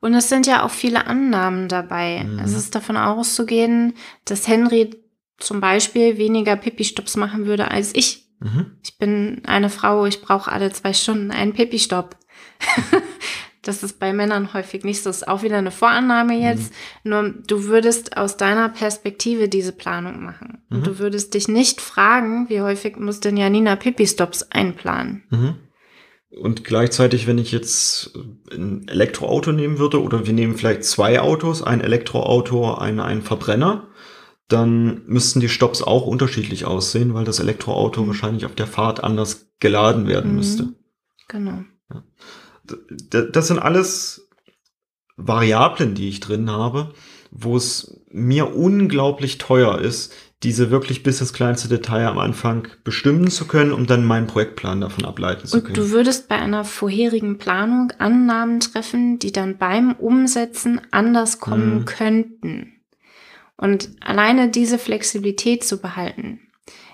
Und 0.00 0.14
es 0.14 0.28
sind 0.28 0.46
ja 0.46 0.64
auch 0.64 0.70
viele 0.70 1.06
Annahmen 1.06 1.68
dabei. 1.68 2.24
Mhm. 2.24 2.38
Es 2.38 2.54
ist 2.54 2.74
davon 2.74 2.96
auszugehen, 2.96 3.94
dass 4.24 4.48
Henry 4.48 4.90
zum 5.38 5.60
Beispiel 5.60 6.16
weniger 6.18 6.56
Pipi-Stops 6.56 7.16
machen 7.16 7.46
würde 7.46 7.70
als 7.70 7.94
ich. 7.94 8.26
Mhm. 8.40 8.72
Ich 8.82 8.96
bin 8.98 9.42
eine 9.46 9.68
Frau, 9.70 10.06
ich 10.06 10.22
brauche 10.22 10.50
alle 10.50 10.72
zwei 10.72 10.92
Stunden 10.94 11.30
einen 11.30 11.52
Pipi-Stopp. 11.52 12.16
das 13.62 13.82
ist 13.82 13.98
bei 13.98 14.12
Männern 14.14 14.54
häufig 14.54 14.84
nicht 14.84 15.02
so. 15.02 15.10
Das 15.10 15.18
ist 15.18 15.28
auch 15.28 15.42
wieder 15.42 15.58
eine 15.58 15.70
Vorannahme 15.70 16.34
jetzt. 16.38 16.72
Nur 17.04 17.30
du 17.46 17.64
würdest 17.64 18.16
aus 18.16 18.36
deiner 18.38 18.70
Perspektive 18.70 19.48
diese 19.48 19.72
Planung 19.72 20.22
machen. 20.22 20.62
Und 20.70 20.80
Mhm. 20.80 20.84
du 20.84 20.98
würdest 20.98 21.34
dich 21.34 21.48
nicht 21.48 21.80
fragen, 21.82 22.48
wie 22.48 22.62
häufig 22.62 22.96
muss 22.96 23.20
denn 23.20 23.36
Janina 23.36 23.76
Pipi-Stops 23.76 24.50
einplanen. 24.50 25.24
Mhm. 26.30 26.38
Und 26.42 26.64
gleichzeitig, 26.64 27.26
wenn 27.26 27.38
ich 27.38 27.52
jetzt 27.52 28.12
ein 28.52 28.86
Elektroauto 28.88 29.52
nehmen 29.52 29.78
würde, 29.78 30.00
oder 30.02 30.26
wir 30.26 30.32
nehmen 30.32 30.56
vielleicht 30.56 30.84
zwei 30.84 31.20
Autos, 31.20 31.62
ein 31.62 31.80
Elektroauto, 31.80 32.74
ein, 32.74 33.00
ein 33.00 33.22
Verbrenner, 33.22 33.88
dann 34.48 35.02
müssten 35.06 35.40
die 35.40 35.48
Stops 35.48 35.82
auch 35.82 36.06
unterschiedlich 36.06 36.64
aussehen, 36.64 37.14
weil 37.14 37.24
das 37.24 37.38
Elektroauto 37.38 38.06
wahrscheinlich 38.06 38.46
auf 38.46 38.54
der 38.54 38.66
Fahrt 38.66 39.02
anders 39.04 39.46
geladen 39.60 40.06
werden 40.08 40.30
Mhm. 40.30 40.36
müsste. 40.36 40.68
Genau. 41.28 41.62
D- 42.64 43.30
Das 43.30 43.46
sind 43.48 43.58
alles 43.60 44.28
Variablen, 45.16 45.94
die 45.94 46.08
ich 46.08 46.20
drin 46.20 46.50
habe, 46.50 46.92
wo 47.30 47.56
es 47.56 48.00
mir 48.10 48.54
unglaublich 48.56 49.38
teuer 49.38 49.78
ist, 49.78 50.12
diese 50.42 50.70
wirklich 50.70 51.02
bis 51.02 51.20
ins 51.20 51.32
kleinste 51.34 51.68
Detail 51.68 52.06
am 52.06 52.18
Anfang 52.18 52.66
bestimmen 52.82 53.30
zu 53.30 53.46
können, 53.46 53.72
um 53.72 53.86
dann 53.86 54.04
meinen 54.04 54.26
Projektplan 54.26 54.80
davon 54.80 55.04
ableiten 55.04 55.46
zu 55.46 55.58
Und 55.58 55.64
können. 55.64 55.74
du 55.74 55.90
würdest 55.90 56.28
bei 56.28 56.36
einer 56.36 56.64
vorherigen 56.64 57.36
Planung 57.36 57.92
Annahmen 57.98 58.60
treffen, 58.60 59.18
die 59.18 59.32
dann 59.32 59.58
beim 59.58 59.92
Umsetzen 59.92 60.80
anders 60.90 61.40
kommen 61.40 61.80
Mhm. 61.80 61.84
könnten. 61.84 62.72
Und 63.58 63.90
alleine 64.00 64.48
diese 64.48 64.78
Flexibilität 64.78 65.62
zu 65.64 65.78
behalten, 65.82 66.40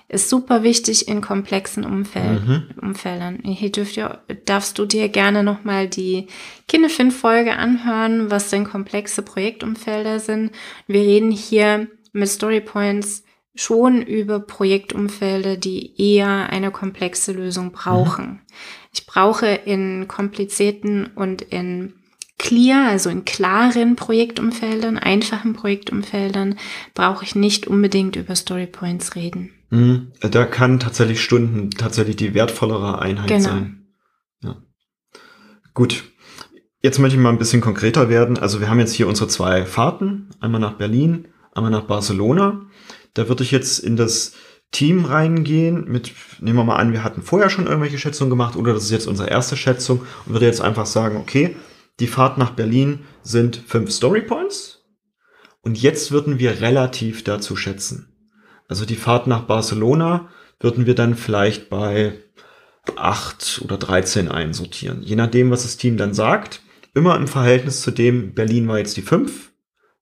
ist 0.09 0.29
super 0.29 0.63
wichtig 0.63 1.07
in 1.07 1.21
komplexen 1.21 1.85
Umfeld, 1.85 2.45
Mhm. 2.45 2.63
Umfeldern. 2.81 3.39
Hier 3.43 3.71
dürft 3.71 3.95
ihr, 3.95 4.19
darfst 4.45 4.77
du 4.77 4.85
dir 4.85 5.07
gerne 5.07 5.43
nochmal 5.43 5.87
die 5.87 6.27
Kinefin-Folge 6.67 7.55
anhören, 7.55 8.29
was 8.29 8.49
denn 8.49 8.65
komplexe 8.65 9.21
Projektumfelder 9.21 10.19
sind. 10.19 10.51
Wir 10.87 11.01
reden 11.01 11.31
hier 11.31 11.87
mit 12.11 12.27
Storypoints 12.29 13.23
schon 13.57 14.01
über 14.01 14.39
Projektumfelder, 14.39 15.57
die 15.57 15.99
eher 15.99 16.49
eine 16.49 16.71
komplexe 16.71 17.33
Lösung 17.33 17.71
brauchen. 17.71 18.25
Mhm. 18.25 18.39
Ich 18.93 19.05
brauche 19.05 19.47
in 19.47 20.07
komplizierten 20.07 21.07
und 21.15 21.41
in 21.41 21.93
clear, 22.37 22.87
also 22.87 23.09
in 23.09 23.25
klaren 23.25 23.95
Projektumfeldern, 23.95 24.97
einfachen 24.97 25.53
Projektumfeldern, 25.53 26.57
brauche 26.93 27.25
ich 27.25 27.35
nicht 27.35 27.67
unbedingt 27.67 28.15
über 28.15 28.35
Storypoints 28.35 29.15
reden. 29.15 29.51
Mhm. 29.69 30.11
Da 30.21 30.45
kann 30.45 30.79
tatsächlich 30.79 31.21
Stunden 31.21 31.71
tatsächlich 31.71 32.15
die 32.15 32.33
wertvollere 32.33 32.99
Einheit 32.99 33.27
genau. 33.27 33.49
sein. 33.49 33.87
Ja. 34.43 34.57
Gut. 35.73 36.03
Jetzt 36.81 36.99
möchte 36.99 37.17
ich 37.17 37.21
mal 37.21 37.31
ein 37.31 37.39
bisschen 37.39 37.59
konkreter 37.59 38.07
werden. 38.07 38.37
Also 38.37 38.61
wir 38.61 38.69
haben 38.69 38.79
jetzt 38.79 38.93
hier 38.93 39.07
unsere 39.07 39.27
zwei 39.27 39.65
Fahrten. 39.65 40.29
Einmal 40.39 40.61
nach 40.61 40.73
Berlin, 40.73 41.27
einmal 41.53 41.71
nach 41.71 41.85
Barcelona. 41.85 42.66
Da 43.17 43.27
würde 43.27 43.43
ich 43.43 43.51
jetzt 43.51 43.79
in 43.79 43.95
das 43.95 44.33
Team 44.71 45.05
reingehen 45.05 45.85
mit, 45.85 46.11
nehmen 46.39 46.57
wir 46.57 46.63
mal 46.63 46.75
an, 46.75 46.91
wir 46.91 47.03
hatten 47.03 47.21
vorher 47.21 47.49
schon 47.49 47.65
irgendwelche 47.65 47.97
Schätzungen 47.97 48.29
gemacht 48.29 48.55
oder 48.55 48.73
das 48.73 48.83
ist 48.83 48.91
jetzt 48.91 49.07
unsere 49.07 49.29
erste 49.29 49.57
Schätzung 49.57 50.01
und 50.25 50.33
würde 50.33 50.45
jetzt 50.45 50.61
einfach 50.61 50.85
sagen, 50.85 51.17
okay, 51.17 51.55
die 51.99 52.07
Fahrt 52.07 52.37
nach 52.37 52.51
Berlin 52.51 52.99
sind 53.23 53.63
fünf 53.65 53.91
Story 53.91 54.21
Points 54.21 54.85
und 55.61 55.81
jetzt 55.81 56.11
würden 56.11 56.37
wir 56.37 56.61
relativ 56.61 57.23
dazu 57.23 57.55
schätzen. 57.55 58.13
Also 58.67 58.85
die 58.85 58.95
Fahrt 58.95 59.25
nach 59.25 59.43
Barcelona 59.43 60.29
würden 60.59 60.85
wir 60.85 60.95
dann 60.95 61.15
vielleicht 61.15 61.69
bei 61.69 62.13
acht 62.95 63.61
oder 63.63 63.77
13 63.77 64.29
einsortieren. 64.29 65.01
Je 65.01 65.15
nachdem, 65.15 65.49
was 65.49 65.63
das 65.63 65.77
Team 65.77 65.97
dann 65.97 66.13
sagt. 66.13 66.61
Immer 66.93 67.15
im 67.15 67.27
Verhältnis 67.27 67.81
zu 67.81 67.91
dem, 67.91 68.33
Berlin 68.33 68.67
war 68.67 68.79
jetzt 68.79 68.97
die 68.97 69.01
fünf 69.01 69.51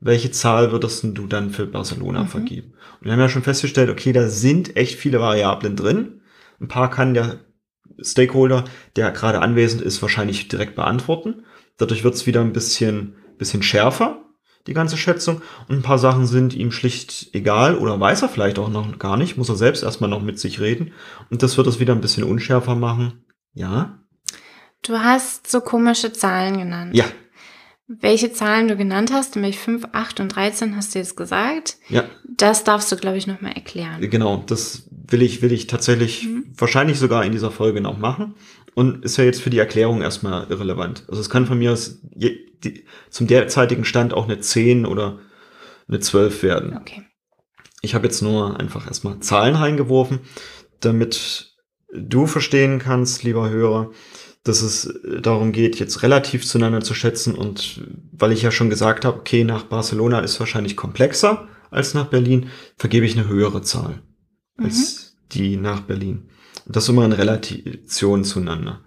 welche 0.05 0.29
Zahl 0.29 0.71
würdest 0.71 1.03
du 1.03 1.25
dann 1.25 1.49
für 1.49 1.65
Barcelona 1.65 2.23
mhm. 2.23 2.27
vergeben? 2.27 2.73
Und 2.99 3.05
wir 3.05 3.11
haben 3.11 3.19
ja 3.19 3.27
schon 3.27 3.41
festgestellt, 3.41 3.89
okay, 3.89 4.13
da 4.13 4.29
sind 4.29 4.77
echt 4.77 4.99
viele 4.99 5.19
Variablen 5.19 5.75
drin. 5.75 6.21
Ein 6.61 6.67
paar 6.67 6.91
kann 6.91 7.15
der 7.15 7.39
Stakeholder, 7.99 8.65
der 8.95 9.09
gerade 9.09 9.41
anwesend 9.41 9.81
ist, 9.81 10.03
wahrscheinlich 10.03 10.47
direkt 10.47 10.75
beantworten. 10.75 11.43
Dadurch 11.77 12.03
wird 12.03 12.13
es 12.13 12.27
wieder 12.27 12.41
ein 12.41 12.53
bisschen, 12.53 13.15
bisschen 13.39 13.63
schärfer, 13.63 14.21
die 14.67 14.75
ganze 14.75 14.95
Schätzung. 14.95 15.41
Und 15.67 15.77
ein 15.77 15.81
paar 15.81 15.97
Sachen 15.97 16.27
sind 16.27 16.53
ihm 16.53 16.71
schlicht 16.71 17.33
egal 17.33 17.75
oder 17.75 17.99
weiß 17.99 18.21
er 18.21 18.29
vielleicht 18.29 18.59
auch 18.59 18.69
noch 18.69 18.99
gar 18.99 19.17
nicht, 19.17 19.37
muss 19.37 19.49
er 19.49 19.55
selbst 19.55 19.81
erstmal 19.81 20.09
noch 20.09 20.21
mit 20.21 20.39
sich 20.39 20.61
reden. 20.61 20.93
Und 21.31 21.41
das 21.41 21.57
wird 21.57 21.65
es 21.65 21.79
wieder 21.79 21.95
ein 21.95 22.01
bisschen 22.01 22.23
unschärfer 22.23 22.75
machen. 22.75 23.25
Ja. 23.53 23.97
Du 24.83 24.99
hast 24.99 25.49
so 25.49 25.61
komische 25.61 26.13
Zahlen 26.13 26.59
genannt. 26.59 26.95
Ja, 26.95 27.05
welche 27.87 28.33
Zahlen 28.33 28.67
du 28.67 28.75
genannt 28.75 29.11
hast, 29.13 29.35
nämlich 29.35 29.59
5, 29.59 29.89
8 29.91 30.19
und 30.19 30.35
13 30.35 30.75
hast 30.75 30.95
du 30.95 30.99
jetzt 30.99 31.15
gesagt. 31.15 31.77
Ja. 31.89 32.05
Das 32.27 32.63
darfst 32.63 32.91
du, 32.91 32.95
glaube 32.95 33.17
ich, 33.17 33.27
nochmal 33.27 33.53
erklären. 33.53 34.01
Genau, 34.09 34.43
das 34.47 34.87
will 34.89 35.21
ich, 35.21 35.41
will 35.41 35.51
ich 35.51 35.67
tatsächlich 35.67 36.25
mhm. 36.25 36.45
wahrscheinlich 36.57 36.97
sogar 36.97 37.23
in 37.23 37.31
dieser 37.31 37.51
Folge 37.51 37.81
noch 37.81 37.97
machen. 37.97 38.35
Und 38.73 39.05
ist 39.05 39.17
ja 39.17 39.23
jetzt 39.23 39.41
für 39.41 39.49
die 39.49 39.59
Erklärung 39.59 40.01
erstmal 40.01 40.47
irrelevant. 40.49 41.05
Also 41.07 41.21
es 41.21 41.29
kann 41.29 41.45
von 41.45 41.57
mir 41.57 41.71
aus 41.71 42.01
je, 42.13 42.37
die, 42.63 42.85
zum 43.09 43.27
derzeitigen 43.27 43.85
Stand 43.85 44.13
auch 44.13 44.25
eine 44.25 44.39
10 44.39 44.85
oder 44.85 45.19
eine 45.87 45.99
12 45.99 46.43
werden. 46.43 46.77
Okay. 46.77 47.03
Ich 47.81 47.95
habe 47.95 48.05
jetzt 48.05 48.21
nur 48.21 48.59
einfach 48.59 48.87
erstmal 48.87 49.19
Zahlen 49.19 49.55
reingeworfen, 49.55 50.19
damit 50.81 51.55
du 51.93 52.27
verstehen 52.27 52.79
kannst, 52.79 53.23
lieber 53.23 53.49
Hörer, 53.49 53.91
dass 54.45 54.61
es 54.61 54.85
äh, 54.85 55.21
darum 55.21 55.51
geht, 55.51 55.77
jetzt 55.77 56.01
relativ 56.03 56.45
zueinander 56.45 56.81
zu 56.81 56.93
schätzen. 56.93 57.35
Und 57.35 57.81
weil 58.13 58.31
ich 58.31 58.41
ja 58.41 58.51
schon 58.51 58.69
gesagt 58.69 59.03
habe, 59.03 59.19
okay, 59.19 59.43
nach 59.43 59.63
Barcelona 59.63 60.19
ist 60.19 60.39
wahrscheinlich 60.39 60.77
komplexer 60.77 61.49
als 61.71 61.93
nach 61.93 62.05
Berlin, 62.05 62.49
vergebe 62.77 63.05
ich 63.05 63.17
eine 63.17 63.27
höhere 63.27 63.61
Zahl 63.61 64.01
mhm. 64.55 64.65
als 64.65 65.17
die 65.33 65.57
nach 65.57 65.81
Berlin. 65.81 66.29
Und 66.65 66.75
das 66.75 66.83
ist 66.83 66.89
immer 66.89 67.05
in 67.05 67.11
Relation 67.11 68.23
zueinander. 68.23 68.81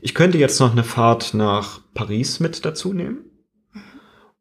Ich 0.00 0.14
könnte 0.14 0.38
jetzt 0.38 0.58
noch 0.58 0.72
eine 0.72 0.84
Fahrt 0.84 1.32
nach 1.34 1.80
Paris 1.94 2.40
mit 2.40 2.64
dazu 2.64 2.92
nehmen 2.92 3.24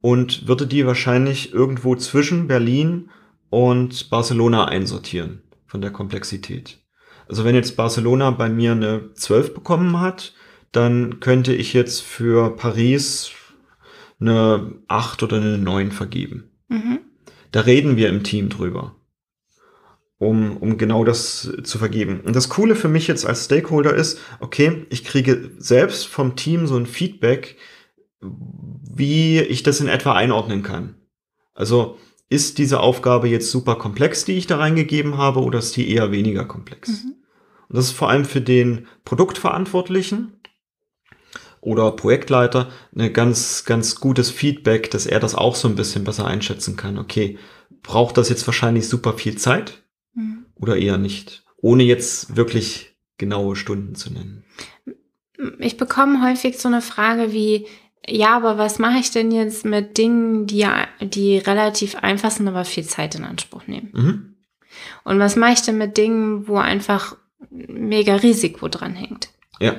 und 0.02 0.48
würde 0.48 0.68
die 0.68 0.86
wahrscheinlich 0.86 1.54
irgendwo 1.54 1.96
zwischen 1.96 2.48
Berlin 2.48 3.10
und 3.50 4.10
Barcelona 4.10 4.66
einsortieren 4.66 5.44
von 5.66 5.82
der 5.82 5.92
Komplexität. 5.92 6.80
Also 7.28 7.46
wenn 7.46 7.56
jetzt 7.56 7.78
Barcelona 7.78 8.32
bei 8.32 8.50
mir 8.50 8.74
eine 8.74 9.14
12 9.14 9.54
bekommen 9.54 10.00
hat, 10.00 10.34
dann 10.74 11.20
könnte 11.20 11.54
ich 11.54 11.74
jetzt 11.74 12.02
für 12.02 12.56
Paris 12.56 13.32
eine 14.20 14.74
8 14.88 15.24
oder 15.24 15.38
eine 15.38 15.58
9 15.58 15.92
vergeben. 15.92 16.52
Mhm. 16.68 17.00
Da 17.52 17.62
reden 17.62 17.96
wir 17.96 18.10
im 18.10 18.24
Team 18.24 18.50
drüber, 18.50 18.96
um, 20.18 20.58
um 20.58 20.78
genau 20.78 21.06
das 21.06 21.52
zu 21.64 21.78
vergeben. 21.78 22.22
Und 22.22 22.36
das 22.36 22.50
Coole 22.50 22.76
für 22.76 22.88
mich 22.88 23.08
jetzt 23.08 23.26
als 23.26 23.46
Stakeholder 23.46 23.94
ist, 23.94 24.20
okay, 24.40 24.86
ich 24.90 25.04
kriege 25.04 25.52
selbst 25.60 26.08
vom 26.08 26.36
Team 26.36 26.66
so 26.66 26.76
ein 26.76 26.88
Feedback, 26.88 27.58
wie 28.20 29.40
ich 29.40 29.62
das 29.64 29.80
in 29.80 29.88
etwa 29.88 30.14
einordnen 30.14 30.64
kann. 30.64 30.96
Also 31.54 32.00
ist 32.30 32.58
diese 32.58 32.80
Aufgabe 32.80 33.28
jetzt 33.28 33.52
super 33.52 33.76
komplex, 33.76 34.26
die 34.26 34.34
ich 34.34 34.48
da 34.48 34.58
reingegeben 34.58 35.18
habe, 35.18 35.42
oder 35.42 35.60
ist 35.60 35.76
die 35.76 35.92
eher 35.92 36.12
weniger 36.12 36.46
komplex? 36.46 37.04
Mhm. 37.04 37.16
Und 37.70 37.78
das 37.78 37.86
ist 37.86 37.92
vor 37.92 38.10
allem 38.10 38.26
für 38.26 38.42
den 38.42 38.88
Produktverantwortlichen 39.06 40.34
oder 41.64 41.92
Projektleiter 41.92 42.70
eine 42.94 43.12
ganz, 43.12 43.66
ganz 43.66 43.96
gutes 43.96 44.30
Feedback, 44.30 44.92
dass 44.92 45.06
er 45.06 45.20
das 45.20 45.36
auch 45.36 45.56
so 45.56 45.68
ein 45.68 45.76
bisschen 45.76 46.04
besser 46.04 46.26
einschätzen 46.26 46.76
kann. 46.76 46.98
Okay, 46.98 47.38
braucht 47.82 48.18
das 48.18 48.30
jetzt 48.30 48.46
wahrscheinlich 48.48 48.88
super 48.88 49.14
viel 49.14 49.38
Zeit 49.38 49.84
mhm. 50.14 50.46
oder 50.56 50.78
eher 50.78 50.98
nicht? 50.98 51.44
Ohne 51.58 51.84
jetzt 51.84 52.36
wirklich 52.36 52.96
genaue 53.18 53.56
Stunden 53.56 53.96
zu 53.96 54.12
nennen. 54.12 54.44
Ich 55.60 55.78
bekomme 55.78 56.22
häufig 56.28 56.58
so 56.58 56.68
eine 56.68 56.82
Frage 56.82 57.32
wie, 57.32 57.66
ja, 58.06 58.36
aber 58.36 58.58
was 58.58 58.80
mache 58.80 59.00
ich 59.00 59.12
denn 59.12 59.32
jetzt 59.32 59.66
mit 59.66 59.98
Dingen, 59.98 60.46
die, 60.46 60.66
die 61.02 61.38
relativ 61.38 61.96
einfach 61.96 62.32
sind, 62.32 62.48
aber 62.48 62.66
viel 62.66 62.84
Zeit 62.84 63.16
in 63.16 63.24
Anspruch 63.24 63.68
nehmen? 63.68 63.90
Mhm. 63.94 64.36
Und 65.04 65.20
was 65.20 65.36
mache 65.36 65.54
ich 65.54 65.62
denn 65.62 65.78
mit 65.78 65.98
Dingen, 65.98 66.48
wo 66.48 66.58
einfach 66.58 67.16
mega 67.50 68.16
Risiko 68.16 68.68
dran 68.68 68.96
hängt? 68.96 69.30
Ja. 69.60 69.76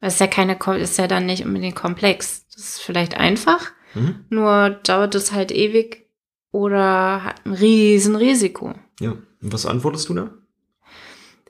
Das 0.00 0.14
ist 0.14 0.20
ja 0.20 0.26
keine, 0.26 0.58
ist 0.78 0.98
ja 0.98 1.08
dann 1.08 1.26
nicht 1.26 1.44
unbedingt 1.44 1.76
komplex. 1.76 2.46
Das 2.54 2.64
ist 2.64 2.80
vielleicht 2.80 3.16
einfach, 3.16 3.72
mhm. 3.94 4.24
nur 4.30 4.70
dauert 4.70 5.14
es 5.14 5.32
halt 5.32 5.50
ewig 5.50 6.08
oder 6.52 7.24
hat 7.24 7.44
ein 7.44 7.52
riesen 7.52 8.16
Risiko. 8.16 8.74
Ja, 9.00 9.10
und 9.10 9.52
was 9.52 9.66
antwortest 9.66 10.08
du 10.08 10.14
da? 10.14 10.30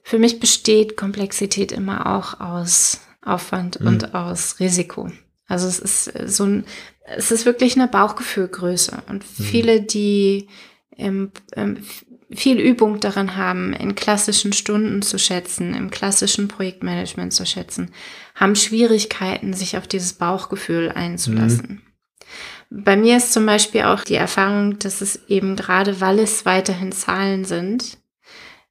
Für 0.02 0.18
mich 0.18 0.40
besteht 0.40 0.96
Komplexität 0.96 1.72
immer 1.72 2.06
auch 2.16 2.40
aus 2.40 3.02
Aufwand 3.22 3.80
mhm. 3.80 3.86
und 3.86 4.14
aus 4.14 4.58
Risiko. 4.60 5.10
Also 5.46 5.66
es 5.66 5.78
ist 5.78 6.34
so 6.34 6.44
ein, 6.44 6.64
es 7.04 7.30
ist 7.30 7.46
wirklich 7.46 7.76
eine 7.76 7.88
Bauchgefühlgröße. 7.88 9.02
Und 9.08 9.24
mhm. 9.38 9.42
viele, 9.42 9.82
die 9.82 10.48
im, 10.96 11.30
im 11.54 11.78
viel 12.30 12.58
Übung 12.60 13.00
darin 13.00 13.36
haben, 13.36 13.72
in 13.72 13.94
klassischen 13.94 14.52
Stunden 14.52 15.00
zu 15.00 15.18
schätzen, 15.18 15.74
im 15.74 15.90
klassischen 15.90 16.48
Projektmanagement 16.48 17.32
zu 17.32 17.46
schätzen, 17.46 17.90
haben 18.38 18.54
Schwierigkeiten, 18.54 19.52
sich 19.52 19.76
auf 19.76 19.86
dieses 19.86 20.14
Bauchgefühl 20.14 20.90
einzulassen. 20.90 21.82
Mhm. 22.70 22.84
Bei 22.84 22.96
mir 22.96 23.16
ist 23.16 23.32
zum 23.32 23.46
Beispiel 23.46 23.82
auch 23.82 24.04
die 24.04 24.14
Erfahrung, 24.14 24.78
dass 24.78 25.00
es 25.00 25.26
eben 25.28 25.56
gerade, 25.56 26.00
weil 26.00 26.18
es 26.18 26.44
weiterhin 26.44 26.92
Zahlen 26.92 27.44
sind, 27.44 27.98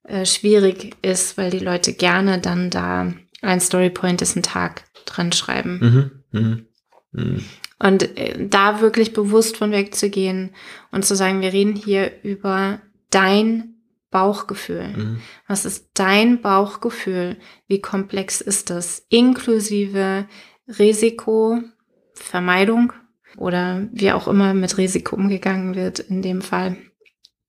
äh, 0.03 0.25
schwierig 0.25 0.95
ist, 1.01 1.37
weil 1.37 1.49
die 1.49 1.59
Leute 1.59 1.93
gerne 1.93 2.39
dann 2.39 2.69
da 2.69 3.13
ein 3.41 3.59
Storypoint 3.59 4.21
ist 4.21 4.35
ein 4.35 4.43
Tag 4.43 4.83
dran 5.05 5.31
schreiben. 5.31 6.11
Mhm. 6.31 6.39
Mhm. 6.39 6.65
mhm. 7.11 7.45
Und 7.79 8.17
äh, 8.17 8.47
da 8.47 8.81
wirklich 8.81 9.13
bewusst 9.13 9.57
von 9.57 9.71
wegzugehen 9.71 10.51
und 10.91 11.05
zu 11.05 11.15
sagen, 11.15 11.41
wir 11.41 11.53
reden 11.53 11.75
hier 11.75 12.11
über 12.23 12.81
dein 13.11 13.76
Bauchgefühl? 14.09 14.93
Mhm. 14.95 15.19
Was 15.47 15.65
ist 15.65 15.89
dein 15.93 16.41
Bauchgefühl? 16.41 17.37
Wie 17.67 17.81
komplex 17.81 18.41
ist 18.41 18.69
das? 18.69 19.05
Inklusive 19.09 20.27
Risikovermeidung 20.67 22.93
oder 23.37 23.87
wie 23.91 24.11
auch 24.11 24.27
immer 24.27 24.53
mit 24.53 24.77
Risiko 24.77 25.15
umgegangen 25.15 25.75
wird 25.75 25.99
in 25.99 26.21
dem 26.21 26.41
Fall. 26.41 26.77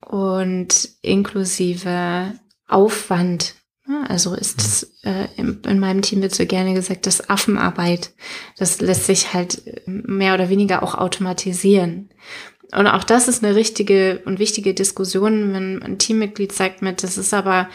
Und 0.05 0.89
inklusive 1.01 2.33
Aufwand. 2.67 3.55
Also 4.07 4.35
ist 4.35 4.61
es 4.61 4.99
äh, 5.03 5.27
in, 5.35 5.61
in, 5.67 5.79
meinem 5.79 6.03
Team 6.03 6.21
wird 6.21 6.35
so 6.35 6.45
gerne 6.45 6.75
gesagt, 6.75 7.07
das 7.07 7.29
Affenarbeit. 7.29 8.13
Das 8.57 8.79
lässt 8.81 9.05
sich 9.05 9.33
halt 9.33 9.63
mehr 9.87 10.35
oder 10.35 10.49
weniger 10.49 10.83
auch 10.83 10.93
automatisieren. 10.93 12.09
Und 12.71 12.87
auch 12.87 13.03
das 13.03 13.27
ist 13.27 13.43
eine 13.43 13.55
richtige 13.55 14.21
und 14.25 14.39
wichtige 14.39 14.73
Diskussion, 14.73 15.53
wenn 15.53 15.81
ein 15.81 15.97
Teammitglied 15.97 16.51
sagt 16.51 16.81
mir, 16.81 16.93
das 16.93 17.17
ist 17.17 17.33
aber 17.33 17.69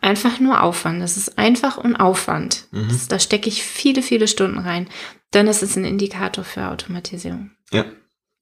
einfach 0.00 0.40
nur 0.40 0.62
Aufwand. 0.62 1.02
Das 1.02 1.16
ist 1.16 1.38
einfach 1.38 1.78
und 1.78 1.96
Aufwand. 1.96 2.66
Mhm. 2.72 2.88
Das, 2.88 3.08
da 3.08 3.18
stecke 3.18 3.48
ich 3.48 3.62
viele, 3.62 4.02
viele 4.02 4.26
Stunden 4.26 4.58
rein. 4.58 4.88
Dann 5.30 5.46
ist 5.46 5.62
es 5.62 5.76
ein 5.76 5.84
Indikator 5.84 6.44
für 6.44 6.68
Automatisierung. 6.68 7.52
Ja. 7.72 7.84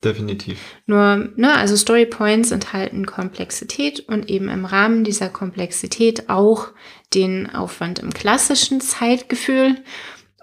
Definitiv. 0.05 0.61
Nur, 0.87 1.31
ne, 1.35 1.57
also 1.57 1.75
Story 1.75 2.07
Points 2.07 2.53
enthalten 2.53 3.05
Komplexität 3.05 3.99
und 4.09 4.31
eben 4.31 4.49
im 4.49 4.65
Rahmen 4.65 5.03
dieser 5.03 5.29
Komplexität 5.29 6.29
auch 6.29 6.69
den 7.15 7.53
Aufwand 7.53 7.99
im 7.99 8.15
klassischen 8.15 8.81
Zeitgefühl 8.81 9.75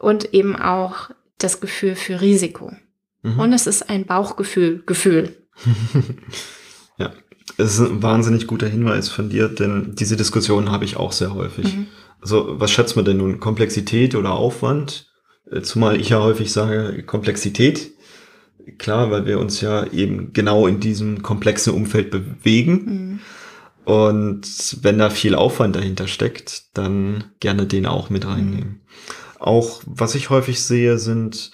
und 0.02 0.34
eben 0.34 0.58
auch 0.58 1.10
das 1.38 1.62
Gefühl 1.62 1.96
für 1.96 2.20
Risiko. 2.20 2.74
Mhm. 3.22 3.40
Und 3.40 3.54
es 3.54 3.66
ist 3.66 3.90
ein 3.90 4.06
Bauchgefühl, 4.06 4.84
Gefühl. 4.86 5.45
ja, 6.98 7.12
es 7.58 7.80
ist 7.80 7.90
ein 7.90 8.04
wahnsinnig 8.04 8.48
guter 8.48 8.68
Hinweis 8.68 9.10
von 9.10 9.30
dir, 9.30 9.48
denn 9.50 9.96
diese 9.96 10.18
Diskussion 10.18 10.72
habe 10.72 10.86
ich 10.86 10.98
auch 10.98 11.12
sehr 11.12 11.34
häufig. 11.34 11.76
Mhm. 11.76 11.88
Also, 12.22 12.60
was 12.60 12.72
schätzt 12.72 12.96
man 12.96 13.06
denn 13.06 13.18
nun? 13.18 13.40
Komplexität 13.40 14.16
oder 14.16 14.32
Aufwand? 14.32 15.12
Äh, 15.52 15.62
zumal 15.62 16.00
ich 16.00 16.10
ja 16.10 16.22
häufig 16.22 16.52
sage, 16.52 17.04
Komplexität. 17.04 17.92
Klar, 18.80 19.12
weil 19.12 19.26
wir 19.28 19.40
uns 19.40 19.62
ja 19.62 19.86
eben 19.92 20.34
genau 20.34 20.66
in 20.66 20.80
diesem 20.80 21.22
komplexen 21.22 21.74
Umfeld 21.74 22.10
bewegen. 22.10 22.72
Mhm. 22.74 23.20
Und 23.86 24.78
wenn 24.82 24.98
da 24.98 25.12
viel 25.12 25.36
Aufwand 25.36 25.76
dahinter 25.76 26.08
steckt, 26.08 26.64
dann 26.74 27.26
gerne 27.40 27.68
den 27.68 27.86
auch 27.86 28.10
mit 28.10 28.26
reinnehmen. 28.26 28.82
Mhm. 28.82 28.82
Auch 29.40 29.84
was 29.86 30.16
ich 30.16 30.32
häufig 30.32 30.62
sehe, 30.62 30.98
sind 30.98 31.52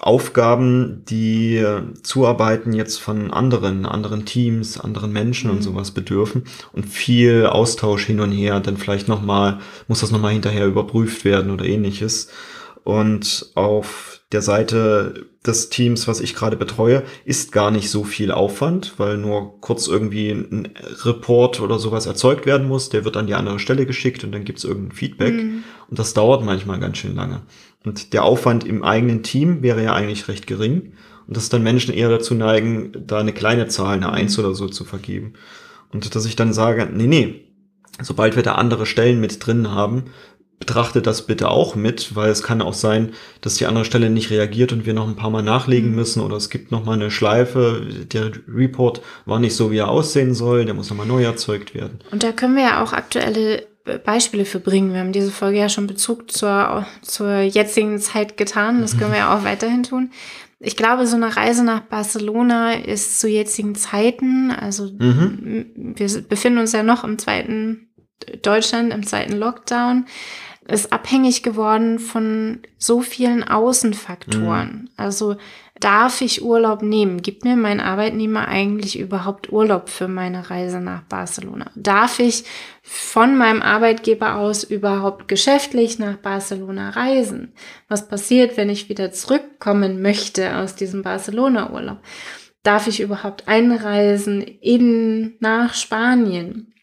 Aufgaben, 0.00 1.02
die 1.08 1.64
Zuarbeiten 2.02 2.72
jetzt 2.72 2.98
von 3.00 3.32
anderen, 3.32 3.84
anderen 3.84 4.24
Teams, 4.24 4.78
anderen 4.78 5.12
Menschen 5.12 5.50
mhm. 5.50 5.56
und 5.56 5.62
sowas 5.62 5.90
bedürfen 5.90 6.44
und 6.72 6.86
viel 6.86 7.46
Austausch 7.46 8.06
hin 8.06 8.20
und 8.20 8.30
her, 8.30 8.60
dann 8.60 8.76
vielleicht 8.76 9.08
nochmal, 9.08 9.58
muss 9.88 10.00
das 10.00 10.12
nochmal 10.12 10.32
hinterher 10.32 10.66
überprüft 10.66 11.24
werden 11.24 11.50
oder 11.50 11.64
ähnliches. 11.64 12.28
Und 12.84 13.50
auf 13.54 14.20
der 14.32 14.40
Seite 14.40 15.26
des 15.46 15.68
Teams, 15.68 16.08
was 16.08 16.20
ich 16.20 16.34
gerade 16.34 16.56
betreue, 16.56 17.02
ist 17.24 17.52
gar 17.52 17.70
nicht 17.70 17.90
so 17.90 18.04
viel 18.04 18.30
Aufwand, 18.30 18.94
weil 18.98 19.18
nur 19.18 19.60
kurz 19.60 19.88
irgendwie 19.88 20.30
ein 20.30 20.70
Report 21.04 21.60
oder 21.60 21.78
sowas 21.78 22.06
erzeugt 22.06 22.46
werden 22.46 22.68
muss. 22.68 22.88
Der 22.88 23.04
wird 23.04 23.16
an 23.16 23.26
die 23.26 23.34
andere 23.34 23.58
Stelle 23.58 23.84
geschickt 23.84 24.24
und 24.24 24.32
dann 24.32 24.44
gibt's 24.44 24.64
irgendein 24.64 24.96
Feedback. 24.96 25.34
Mhm. 25.34 25.64
Und 25.90 25.98
das 25.98 26.14
dauert 26.14 26.44
manchmal 26.44 26.80
ganz 26.80 26.98
schön 26.98 27.14
lange. 27.14 27.42
Und 27.84 28.12
der 28.12 28.24
Aufwand 28.24 28.64
im 28.64 28.82
eigenen 28.82 29.22
Team 29.22 29.62
wäre 29.62 29.82
ja 29.82 29.94
eigentlich 29.94 30.28
recht 30.28 30.46
gering. 30.46 30.94
Und 31.26 31.36
dass 31.36 31.48
dann 31.48 31.62
Menschen 31.62 31.94
eher 31.94 32.08
dazu 32.08 32.34
neigen, 32.34 32.92
da 33.06 33.18
eine 33.18 33.32
kleine 33.32 33.68
Zahl, 33.68 33.96
eine 33.96 34.12
Eins 34.12 34.38
oder 34.38 34.54
so 34.54 34.66
zu 34.68 34.84
vergeben. 34.84 35.34
Und 35.92 36.14
dass 36.14 36.26
ich 36.26 36.36
dann 36.36 36.52
sage, 36.52 36.88
nee, 36.92 37.06
nee, 37.06 37.44
sobald 38.00 38.36
wir 38.36 38.42
da 38.42 38.54
andere 38.54 38.86
Stellen 38.86 39.20
mit 39.20 39.44
drin 39.46 39.70
haben, 39.70 40.04
betrachte 40.58 41.02
das 41.02 41.26
bitte 41.26 41.48
auch 41.50 41.74
mit, 41.74 42.16
weil 42.16 42.30
es 42.30 42.42
kann 42.42 42.62
auch 42.62 42.74
sein, 42.74 43.12
dass 43.40 43.54
die 43.54 43.66
andere 43.66 43.84
Stelle 43.84 44.10
nicht 44.10 44.30
reagiert 44.30 44.72
und 44.72 44.86
wir 44.86 44.94
noch 44.94 45.06
ein 45.06 45.16
paar 45.16 45.30
Mal 45.30 45.42
nachlegen 45.42 45.90
mhm. 45.90 45.96
müssen 45.96 46.20
oder 46.20 46.36
es 46.36 46.50
gibt 46.50 46.72
noch 46.72 46.84
mal 46.84 46.94
eine 46.94 47.10
Schleife, 47.10 47.86
der 48.12 48.32
Report 48.48 49.00
war 49.24 49.38
nicht 49.38 49.54
so, 49.54 49.70
wie 49.70 49.78
er 49.78 49.88
aussehen 49.88 50.34
soll, 50.34 50.64
der 50.64 50.74
muss 50.74 50.90
noch 50.90 50.96
mal 50.96 51.06
neu 51.06 51.22
erzeugt 51.22 51.74
werden. 51.74 52.00
Und 52.10 52.22
da 52.22 52.32
können 52.32 52.56
wir 52.56 52.64
ja 52.64 52.82
auch 52.82 52.92
aktuelle 52.92 53.66
Beispiele 54.04 54.44
für 54.44 54.60
bringen. 54.60 54.92
Wir 54.92 55.00
haben 55.00 55.12
diese 55.12 55.30
Folge 55.30 55.58
ja 55.58 55.68
schon 55.68 55.86
Bezug 55.86 56.30
zur, 56.30 56.86
zur 57.02 57.38
jetzigen 57.40 57.98
Zeit 57.98 58.36
getan. 58.36 58.80
Das 58.80 58.98
können 58.98 59.12
wir 59.12 59.18
ja 59.18 59.36
auch 59.36 59.44
weiterhin 59.44 59.82
tun. 59.82 60.10
Ich 60.60 60.76
glaube, 60.76 61.06
so 61.06 61.16
eine 61.16 61.36
Reise 61.36 61.64
nach 61.64 61.82
Barcelona 61.82 62.72
ist 62.72 63.20
zu 63.20 63.28
jetzigen 63.28 63.76
Zeiten, 63.76 64.50
also 64.50 64.90
mhm. 64.90 65.94
wir 65.96 66.22
befinden 66.22 66.58
uns 66.58 66.72
ja 66.72 66.82
noch 66.82 67.04
im 67.04 67.16
zweiten 67.16 67.88
Deutschland, 68.42 68.92
im 68.92 69.06
zweiten 69.06 69.36
Lockdown, 69.36 70.06
ist 70.66 70.92
abhängig 70.92 71.42
geworden 71.42 72.00
von 72.00 72.60
so 72.76 73.00
vielen 73.00 73.44
Außenfaktoren. 73.44 74.82
Mhm. 74.82 74.88
Also 74.96 75.36
darf 75.80 76.20
ich 76.20 76.42
Urlaub 76.42 76.82
nehmen? 76.82 77.22
Gibt 77.22 77.44
mir 77.44 77.56
mein 77.56 77.80
Arbeitnehmer 77.80 78.48
eigentlich 78.48 78.98
überhaupt 78.98 79.52
Urlaub 79.52 79.88
für 79.88 80.08
meine 80.08 80.50
Reise 80.50 80.80
nach 80.80 81.02
Barcelona? 81.02 81.70
Darf 81.74 82.18
ich 82.18 82.44
von 82.82 83.36
meinem 83.36 83.62
Arbeitgeber 83.62 84.36
aus 84.36 84.64
überhaupt 84.64 85.28
geschäftlich 85.28 85.98
nach 85.98 86.16
Barcelona 86.16 86.90
reisen? 86.90 87.54
Was 87.88 88.08
passiert, 88.08 88.56
wenn 88.56 88.70
ich 88.70 88.88
wieder 88.88 89.12
zurückkommen 89.12 90.02
möchte 90.02 90.56
aus 90.56 90.74
diesem 90.74 91.02
Barcelona-Urlaub? 91.02 91.98
Darf 92.62 92.86
ich 92.86 93.00
überhaupt 93.00 93.48
einreisen 93.48 94.42
in, 94.42 95.36
nach 95.40 95.74
Spanien? 95.74 96.74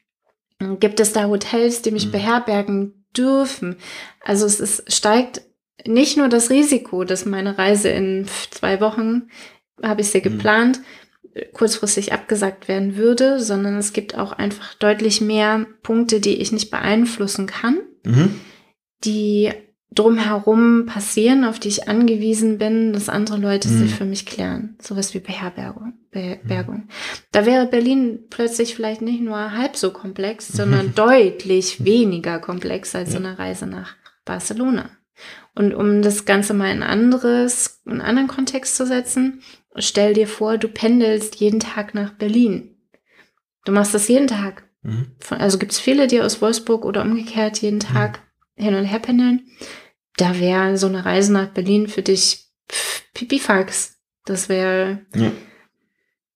Gibt 0.80 1.00
es 1.00 1.14
da 1.14 1.26
Hotels, 1.26 1.82
die 1.82 1.92
mich 1.92 2.08
mhm. 2.08 2.12
beherbergen 2.12 3.06
dürfen? 3.16 3.76
Also 4.24 4.46
es 4.46 4.60
ist, 4.60 4.94
steigt 4.94 5.42
nicht 5.86 6.18
nur 6.18 6.30
das 6.30 6.50
Risiko, 6.50 7.04
dass 7.04 7.26
meine 7.26 7.58
Reise 7.58 7.90
in 7.90 8.26
zwei 8.52 8.80
Wochen, 8.80 9.30
habe 9.84 10.02
ich 10.02 10.10
sie 10.10 10.20
mhm. 10.20 10.24
geplant, 10.24 10.82
kurzfristig 11.54 12.14
abgesagt 12.14 12.68
werden 12.68 12.96
würde, 12.96 13.40
sondern 13.40 13.76
es 13.78 13.94
gibt 13.94 14.18
auch 14.18 14.32
einfach 14.32 14.74
deutlich 14.76 15.20
mehr 15.22 15.66
Punkte, 15.84 16.20
die 16.22 16.36
ich 16.36 16.52
nicht 16.52 16.72
beeinflussen 16.72 17.46
kann, 17.46 17.80
mhm. 18.06 18.40
die 19.04 19.52
drumherum 19.94 20.86
passieren, 20.86 21.46
auf 21.46 21.60
die 21.60 21.70
ich 21.70 21.88
angewiesen 21.88 22.58
bin, 22.58 22.92
dass 22.94 23.10
andere 23.10 23.38
Leute 23.38 23.70
mhm. 23.70 23.80
sie 23.80 23.88
für 23.88 24.06
mich 24.06 24.26
klären. 24.26 24.78
Sowas 24.82 25.14
wie 25.14 25.20
Beherbergung. 25.20 25.94
Beherbergung. 26.12 26.76
Mhm. 26.76 26.90
Da 27.32 27.46
wäre 27.46 27.66
Berlin 27.66 28.26
plötzlich 28.30 28.76
vielleicht 28.76 29.02
nicht 29.02 29.22
nur 29.22 29.52
halb 29.52 29.76
so 29.78 29.92
komplex, 29.92 30.50
sondern 30.50 30.88
mhm. 30.88 30.92
deutlich 30.96 31.84
weniger 31.84 32.40
komplex 32.40 32.94
als 32.94 33.14
ja. 33.14 33.20
eine 33.20 33.40
Reise 33.40 33.68
nach 33.68 33.96
Barcelona. 34.26 34.90
Und 35.54 35.74
um 35.74 36.02
das 36.02 36.26
Ganze 36.26 36.54
mal 36.54 36.72
in 36.72 36.84
anderes, 36.84 37.82
in 37.86 37.94
einen 37.94 38.02
anderen 38.02 38.28
Kontext 38.28 38.76
zu 38.76 38.86
setzen, 38.86 39.42
stell 39.78 40.14
dir 40.14 40.28
vor, 40.28 40.58
du 40.58 40.68
pendelst 40.68 41.36
jeden 41.36 41.60
Tag 41.60 41.94
nach 41.94 42.12
Berlin. 42.12 42.76
Du 43.64 43.72
machst 43.72 43.94
das 43.94 44.08
jeden 44.08 44.28
Tag. 44.28 44.64
Mhm. 44.84 45.08
Also 45.30 45.58
gibt 45.58 45.72
es 45.72 45.80
viele, 45.80 46.08
die 46.08 46.22
aus 46.22 46.42
Wolfsburg 46.42 46.86
oder 46.86 47.02
umgekehrt 47.02 47.60
jeden 47.60 47.78
mhm. 47.78 47.94
Tag 47.94 48.20
mhm. 48.56 48.64
hin 48.64 48.76
und 48.76 48.86
her 48.86 49.00
pendeln. 49.00 49.48
Da 50.18 50.40
wäre 50.40 50.78
so 50.78 50.88
eine 50.88 51.06
Reise 51.06 51.34
nach 51.34 51.48
Berlin 51.48 51.88
für 51.88 52.02
dich 52.02 52.46
Pipifax. 53.14 53.98
Das 54.26 54.50
wäre 54.50 55.06
ja. 55.16 55.32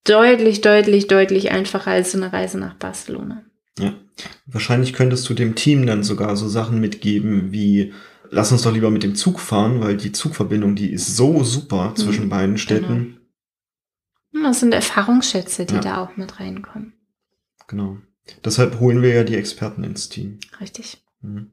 deutlich, 0.05 0.61
deutlich, 0.61 1.07
deutlich 1.07 1.51
einfacher 1.51 1.91
als 1.91 2.11
so 2.11 2.17
eine 2.17 2.33
Reise 2.33 2.59
nach 2.59 2.75
Barcelona. 2.75 3.43
Ja. 3.77 3.93
Wahrscheinlich 4.45 4.93
könntest 4.93 5.29
du 5.29 5.33
dem 5.33 5.55
Team 5.55 5.85
dann 5.85 6.03
sogar 6.03 6.35
so 6.35 6.47
Sachen 6.47 6.79
mitgeben 6.79 7.51
wie 7.51 7.93
lass 8.29 8.51
uns 8.51 8.63
doch 8.63 8.73
lieber 8.73 8.89
mit 8.89 9.03
dem 9.03 9.15
Zug 9.15 9.39
fahren, 9.39 9.81
weil 9.81 9.97
die 9.97 10.11
Zugverbindung, 10.11 10.75
die 10.75 10.91
ist 10.91 11.15
so 11.15 11.43
super 11.43 11.93
zwischen 11.95 12.25
mhm, 12.25 12.29
beiden 12.29 12.57
Städten. 12.57 13.17
Genau. 14.31 14.49
Das 14.49 14.59
sind 14.59 14.73
Erfahrungsschätze, 14.73 15.65
die 15.65 15.75
ja. 15.75 15.81
da 15.81 16.03
auch 16.03 16.15
mit 16.17 16.39
reinkommen. 16.39 16.93
Genau. 17.67 17.97
Deshalb 18.43 18.79
holen 18.79 19.01
wir 19.01 19.13
ja 19.13 19.23
die 19.23 19.35
Experten 19.35 19.83
ins 19.83 20.09
Team. 20.09 20.39
Richtig. 20.61 21.03
Mhm. 21.21 21.51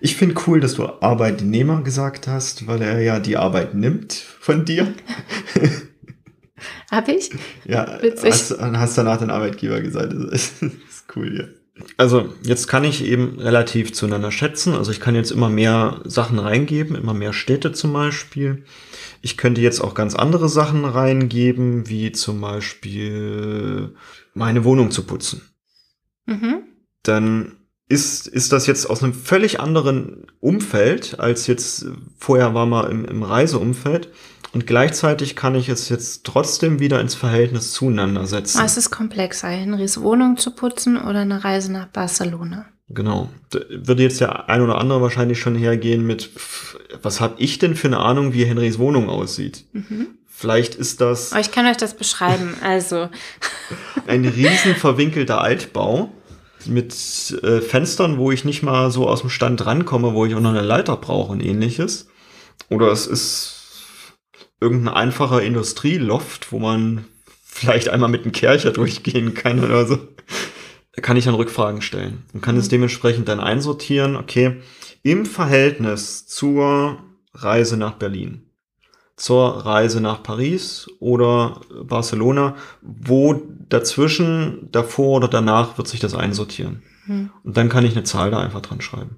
Ich 0.00 0.16
finde 0.16 0.36
cool, 0.46 0.60
dass 0.60 0.74
du 0.74 0.86
Arbeitnehmer 0.86 1.82
gesagt 1.82 2.28
hast, 2.28 2.66
weil 2.66 2.82
er 2.82 3.00
ja 3.00 3.18
die 3.20 3.36
Arbeit 3.36 3.74
nimmt 3.74 4.12
von 4.12 4.64
dir. 4.64 4.92
Hab 6.90 7.08
ich? 7.08 7.30
Ja, 7.64 8.00
Witzig. 8.00 8.30
Hast, 8.30 8.58
hast 8.60 8.98
danach 8.98 9.18
den 9.18 9.30
Arbeitgeber 9.30 9.80
gesagt. 9.80 10.12
Das 10.12 10.52
ist 10.62 11.16
cool, 11.16 11.36
ja. 11.38 11.44
Also 11.96 12.32
jetzt 12.42 12.68
kann 12.68 12.84
ich 12.84 13.04
eben 13.04 13.38
relativ 13.38 13.92
zueinander 13.92 14.30
schätzen. 14.30 14.74
Also 14.74 14.90
ich 14.90 15.00
kann 15.00 15.14
jetzt 15.14 15.30
immer 15.30 15.50
mehr 15.50 16.00
Sachen 16.04 16.38
reingeben, 16.38 16.96
immer 16.96 17.14
mehr 17.14 17.32
Städte 17.32 17.72
zum 17.72 17.92
Beispiel. 17.92 18.64
Ich 19.20 19.36
könnte 19.36 19.60
jetzt 19.60 19.80
auch 19.80 19.94
ganz 19.94 20.14
andere 20.14 20.48
Sachen 20.48 20.84
reingeben, 20.84 21.88
wie 21.88 22.12
zum 22.12 22.40
Beispiel 22.40 23.94
meine 24.34 24.64
Wohnung 24.64 24.90
zu 24.90 25.04
putzen. 25.04 25.42
Mhm. 26.26 26.62
Dann 27.02 27.52
ist, 27.88 28.26
ist 28.26 28.52
das 28.52 28.66
jetzt 28.66 28.88
aus 28.88 29.02
einem 29.02 29.14
völlig 29.14 29.60
anderen 29.60 30.26
Umfeld, 30.40 31.20
als 31.20 31.46
jetzt 31.46 31.86
vorher 32.18 32.54
war 32.54 32.66
mal 32.66 32.90
im, 32.90 33.04
im 33.04 33.22
Reiseumfeld. 33.22 34.10
Und 34.56 34.66
gleichzeitig 34.66 35.36
kann 35.36 35.54
ich 35.54 35.68
es 35.68 35.90
jetzt 35.90 36.24
trotzdem 36.24 36.80
wieder 36.80 36.98
ins 36.98 37.14
Verhältnis 37.14 37.72
zueinander 37.72 38.26
setzen. 38.26 38.62
Es 38.64 38.78
ist 38.78 38.90
komplexer, 38.90 39.48
Henrys 39.48 40.00
Wohnung 40.00 40.38
zu 40.38 40.50
putzen 40.50 40.96
oder 40.96 41.18
eine 41.18 41.44
Reise 41.44 41.70
nach 41.70 41.88
Barcelona. 41.88 42.64
Genau. 42.88 43.28
Da 43.50 43.58
würde 43.68 44.02
jetzt 44.02 44.18
der 44.18 44.48
ein 44.48 44.62
oder 44.62 44.78
andere 44.78 45.02
wahrscheinlich 45.02 45.40
schon 45.40 45.56
hergehen 45.56 46.06
mit, 46.06 46.30
was 47.02 47.20
habe 47.20 47.34
ich 47.36 47.58
denn 47.58 47.76
für 47.76 47.88
eine 47.88 47.98
Ahnung, 47.98 48.32
wie 48.32 48.46
Henrys 48.46 48.78
Wohnung 48.78 49.10
aussieht? 49.10 49.66
Mhm. 49.74 50.06
Vielleicht 50.26 50.74
ist 50.74 51.02
das. 51.02 51.34
Oh, 51.34 51.38
ich 51.38 51.52
kann 51.52 51.66
euch 51.66 51.76
das 51.76 51.92
beschreiben. 51.92 52.54
Also. 52.62 53.10
ein 54.06 54.24
riesen 54.24 54.74
verwinkelter 54.74 55.42
Altbau 55.42 56.10
mit 56.64 56.94
äh, 57.42 57.60
Fenstern, 57.60 58.16
wo 58.16 58.32
ich 58.32 58.46
nicht 58.46 58.62
mal 58.62 58.90
so 58.90 59.06
aus 59.06 59.20
dem 59.20 59.28
Stand 59.28 59.66
rankomme, 59.66 60.14
wo 60.14 60.24
ich 60.24 60.34
auch 60.34 60.40
noch 60.40 60.48
eine 60.48 60.62
Leiter 60.62 60.96
brauche 60.96 61.32
und 61.32 61.44
ähnliches. 61.44 62.08
Oder 62.70 62.90
es 62.90 63.06
ist 63.06 63.55
irgendein 64.60 64.94
einfacher 64.94 65.42
Industrieloft, 65.42 66.52
wo 66.52 66.58
man 66.58 67.04
vielleicht 67.44 67.88
einmal 67.88 68.10
mit 68.10 68.22
einem 68.22 68.32
Kercher 68.32 68.70
durchgehen 68.72 69.34
kann 69.34 69.62
oder 69.64 69.86
so. 69.86 69.98
Kann 71.02 71.16
ich 71.16 71.26
dann 71.26 71.34
Rückfragen 71.34 71.82
stellen 71.82 72.24
und 72.32 72.40
kann 72.40 72.56
es 72.56 72.66
mhm. 72.66 72.70
dementsprechend 72.70 73.28
dann 73.28 73.40
einsortieren, 73.40 74.16
okay, 74.16 74.62
im 75.02 75.26
Verhältnis 75.26 76.26
zur 76.26 76.98
Reise 77.34 77.76
nach 77.76 77.94
Berlin. 77.94 78.42
zur 79.16 79.64
Reise 79.64 80.00
nach 80.00 80.22
Paris 80.22 80.88
oder 81.00 81.62
Barcelona, 81.82 82.54
wo 82.82 83.42
dazwischen, 83.68 84.68
davor 84.70 85.16
oder 85.16 85.28
danach 85.28 85.78
wird 85.78 85.88
sich 85.88 86.00
das 86.00 86.14
einsortieren. 86.14 86.82
Hm. 87.06 87.30
Und 87.42 87.56
dann 87.56 87.70
kann 87.70 87.84
ich 87.84 87.92
eine 87.92 88.04
Zahl 88.04 88.30
da 88.30 88.40
einfach 88.40 88.60
dran 88.60 88.82
schreiben. 88.82 89.16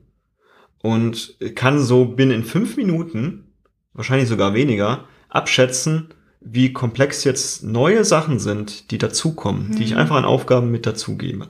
Und 0.81 1.37
kann 1.57 1.81
so 1.81 2.05
binnen 2.05 2.45
fünf 2.45 2.77
Minuten, 2.77 3.53
wahrscheinlich 3.93 4.29
sogar 4.29 4.55
weniger, 4.55 5.05
abschätzen, 5.29 6.09
wie 6.41 6.73
komplex 6.73 7.25
jetzt 7.25 7.63
neue 7.65 8.05
Sachen 8.05 8.39
sind, 8.39 8.91
die 8.91 8.99
dazukommen, 8.99 9.69
hm. 9.69 9.77
die 9.77 9.85
ich 9.85 9.93
hm. 9.93 9.99
einfach 9.99 10.17
an 10.17 10.25
Aufgaben 10.25 10.71
mit 10.71 10.87
dazugebe. 10.87 11.49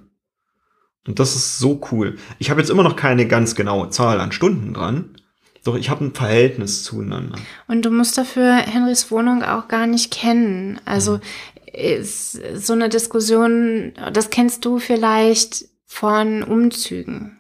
Und 1.07 1.19
das 1.19 1.37
ist 1.37 1.59
so 1.59 1.81
cool. 1.91 2.19
Ich 2.39 2.51
habe 2.51 2.61
jetzt 2.61 2.71
immer 2.71 2.83
noch 2.83 2.97
keine 2.97 3.27
ganz 3.27 3.55
genaue 3.55 3.89
Zahl 3.91 4.21
an 4.21 4.33
Stunden 4.33 4.75
dran, 4.75 5.17
doch 5.65 5.77
ich 5.77 5.91
habe 5.91 6.05
ein 6.05 6.15
Verhältnis 6.15 6.85
zueinander. 6.85 7.39
Und 7.67 7.85
du 7.85 7.91
musst 7.91 8.17
dafür 8.17 8.57
Henrys 8.57 9.11
Wohnung 9.11 9.43
auch 9.43 9.69
gar 9.69 9.87
nicht 9.87 10.13
kennen. 10.13 10.81
Also 10.85 11.15
mhm. 11.15 11.21
ist 11.73 12.41
so 12.55 12.73
eine 12.73 12.89
Diskussion, 12.89 13.93
das 14.13 14.31
kennst 14.31 14.65
du 14.65 14.79
vielleicht 14.79 15.67
von 15.85 16.43
Umzügen. 16.43 17.38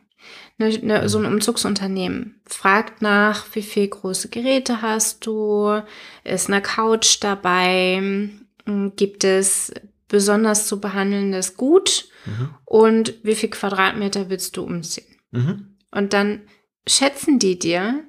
Ne, 0.60 0.76
ne, 0.82 1.08
so 1.08 1.18
ein 1.18 1.24
Umzugsunternehmen 1.24 2.40
fragt 2.44 3.00
nach, 3.00 3.46
wie 3.54 3.62
viel 3.62 3.86
große 3.86 4.28
Geräte 4.28 4.82
hast 4.82 5.24
du, 5.24 5.82
ist 6.24 6.48
eine 6.48 6.60
Couch 6.60 7.18
dabei, 7.20 8.28
gibt 8.96 9.22
es 9.22 9.72
besonders 10.08 10.66
zu 10.66 10.80
behandelndes 10.80 11.56
Gut 11.56 12.08
mhm. 12.26 12.50
und 12.64 13.14
wie 13.22 13.36
viel 13.36 13.50
Quadratmeter 13.50 14.30
willst 14.30 14.56
du 14.56 14.64
umziehen? 14.64 15.06
Mhm. 15.30 15.76
Und 15.92 16.12
dann 16.12 16.40
schätzen 16.88 17.38
die 17.38 17.58
dir, 17.58 18.02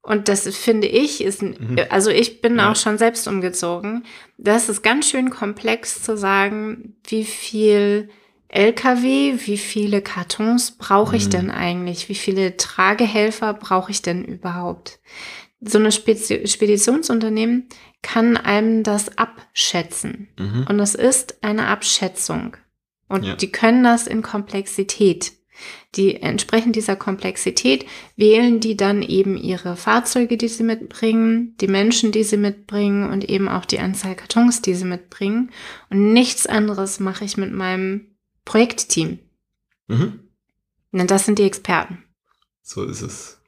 und 0.00 0.28
das 0.28 0.48
finde 0.56 0.86
ich 0.86 1.22
ist, 1.22 1.42
mhm. 1.42 1.76
also 1.90 2.10
ich 2.10 2.40
bin 2.40 2.56
ja. 2.56 2.72
auch 2.72 2.76
schon 2.76 2.96
selbst 2.96 3.28
umgezogen, 3.28 4.04
das 4.38 4.70
ist 4.70 4.82
ganz 4.82 5.10
schön 5.10 5.28
komplex 5.28 6.02
zu 6.02 6.16
sagen, 6.16 6.96
wie 7.06 7.24
viel 7.24 8.08
LKW, 8.48 9.34
wie 9.44 9.58
viele 9.58 10.00
Kartons 10.00 10.72
brauche 10.72 11.16
ich 11.16 11.26
mhm. 11.26 11.30
denn 11.30 11.50
eigentlich? 11.50 12.08
Wie 12.08 12.14
viele 12.14 12.56
Tragehelfer 12.56 13.54
brauche 13.54 13.90
ich 13.90 14.02
denn 14.02 14.24
überhaupt? 14.24 15.00
So 15.60 15.78
eine 15.78 15.92
Speditionsunternehmen 15.92 17.68
kann 18.02 18.36
einem 18.36 18.84
das 18.84 19.18
abschätzen. 19.18 20.28
Mhm. 20.38 20.66
Und 20.68 20.80
es 20.80 20.94
ist 20.94 21.42
eine 21.42 21.66
Abschätzung. 21.66 22.56
Und 23.08 23.24
ja. 23.24 23.34
die 23.34 23.50
können 23.50 23.82
das 23.84 24.06
in 24.06 24.22
Komplexität. 24.22 25.32
Die 25.96 26.22
entsprechend 26.22 26.76
dieser 26.76 26.94
Komplexität 26.94 27.86
wählen 28.16 28.60
die 28.60 28.76
dann 28.76 29.02
eben 29.02 29.36
ihre 29.36 29.76
Fahrzeuge, 29.76 30.36
die 30.36 30.48
sie 30.48 30.62
mitbringen, 30.62 31.56
die 31.60 31.66
Menschen, 31.66 32.12
die 32.12 32.22
sie 32.22 32.36
mitbringen 32.36 33.10
und 33.10 33.28
eben 33.28 33.48
auch 33.48 33.64
die 33.64 33.80
Anzahl 33.80 34.14
Kartons, 34.14 34.62
die 34.62 34.74
sie 34.74 34.84
mitbringen. 34.84 35.50
Und 35.90 36.12
nichts 36.12 36.46
anderes 36.46 37.00
mache 37.00 37.24
ich 37.24 37.36
mit 37.36 37.52
meinem 37.52 38.06
Projektteam. 38.48 39.18
Mhm. 39.88 40.20
Und 40.90 41.10
das 41.10 41.26
sind 41.26 41.38
die 41.38 41.44
Experten. 41.44 42.02
So 42.62 42.82
ist 42.82 43.02
es. 43.02 43.40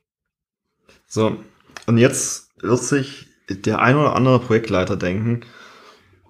So, 1.06 1.42
und 1.86 1.96
jetzt 1.96 2.50
wird 2.60 2.82
sich 2.82 3.26
der 3.48 3.80
ein 3.80 3.96
oder 3.96 4.14
andere 4.14 4.38
Projektleiter 4.40 4.96
denken, 4.96 5.40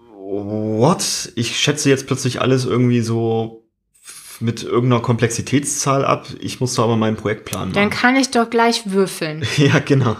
what? 0.06 1.32
Ich 1.34 1.58
schätze 1.58 1.90
jetzt 1.90 2.06
plötzlich 2.06 2.40
alles 2.40 2.64
irgendwie 2.64 3.00
so 3.00 3.68
mit 4.38 4.62
irgendeiner 4.62 5.02
Komplexitätszahl 5.02 6.04
ab. 6.04 6.28
Ich 6.38 6.60
muss 6.60 6.74
doch 6.74 6.84
aber 6.84 6.96
meinen 6.96 7.16
Projektplan 7.16 7.70
machen. 7.70 7.74
Dann 7.74 7.90
kann 7.90 8.14
ich 8.14 8.30
doch 8.30 8.48
gleich 8.48 8.92
würfeln. 8.92 9.44
ja, 9.56 9.80
genau. 9.80 10.16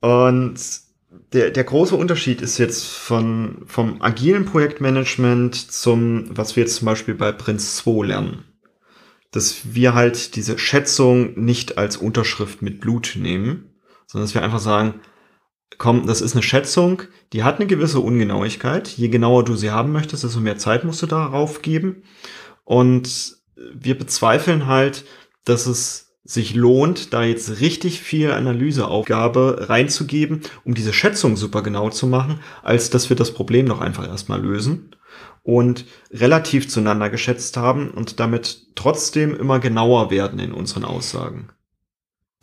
Und 0.00 0.58
der, 1.32 1.50
der 1.50 1.64
große 1.64 1.94
Unterschied 1.94 2.40
ist 2.42 2.58
jetzt 2.58 2.84
von, 2.86 3.62
vom 3.66 4.02
agilen 4.02 4.44
Projektmanagement 4.44 5.54
zum, 5.54 6.36
was 6.36 6.56
wir 6.56 6.64
jetzt 6.64 6.76
zum 6.76 6.86
Beispiel 6.86 7.14
bei 7.14 7.32
Prince 7.32 7.76
2 7.82 8.06
lernen. 8.06 8.44
Dass 9.30 9.74
wir 9.74 9.94
halt 9.94 10.36
diese 10.36 10.58
Schätzung 10.58 11.38
nicht 11.42 11.78
als 11.78 11.96
Unterschrift 11.96 12.60
mit 12.60 12.80
Blut 12.80 13.16
nehmen, 13.16 13.70
sondern 14.06 14.26
dass 14.26 14.34
wir 14.34 14.42
einfach 14.42 14.60
sagen, 14.60 15.00
komm, 15.78 16.06
das 16.06 16.20
ist 16.20 16.34
eine 16.34 16.42
Schätzung, 16.42 17.02
die 17.32 17.42
hat 17.42 17.56
eine 17.56 17.66
gewisse 17.66 18.00
Ungenauigkeit. 18.00 18.88
Je 18.88 19.08
genauer 19.08 19.44
du 19.44 19.56
sie 19.56 19.70
haben 19.70 19.92
möchtest, 19.92 20.24
desto 20.24 20.40
mehr 20.40 20.58
Zeit 20.58 20.84
musst 20.84 21.02
du 21.02 21.06
darauf 21.06 21.62
geben. 21.62 22.02
Und 22.64 23.36
wir 23.74 23.96
bezweifeln 23.96 24.66
halt, 24.66 25.04
dass 25.44 25.66
es 25.66 26.01
sich 26.24 26.54
lohnt, 26.54 27.12
da 27.12 27.24
jetzt 27.24 27.60
richtig 27.60 28.00
viel 28.00 28.30
Analyseaufgabe 28.30 29.68
reinzugeben, 29.68 30.42
um 30.64 30.74
diese 30.74 30.92
Schätzung 30.92 31.36
super 31.36 31.62
genau 31.62 31.90
zu 31.90 32.06
machen, 32.06 32.40
als 32.62 32.90
dass 32.90 33.08
wir 33.08 33.16
das 33.16 33.34
Problem 33.34 33.66
noch 33.66 33.80
einfach 33.80 34.06
erstmal 34.06 34.40
lösen 34.40 34.94
und 35.42 35.84
relativ 36.10 36.68
zueinander 36.68 37.10
geschätzt 37.10 37.56
haben 37.56 37.90
und 37.90 38.20
damit 38.20 38.68
trotzdem 38.76 39.34
immer 39.34 39.58
genauer 39.58 40.10
werden 40.10 40.38
in 40.38 40.52
unseren 40.52 40.84
Aussagen. 40.84 41.48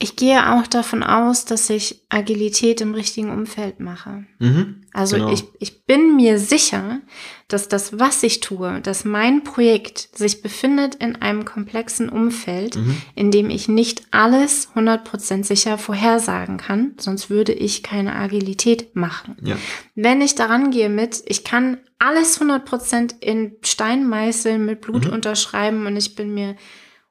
Ich 0.02 0.16
gehe 0.16 0.54
auch 0.54 0.66
davon 0.66 1.04
aus, 1.04 1.44
dass 1.44 1.70
ich 1.70 2.02
Agilität 2.08 2.80
im 2.80 2.94
richtigen 2.94 3.32
Umfeld 3.32 3.82
mache. 3.82 4.24
Mhm, 4.40 4.84
also 4.94 5.18
genau. 5.18 5.34
ich, 5.34 5.44
ich 5.60 5.84
bin 5.84 6.16
mir 6.16 6.40
sicher, 6.40 7.02
dass 7.50 7.68
das, 7.68 8.00
was 8.00 8.24
ich 8.24 8.40
tue, 8.40 8.80
dass 8.80 9.04
mein 9.04 9.44
Projekt 9.44 10.08
sich 10.16 10.42
befindet 10.42 10.96
in 10.96 11.18
einem 11.18 11.44
komplexen 11.44 12.08
Umfeld, 12.08 12.78
mhm. 12.78 13.02
in 13.14 13.30
dem 13.30 13.50
ich 13.50 13.68
nicht 13.68 14.04
alles 14.12 14.70
100% 14.74 15.44
sicher 15.44 15.78
vorhersagen 15.78 16.56
kann, 16.56 16.94
sonst 16.98 17.30
würde 17.30 17.52
ich 17.52 17.84
keine 17.84 18.16
Agilität 18.16 18.96
machen. 18.96 19.36
Ja. 19.42 19.58
Wenn 19.96 20.22
ich 20.22 20.34
daran 20.34 20.72
gehe 20.72 20.90
mit, 20.90 21.24
ich 21.26 21.44
kann 21.44 21.78
alles 21.98 22.40
100% 22.40 23.16
in 23.20 23.58
Stein 23.64 24.08
meißeln, 24.08 24.66
mit 24.66 24.80
Blut 24.80 25.08
mhm. 25.08 25.14
unterschreiben 25.14 25.86
und 25.86 25.98
ich 25.98 26.16
bin 26.16 26.34
mir 26.34 26.56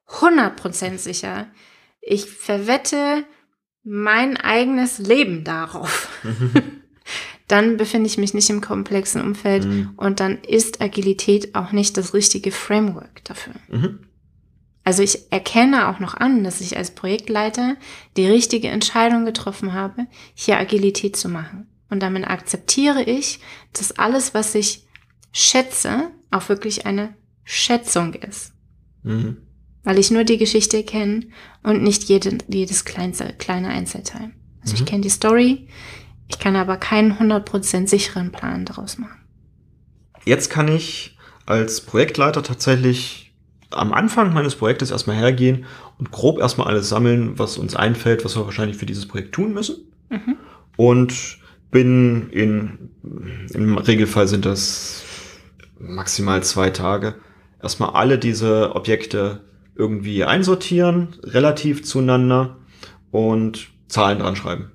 100% 0.09 0.97
sicher, 0.97 1.49
ich 2.09 2.27
verwette 2.27 3.25
mein 3.85 4.37
eigenes 4.37 4.99
Leben 4.99 5.45
darauf. 5.45 6.09
dann 7.49 7.77
befinde 7.77 8.07
ich 8.07 8.19
mich 8.19 8.35
nicht 8.35 8.51
im 8.51 8.61
komplexen 8.61 9.23
Umfeld 9.23 9.65
mhm. 9.65 9.93
und 9.97 10.21
dann 10.21 10.39
ist 10.43 10.81
Agilität 10.81 11.55
auch 11.55 11.73
nicht 11.73 11.97
das 11.97 12.13
richtige 12.13 12.53
Framework 12.53 13.25
dafür. 13.25 13.55
Mhm. 13.69 14.01
Also 14.85 15.03
ich 15.03 15.31
erkenne 15.31 15.89
auch 15.89 16.01
noch 16.01 16.15
an, 16.15 16.45
dass 16.45 16.61
ich 16.61 16.77
als 16.77 16.91
Projektleiter 16.91 17.77
die 18.17 18.27
richtige 18.27 18.69
Entscheidung 18.69 19.25
getroffen 19.25 19.75
habe, 19.75 20.07
hier 20.35 20.59
Agilität 20.59 21.17
zu 21.17 21.29
machen. 21.29 21.69
Und 21.91 22.03
damit 22.03 22.27
akzeptiere 22.27 23.03
ich, 23.03 23.41
dass 23.75 23.99
alles, 23.99 24.35
was 24.35 24.55
ich 24.55 24.87
schätze, 25.33 26.11
auch 26.31 26.49
wirklich 26.49 26.87
eine 26.87 27.15
Schätzung 27.45 28.15
ist. 28.15 28.53
Mhm 29.03 29.48
weil 29.89 29.99
ich 29.99 30.11
nur 30.11 30.25
die 30.25 30.37
Geschichte 30.37 30.83
kenne 30.83 31.23
und 31.63 31.83
nicht 31.83 32.05
jede, 32.11 32.37
jedes 32.47 32.85
kleinste, 32.85 33.33
kleine 33.39 33.69
Einzelteil. 33.69 34.33
Also 34.61 34.75
mhm. 34.75 34.81
ich 34.83 34.85
kenne 34.85 35.01
die 35.01 35.09
Story, 35.09 35.67
ich 36.29 36.39
kann 36.39 36.57
aber 36.57 36.77
keinen 36.77 37.15
100% 37.15 37.89
sicheren 37.89 38.31
Plan 38.31 38.67
daraus 38.67 38.99
machen. 38.99 39.19
Jetzt 40.27 40.51
kann 40.51 40.69
ich 40.69 41.17
als 41.47 41.81
Projektleiter 41.81 42.43
tatsächlich 42.43 43.33
am 43.71 43.95
Anfang 43.95 44.35
meines 44.35 44.57
Projektes 44.57 44.91
erstmal 44.91 45.17
hergehen 45.17 45.65
und 45.97 46.11
grob 46.11 46.39
erstmal 46.39 46.67
alles 46.67 46.91
sammeln, 46.91 47.39
was 47.39 47.57
uns 47.57 47.75
einfällt, 47.75 48.27
was 48.27 48.37
wir 48.37 48.45
wahrscheinlich 48.45 48.77
für 48.77 48.85
dieses 48.85 49.09
Projekt 49.09 49.35
tun 49.35 49.55
müssen. 49.55 49.91
Mhm. 50.11 50.37
Und 50.77 51.39
bin 51.71 52.29
in, 52.29 52.91
im 53.55 53.79
Regelfall 53.79 54.29
sind 54.29 54.45
das 54.45 55.03
maximal 55.79 56.43
zwei 56.43 56.69
Tage, 56.69 57.15
erstmal 57.63 57.93
alle 57.93 58.19
diese 58.19 58.77
Objekte 58.77 59.48
irgendwie 59.79 60.25
einsortieren, 60.25 61.09
relativ 61.23 61.85
zueinander 61.85 62.57
und 63.11 63.69
Zahlen 63.87 64.19
dran 64.19 64.37
schreiben. 64.37 64.73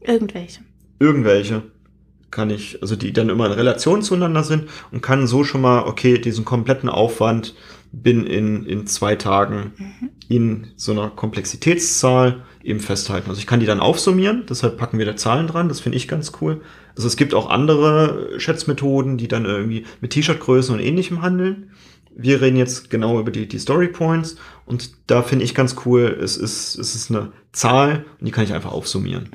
Irgendwelche. 0.00 0.60
Irgendwelche 1.00 1.62
kann 2.30 2.50
ich, 2.50 2.80
also 2.82 2.96
die 2.96 3.12
dann 3.12 3.28
immer 3.28 3.46
in 3.46 3.52
Relation 3.52 4.02
zueinander 4.02 4.44
sind 4.44 4.68
und 4.90 5.02
kann 5.02 5.26
so 5.26 5.44
schon 5.44 5.60
mal, 5.60 5.84
okay, 5.84 6.18
diesen 6.18 6.44
kompletten 6.44 6.88
Aufwand 6.88 7.54
bin 7.92 8.26
in, 8.26 8.64
in 8.64 8.86
zwei 8.86 9.16
Tagen 9.16 9.72
mhm. 9.76 10.10
in 10.28 10.66
so 10.76 10.92
einer 10.92 11.10
Komplexitätszahl 11.10 12.44
eben 12.62 12.80
festhalten. 12.80 13.28
Also 13.28 13.38
ich 13.38 13.46
kann 13.46 13.60
die 13.60 13.66
dann 13.66 13.80
aufsummieren, 13.80 14.44
deshalb 14.48 14.78
packen 14.78 14.98
wir 14.98 15.06
da 15.06 15.16
Zahlen 15.16 15.46
dran, 15.46 15.68
das 15.68 15.80
finde 15.80 15.96
ich 15.96 16.08
ganz 16.08 16.32
cool. 16.40 16.62
Also 16.96 17.06
es 17.06 17.16
gibt 17.16 17.34
auch 17.34 17.50
andere 17.50 18.38
Schätzmethoden, 18.38 19.16
die 19.16 19.28
dann 19.28 19.44
irgendwie 19.44 19.84
mit 20.00 20.12
T-Shirt-Größen 20.12 20.74
und 20.74 20.80
ähnlichem 20.80 21.22
handeln 21.22 21.70
wir 22.16 22.40
reden 22.40 22.56
jetzt 22.56 22.90
genau 22.90 23.18
über 23.20 23.30
die, 23.30 23.48
die 23.48 23.58
Story 23.58 23.88
Points 23.88 24.36
und 24.66 25.10
da 25.10 25.22
finde 25.22 25.44
ich 25.44 25.54
ganz 25.54 25.76
cool, 25.84 26.18
es 26.20 26.36
ist, 26.36 26.76
es 26.78 26.94
ist 26.94 27.10
eine 27.10 27.32
Zahl 27.52 28.04
und 28.18 28.26
die 28.26 28.30
kann 28.30 28.44
ich 28.44 28.52
einfach 28.52 28.72
aufsummieren. 28.72 29.30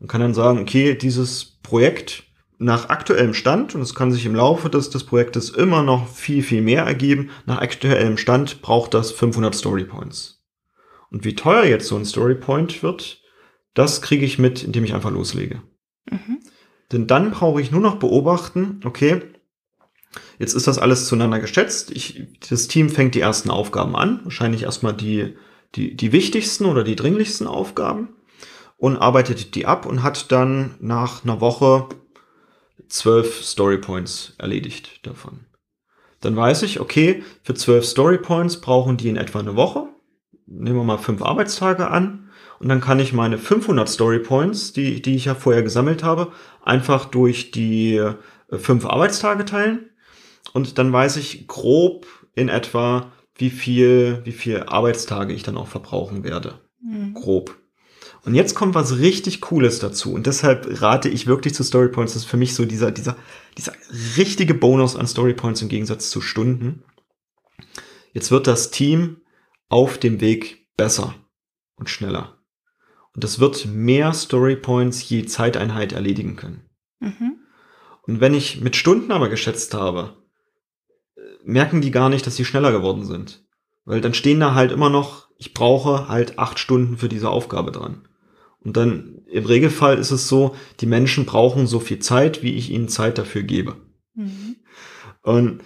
Und 0.00 0.08
kann 0.08 0.20
dann 0.20 0.34
sagen, 0.34 0.60
okay, 0.60 0.94
dieses 0.94 1.44
Projekt 1.62 2.24
nach 2.58 2.88
aktuellem 2.88 3.34
Stand, 3.34 3.74
und 3.74 3.82
es 3.82 3.94
kann 3.94 4.12
sich 4.12 4.26
im 4.26 4.34
Laufe 4.34 4.68
des, 4.68 4.90
des 4.90 5.04
Projektes 5.04 5.50
immer 5.50 5.82
noch 5.82 6.08
viel, 6.08 6.42
viel 6.42 6.62
mehr 6.62 6.84
ergeben, 6.84 7.30
nach 7.46 7.58
aktuellem 7.58 8.16
Stand 8.16 8.62
braucht 8.62 8.94
das 8.94 9.12
500 9.12 9.54
Story 9.54 9.84
Points. 9.84 10.44
Und 11.10 11.24
wie 11.24 11.34
teuer 11.34 11.64
jetzt 11.64 11.86
so 11.86 11.96
ein 11.96 12.04
Story 12.04 12.34
Point 12.34 12.82
wird, 12.82 13.22
Das 13.74 14.02
kriege 14.02 14.24
ich 14.24 14.40
mit, 14.40 14.64
indem 14.64 14.82
ich 14.82 14.92
einfach 14.92 15.12
loslege. 15.12 15.62
Mhm. 16.10 16.40
Denn 16.90 17.06
dann 17.06 17.30
brauche 17.30 17.60
ich 17.60 17.70
nur 17.70 17.80
noch 17.80 18.00
beobachten, 18.00 18.80
okay, 18.84 19.22
jetzt 20.38 20.54
ist 20.54 20.66
das 20.66 20.78
alles 20.78 21.06
zueinander 21.06 21.40
geschätzt. 21.40 21.90
Ich, 21.90 22.26
das 22.48 22.68
Team 22.68 22.90
fängt 22.90 23.14
die 23.14 23.20
ersten 23.20 23.50
Aufgaben 23.50 23.96
an, 23.96 24.20
wahrscheinlich 24.24 24.62
erstmal 24.62 24.94
die, 24.94 25.36
die, 25.74 25.96
die 25.96 26.12
wichtigsten 26.12 26.64
oder 26.64 26.84
die 26.84 26.96
dringlichsten 26.96 27.46
Aufgaben 27.46 28.08
und 28.76 28.96
arbeitet 28.96 29.54
die 29.54 29.66
ab 29.66 29.86
und 29.86 30.02
hat 30.02 30.30
dann 30.32 30.74
nach 30.80 31.24
einer 31.24 31.40
Woche 31.40 31.88
zwölf 32.88 33.44
Story 33.44 33.78
Points 33.78 34.34
erledigt 34.38 35.06
davon. 35.06 35.40
Dann 36.20 36.36
weiß 36.36 36.62
ich, 36.62 36.80
okay, 36.80 37.22
für 37.42 37.54
zwölf 37.54 37.84
Story 37.84 38.18
Points 38.18 38.60
brauchen 38.60 38.96
die 38.96 39.08
in 39.08 39.16
etwa 39.16 39.40
eine 39.40 39.56
Woche. 39.56 39.88
Nehmen 40.46 40.76
wir 40.76 40.84
mal 40.84 40.98
fünf 40.98 41.22
Arbeitstage 41.22 41.90
an. 41.90 42.30
Und 42.58 42.68
dann 42.68 42.80
kann 42.80 42.98
ich 42.98 43.12
meine 43.12 43.38
500 43.38 43.88
Story 43.88 44.18
Points, 44.18 44.72
die, 44.72 45.00
die 45.00 45.14
ich 45.14 45.26
ja 45.26 45.36
vorher 45.36 45.62
gesammelt 45.62 46.02
habe, 46.02 46.32
einfach 46.64 47.04
durch 47.04 47.52
die 47.52 47.96
äh, 47.96 48.14
fünf 48.50 48.84
Arbeitstage 48.84 49.44
teilen. 49.44 49.90
Und 50.52 50.78
dann 50.78 50.92
weiß 50.92 51.16
ich 51.16 51.46
grob 51.46 52.06
in 52.34 52.48
etwa, 52.48 53.12
wie 53.34 53.50
viel, 53.50 54.20
wie 54.24 54.32
viel 54.32 54.64
Arbeitstage 54.64 55.32
ich 55.32 55.42
dann 55.42 55.56
auch 55.56 55.68
verbrauchen 55.68 56.24
werde. 56.24 56.60
Mhm. 56.82 57.14
Grob. 57.14 57.56
Und 58.24 58.34
jetzt 58.34 58.54
kommt 58.54 58.74
was 58.74 58.98
richtig 58.98 59.40
Cooles 59.40 59.78
dazu. 59.78 60.12
Und 60.12 60.26
deshalb 60.26 60.82
rate 60.82 61.08
ich 61.08 61.26
wirklich 61.26 61.54
zu 61.54 61.62
Story 61.62 61.88
Points. 61.88 62.14
Das 62.14 62.22
ist 62.22 62.28
für 62.28 62.36
mich 62.36 62.54
so 62.54 62.64
dieser, 62.64 62.90
dieser, 62.90 63.16
dieser 63.56 63.72
richtige 64.16 64.54
Bonus 64.54 64.96
an 64.96 65.06
Story 65.06 65.34
Points 65.34 65.62
im 65.62 65.68
Gegensatz 65.68 66.10
zu 66.10 66.20
Stunden. 66.20 66.82
Jetzt 68.12 68.30
wird 68.30 68.46
das 68.46 68.70
Team 68.70 69.22
auf 69.68 69.98
dem 69.98 70.20
Weg 70.20 70.68
besser 70.76 71.14
und 71.76 71.88
schneller. 71.88 72.38
Und 73.14 73.24
das 73.24 73.38
wird 73.38 73.66
mehr 73.66 74.12
Story 74.12 74.56
Points 74.56 75.08
je 75.08 75.24
Zeiteinheit 75.24 75.92
erledigen 75.92 76.36
können. 76.36 76.68
Mhm. 77.00 77.40
Und 78.02 78.20
wenn 78.20 78.34
ich 78.34 78.60
mit 78.60 78.76
Stunden 78.76 79.12
aber 79.12 79.28
geschätzt 79.28 79.74
habe, 79.74 80.17
merken 81.48 81.80
die 81.80 81.90
gar 81.90 82.10
nicht, 82.10 82.26
dass 82.26 82.36
sie 82.36 82.44
schneller 82.44 82.72
geworden 82.72 83.04
sind. 83.04 83.42
Weil 83.86 84.02
dann 84.02 84.12
stehen 84.12 84.38
da 84.38 84.54
halt 84.54 84.70
immer 84.70 84.90
noch, 84.90 85.28
ich 85.38 85.54
brauche 85.54 86.08
halt 86.08 86.38
acht 86.38 86.58
Stunden 86.58 86.98
für 86.98 87.08
diese 87.08 87.30
Aufgabe 87.30 87.72
dran. 87.72 88.06
Und 88.60 88.76
dann 88.76 89.22
im 89.30 89.46
Regelfall 89.46 89.98
ist 89.98 90.10
es 90.10 90.28
so, 90.28 90.54
die 90.80 90.86
Menschen 90.86 91.24
brauchen 91.24 91.66
so 91.66 91.80
viel 91.80 92.00
Zeit, 92.00 92.42
wie 92.42 92.54
ich 92.54 92.70
ihnen 92.70 92.88
Zeit 92.88 93.16
dafür 93.16 93.42
gebe. 93.44 93.76
Mhm. 94.14 94.56
Und 95.22 95.62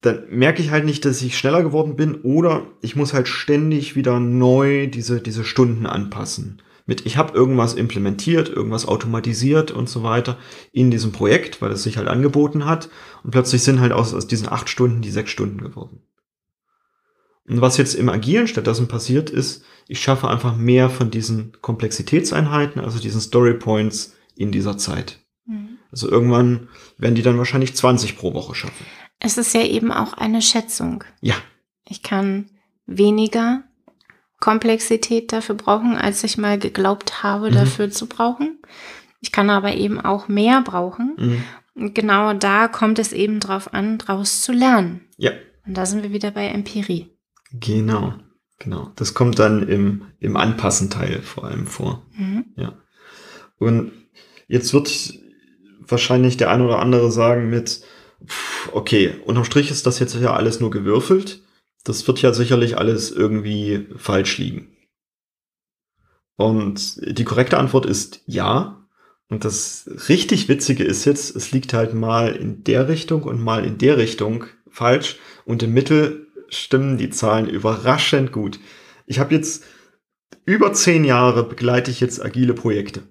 dann 0.00 0.26
merke 0.30 0.62
ich 0.62 0.70
halt 0.70 0.84
nicht, 0.84 1.04
dass 1.04 1.20
ich 1.22 1.36
schneller 1.36 1.64
geworden 1.64 1.96
bin 1.96 2.20
oder 2.22 2.66
ich 2.80 2.94
muss 2.94 3.12
halt 3.12 3.26
ständig 3.26 3.96
wieder 3.96 4.20
neu 4.20 4.86
diese, 4.86 5.20
diese 5.20 5.42
Stunden 5.42 5.86
anpassen. 5.86 6.62
Mit, 6.86 7.04
ich 7.04 7.16
habe 7.16 7.36
irgendwas 7.36 7.74
implementiert, 7.74 8.48
irgendwas 8.48 8.86
automatisiert 8.86 9.72
und 9.72 9.88
so 9.88 10.04
weiter 10.04 10.38
in 10.72 10.92
diesem 10.92 11.10
Projekt, 11.10 11.60
weil 11.60 11.72
es 11.72 11.82
sich 11.82 11.96
halt 11.96 12.06
angeboten 12.06 12.64
hat. 12.64 12.88
Und 13.24 13.32
plötzlich 13.32 13.62
sind 13.62 13.80
halt 13.80 13.92
aus, 13.92 14.14
aus 14.14 14.28
diesen 14.28 14.48
acht 14.48 14.68
Stunden 14.68 15.02
die 15.02 15.10
sechs 15.10 15.30
Stunden 15.30 15.58
geworden. 15.58 16.02
Und 17.48 17.60
was 17.60 17.76
jetzt 17.76 17.94
im 17.94 18.08
Agilen 18.08 18.48
stattdessen 18.48 18.88
passiert 18.88 19.30
ist, 19.30 19.64
ich 19.88 20.00
schaffe 20.00 20.28
einfach 20.28 20.56
mehr 20.56 20.90
von 20.90 21.10
diesen 21.10 21.52
Komplexitätseinheiten, 21.60 22.80
also 22.80 22.98
diesen 22.98 23.20
Story 23.20 23.54
Points 23.54 24.14
in 24.34 24.52
dieser 24.52 24.78
Zeit. 24.78 25.20
Mhm. 25.46 25.78
Also 25.90 26.10
irgendwann 26.10 26.68
werden 26.98 27.14
die 27.14 27.22
dann 27.22 27.38
wahrscheinlich 27.38 27.74
20 27.74 28.16
pro 28.16 28.34
Woche 28.34 28.54
schaffen. 28.54 28.86
Es 29.18 29.38
ist 29.38 29.54
ja 29.54 29.62
eben 29.62 29.92
auch 29.92 30.12
eine 30.14 30.42
Schätzung. 30.42 31.04
Ja. 31.20 31.34
Ich 31.84 32.02
kann 32.02 32.50
weniger 32.86 33.64
Komplexität 34.40 35.32
dafür 35.32 35.54
brauchen, 35.54 35.96
als 35.96 36.22
ich 36.24 36.38
mal 36.38 36.58
geglaubt 36.58 37.22
habe, 37.22 37.50
mhm. 37.50 37.54
dafür 37.54 37.90
zu 37.90 38.06
brauchen. 38.06 38.58
Ich 39.20 39.32
kann 39.32 39.50
aber 39.50 39.74
eben 39.74 40.00
auch 40.00 40.28
mehr 40.28 40.62
brauchen. 40.62 41.16
Mhm. 41.18 41.44
Und 41.74 41.94
genau 41.94 42.32
da 42.32 42.68
kommt 42.68 42.98
es 42.98 43.12
eben 43.12 43.40
drauf 43.40 43.72
an, 43.74 43.98
daraus 43.98 44.42
zu 44.42 44.52
lernen. 44.52 45.02
Ja. 45.16 45.32
Und 45.66 45.76
da 45.76 45.84
sind 45.86 46.02
wir 46.02 46.12
wieder 46.12 46.30
bei 46.30 46.46
Empirie. 46.46 47.10
Genau, 47.52 48.14
genau. 48.58 48.92
Das 48.96 49.14
kommt 49.14 49.38
dann 49.38 49.66
im, 49.68 50.06
im 50.20 50.36
Anpassenteil 50.36 51.22
vor 51.22 51.44
allem 51.44 51.66
vor. 51.66 52.06
Mhm. 52.16 52.46
Ja. 52.56 52.74
Und 53.58 53.92
jetzt 54.48 54.72
wird 54.72 55.14
wahrscheinlich 55.80 56.36
der 56.36 56.50
ein 56.50 56.60
oder 56.60 56.78
andere 56.78 57.10
sagen 57.10 57.50
mit, 57.50 57.82
okay, 58.72 59.14
unterm 59.24 59.44
Strich 59.44 59.70
ist 59.70 59.86
das 59.86 59.98
jetzt 59.98 60.14
ja 60.14 60.34
alles 60.34 60.60
nur 60.60 60.70
gewürfelt. 60.70 61.42
Das 61.86 62.06
wird 62.08 62.20
ja 62.20 62.32
sicherlich 62.32 62.76
alles 62.76 63.12
irgendwie 63.12 63.86
falsch 63.96 64.38
liegen. 64.38 64.76
Und 66.34 67.00
die 67.00 67.22
korrekte 67.22 67.58
Antwort 67.58 67.86
ist 67.86 68.22
ja. 68.26 68.88
Und 69.28 69.44
das 69.44 69.88
richtig 70.08 70.48
Witzige 70.48 70.82
ist 70.82 71.04
jetzt, 71.04 71.36
es 71.36 71.52
liegt 71.52 71.72
halt 71.74 71.94
mal 71.94 72.34
in 72.34 72.64
der 72.64 72.88
Richtung 72.88 73.22
und 73.22 73.40
mal 73.40 73.64
in 73.64 73.78
der 73.78 73.98
Richtung 73.98 74.46
falsch. 74.68 75.20
Und 75.44 75.62
im 75.62 75.74
Mittel 75.74 76.26
stimmen 76.48 76.98
die 76.98 77.10
Zahlen 77.10 77.48
überraschend 77.48 78.32
gut. 78.32 78.58
Ich 79.06 79.20
habe 79.20 79.34
jetzt 79.34 79.62
über 80.44 80.72
zehn 80.72 81.04
Jahre 81.04 81.48
begleite 81.48 81.92
ich 81.92 82.00
jetzt 82.00 82.20
agile 82.20 82.54
Projekte. 82.54 83.04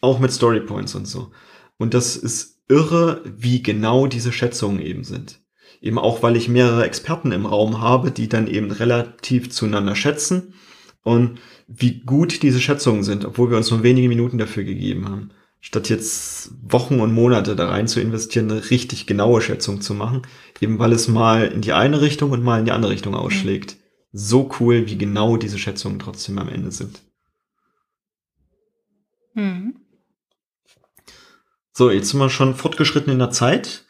Auch 0.00 0.20
mit 0.20 0.32
Storypoints 0.32 0.94
und 0.94 1.06
so. 1.06 1.32
Und 1.76 1.92
das 1.92 2.16
ist 2.16 2.62
irre, 2.68 3.22
wie 3.24 3.62
genau 3.62 4.06
diese 4.06 4.32
Schätzungen 4.32 4.80
eben 4.80 5.04
sind. 5.04 5.42
Eben 5.80 5.98
auch, 5.98 6.22
weil 6.22 6.36
ich 6.36 6.48
mehrere 6.48 6.84
Experten 6.84 7.32
im 7.32 7.46
Raum 7.46 7.80
habe, 7.80 8.10
die 8.10 8.28
dann 8.28 8.46
eben 8.46 8.70
relativ 8.70 9.50
zueinander 9.50 9.94
schätzen 9.94 10.54
und 11.02 11.38
wie 11.68 12.00
gut 12.00 12.42
diese 12.42 12.60
Schätzungen 12.60 13.04
sind, 13.04 13.24
obwohl 13.24 13.50
wir 13.50 13.56
uns 13.56 13.70
nur 13.70 13.82
wenige 13.82 14.08
Minuten 14.08 14.38
dafür 14.38 14.64
gegeben 14.64 15.08
haben 15.08 15.30
statt 15.60 15.88
jetzt 15.88 16.52
Wochen 16.62 17.00
und 17.00 17.12
Monate 17.12 17.56
da 17.56 17.68
rein 17.68 17.88
zu 17.88 18.00
investieren, 18.00 18.50
eine 18.50 18.70
richtig 18.70 19.06
genaue 19.06 19.40
Schätzung 19.40 19.80
zu 19.80 19.94
machen, 19.94 20.22
eben 20.60 20.78
weil 20.78 20.92
es 20.92 21.08
mal 21.08 21.46
in 21.46 21.60
die 21.60 21.72
eine 21.72 22.00
Richtung 22.00 22.30
und 22.30 22.42
mal 22.42 22.60
in 22.60 22.64
die 22.64 22.72
andere 22.72 22.92
Richtung 22.92 23.14
ausschlägt. 23.14 23.76
So 24.12 24.50
cool, 24.60 24.86
wie 24.86 24.96
genau 24.96 25.36
diese 25.36 25.58
Schätzungen 25.58 25.98
trotzdem 25.98 26.38
am 26.38 26.48
Ende 26.48 26.70
sind. 26.70 27.00
Mhm. 29.34 29.76
So, 31.72 31.90
jetzt 31.90 32.08
sind 32.08 32.18
wir 32.18 32.30
schon 32.30 32.54
fortgeschritten 32.54 33.12
in 33.12 33.18
der 33.18 33.30
Zeit. 33.30 33.84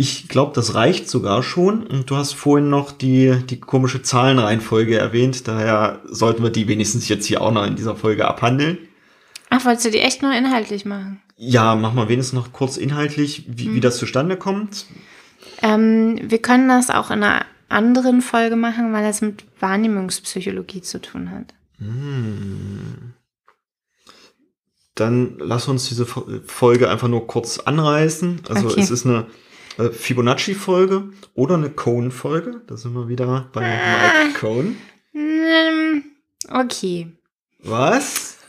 Ich 0.00 0.28
glaube, 0.28 0.52
das 0.54 0.74
reicht 0.74 1.10
sogar 1.10 1.42
schon. 1.42 1.86
Und 1.86 2.08
du 2.08 2.16
hast 2.16 2.32
vorhin 2.32 2.70
noch 2.70 2.90
die, 2.90 3.36
die 3.50 3.60
komische 3.60 4.00
Zahlenreihenfolge 4.00 4.96
erwähnt. 4.96 5.46
Daher 5.46 6.00
sollten 6.06 6.42
wir 6.42 6.48
die 6.48 6.68
wenigstens 6.68 7.10
jetzt 7.10 7.26
hier 7.26 7.42
auch 7.42 7.52
noch 7.52 7.66
in 7.66 7.76
dieser 7.76 7.94
Folge 7.94 8.26
abhandeln. 8.26 8.78
Ach, 9.50 9.62
wolltest 9.66 9.84
du 9.84 9.90
die 9.90 9.98
echt 9.98 10.22
nur 10.22 10.32
inhaltlich 10.32 10.86
machen? 10.86 11.20
Ja, 11.36 11.74
mach 11.74 11.92
mal 11.92 12.08
wenigstens 12.08 12.32
noch 12.32 12.50
kurz 12.50 12.78
inhaltlich, 12.78 13.44
wie, 13.46 13.66
hm. 13.66 13.74
wie 13.74 13.80
das 13.80 13.98
zustande 13.98 14.38
kommt. 14.38 14.86
Ähm, 15.60 16.18
wir 16.22 16.40
können 16.40 16.70
das 16.70 16.88
auch 16.88 17.10
in 17.10 17.22
einer 17.22 17.44
anderen 17.68 18.22
Folge 18.22 18.56
machen, 18.56 18.94
weil 18.94 19.04
das 19.04 19.20
mit 19.20 19.44
Wahrnehmungspsychologie 19.60 20.80
zu 20.80 21.02
tun 21.02 21.30
hat. 21.30 21.52
Hm. 21.76 23.12
Dann 24.94 25.34
lass 25.40 25.68
uns 25.68 25.90
diese 25.90 26.06
Folge 26.06 26.88
einfach 26.88 27.08
nur 27.08 27.26
kurz 27.26 27.58
anreißen. 27.58 28.40
Also 28.48 28.68
okay. 28.68 28.80
es 28.80 28.90
ist 28.90 29.04
eine 29.04 29.26
äh, 29.80 29.90
Fibonacci-Folge 29.90 31.10
oder 31.34 31.54
eine 31.54 31.70
Cone-Folge. 31.70 32.62
Da 32.66 32.76
sind 32.76 32.94
wir 32.94 33.08
wieder 33.08 33.48
bei 33.52 33.64
ah. 33.64 34.24
Mike 34.24 34.38
Cone. 34.38 34.74
Hm, 35.12 36.04
okay. 36.48 37.12
Was? 37.62 38.38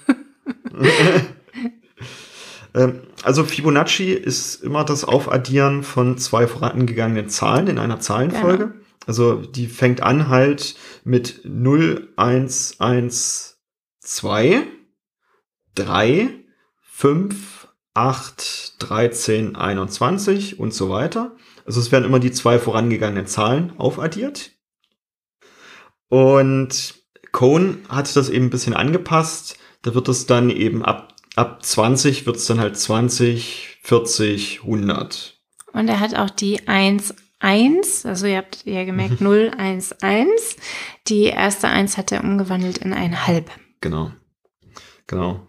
Ähm, 2.74 3.02
also 3.24 3.44
Fibonacci 3.44 4.14
ist 4.14 4.64
immer 4.64 4.86
das 4.86 5.04
Aufaddieren 5.04 5.84
von 5.84 6.18
zwei 6.18 6.48
vorangegangenen 6.48 7.30
Zahlen 7.30 7.68
in 7.68 7.78
einer 7.78 8.00
Zahlenfolge. 8.00 8.64
Ja. 8.64 8.82
Also 9.08 9.36
die 9.36 9.68
fängt 9.68 10.02
an 10.02 10.30
halt 10.30 10.76
mit 11.04 11.42
0, 11.44 12.14
1, 12.16 12.80
1, 12.80 13.60
2, 14.00 14.64
3, 15.76 16.30
5, 16.82 17.61
8, 17.94 18.76
13, 18.80 19.56
21 19.56 20.60
und 20.60 20.74
so 20.74 20.90
weiter. 20.90 21.36
Also 21.66 21.80
es 21.80 21.92
werden 21.92 22.06
immer 22.06 22.20
die 22.20 22.32
zwei 22.32 22.60
vorangegangenen 22.60 23.28
Zahlen 23.28 23.74
aufaddiert. 23.78 24.52
Und 26.10 26.96
Cohn 27.32 27.86
hat 27.90 28.14
das 28.16 28.30
eben 28.30 28.46
ein 28.46 28.50
bisschen 28.50 28.74
angepasst 28.74 29.58
da 29.82 29.96
wird 29.96 30.08
es 30.10 30.26
dann 30.26 30.50
eben 30.50 30.84
ab, 30.84 31.16
ab 31.36 31.64
20 31.66 32.26
wird 32.26 32.36
es 32.36 32.46
dann 32.46 32.60
halt 32.60 32.78
20, 32.78 33.80
40, 33.84 34.62
100. 34.64 35.40
Und 35.74 35.88
er 35.88 36.00
hat 36.00 36.16
auch 36.16 36.30
die 36.30 36.68
1, 36.68 37.16
1, 37.40 38.06
also 38.06 38.28
ihr 38.28 38.38
habt 38.38 38.66
ja 38.66 38.84
gemerkt 38.84 39.22
0, 39.22 39.52
1, 39.58 40.02
1. 40.02 40.30
Die 41.08 41.24
erste 41.24 41.68
1 41.68 41.98
hat 41.98 42.12
er 42.12 42.24
umgewandelt 42.24 42.78
in 42.80 42.94
ein 42.94 43.26
Halb. 43.26 43.50
Genau. 43.80 44.12
Genau. 45.08 45.48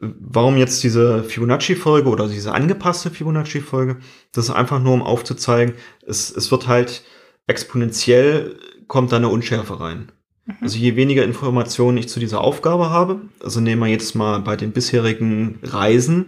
Warum 0.00 0.56
jetzt 0.56 0.82
diese 0.82 1.22
Fibonacci-Folge 1.22 2.08
oder 2.08 2.28
diese 2.28 2.52
angepasste 2.52 3.10
Fibonacci-Folge? 3.10 3.98
Das 4.32 4.46
ist 4.46 4.54
einfach 4.54 4.80
nur, 4.80 4.94
um 4.94 5.02
aufzuzeigen, 5.02 5.74
es, 6.06 6.34
es 6.34 6.50
wird 6.50 6.66
halt 6.66 7.04
exponentiell 7.46 8.58
kommt 8.88 9.12
da 9.12 9.16
eine 9.16 9.28
Unschärfe 9.28 9.80
rein. 9.80 10.12
Mhm. 10.44 10.54
Also 10.60 10.78
je 10.78 10.96
weniger 10.96 11.24
Informationen 11.24 11.98
ich 11.98 12.08
zu 12.08 12.20
dieser 12.20 12.40
Aufgabe 12.40 12.90
habe, 12.90 13.22
also 13.42 13.60
nehmen 13.60 13.82
wir 13.82 13.88
jetzt 13.88 14.14
mal 14.14 14.40
bei 14.40 14.56
den 14.56 14.72
bisherigen 14.72 15.58
Reisen 15.62 16.26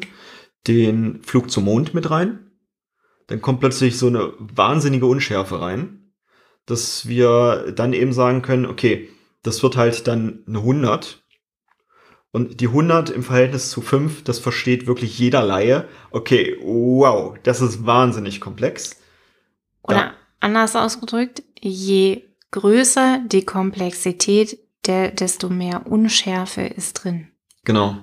den 0.66 1.23
Flug 1.23 1.51
zum 1.51 1.64
Mond 1.64 1.95
mit 1.95 2.11
rein, 2.11 2.51
dann 3.27 3.41
kommt 3.41 3.61
plötzlich 3.61 3.99
so 3.99 4.07
eine 4.07 4.33
wahnsinnige 4.39 5.07
Unschärfe 5.07 5.61
rein, 5.61 6.12
dass 6.66 7.07
wir 7.07 7.73
dann 7.75 7.93
eben 7.93 8.12
sagen 8.12 8.43
können, 8.43 8.66
okay, 8.66 9.09
das 9.43 9.62
wird 9.62 9.77
halt 9.77 10.07
dann 10.07 10.45
eine 10.47 10.59
100 10.59 11.23
und 12.33 12.61
die 12.61 12.68
100 12.68 13.11
im 13.11 13.22
Verhältnis 13.22 13.70
zu 13.70 13.81
5, 13.81 14.24
das 14.24 14.39
versteht 14.39 14.87
wirklich 14.87 15.18
jeder 15.18 15.43
Laie. 15.43 15.89
Okay, 16.11 16.59
wow, 16.62 17.37
das 17.43 17.61
ist 17.61 17.87
wahnsinnig 17.87 18.41
komplex. 18.41 18.97
Oder 19.83 19.97
ja. 19.97 20.14
anders 20.41 20.76
ausgedrückt, 20.76 21.43
je 21.59 22.24
größer 22.51 23.20
die 23.26 23.45
Komplexität, 23.45 24.59
der, 24.87 25.11
desto 25.11 25.49
mehr 25.49 25.87
Unschärfe 25.87 26.62
ist 26.62 27.05
drin. 27.05 27.29
Genau. 27.64 27.99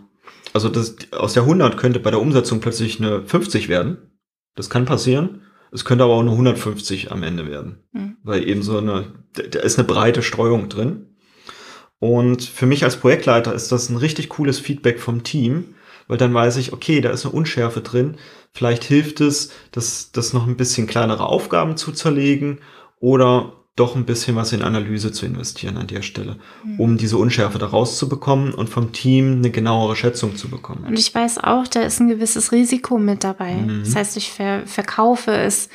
Also 0.54 0.70
das, 0.70 0.96
aus 1.12 1.34
der 1.34 1.44
100 1.44 1.78
könnte 1.78 2.00
bei 2.00 2.12
der 2.12 2.22
Umsetzung 2.22 2.62
plötzlich 2.62 3.00
eine 3.00 3.26
50 3.26 3.70
werden. 3.70 4.20
Das 4.56 4.70
kann 4.70 4.86
passieren. 4.86 5.42
Es 5.72 5.84
könnte 5.84 6.04
aber 6.04 6.14
auch 6.14 6.22
eine 6.22 6.32
150 6.32 7.12
am 7.12 7.24
Ende 7.24 7.48
werden. 7.48 7.84
Mhm. 7.92 8.18
Weil 8.24 8.48
eben 8.48 8.64
so 8.64 8.78
eine, 8.78 9.14
da 9.34 9.60
ist 9.60 9.78
eine 9.78 9.88
breite 9.88 10.22
Streuung 10.22 10.70
drin. 10.70 11.15
Und 12.06 12.44
für 12.44 12.68
mich 12.68 12.84
als 12.84 12.98
Projektleiter 12.98 13.52
ist 13.56 13.72
das 13.72 13.90
ein 13.90 13.98
richtig 13.98 14.30
cooles 14.30 14.60
Feedback 14.60 15.00
vom 15.00 15.24
Team, 15.24 15.74
weil 16.08 16.20
dann 16.20 16.36
weiß 16.36 16.58
ich, 16.58 16.72
okay, 16.72 17.02
da 17.02 17.10
ist 17.10 17.26
eine 17.26 17.34
Unschärfe 17.34 17.82
drin. 17.82 18.18
Vielleicht 18.54 18.84
hilft 18.84 19.22
es, 19.22 19.52
das, 19.72 20.12
das 20.12 20.32
noch 20.32 20.46
ein 20.46 20.56
bisschen 20.56 20.86
kleinere 20.86 21.26
Aufgaben 21.26 21.78
zu 21.78 21.92
zerlegen 21.92 22.60
oder 23.00 23.54
doch 23.76 23.96
ein 23.96 24.06
bisschen 24.06 24.36
was 24.36 24.54
in 24.54 24.62
Analyse 24.62 25.12
zu 25.14 25.26
investieren 25.26 25.78
an 25.78 25.88
der 25.88 26.04
Stelle, 26.04 26.38
mhm. 26.64 26.80
um 26.80 26.98
diese 26.98 27.18
Unschärfe 27.18 27.58
da 27.58 27.66
rauszubekommen 27.66 28.54
und 28.54 28.70
vom 28.70 28.92
Team 28.92 29.38
eine 29.38 29.50
genauere 29.50 29.96
Schätzung 29.96 30.36
zu 30.36 30.48
bekommen. 30.48 30.86
Und 30.88 31.00
ich 31.00 31.14
weiß 31.14 31.40
auch, 31.40 31.66
da 31.66 31.82
ist 31.82 32.00
ein 32.00 32.08
gewisses 32.08 32.52
Risiko 32.52 33.00
mit 33.00 33.24
dabei. 33.24 33.56
Mhm. 33.56 33.82
Das 33.84 33.96
heißt, 33.96 34.16
ich 34.16 34.32
ver 34.32 34.62
verkaufe 34.68 35.32
es 35.32 35.70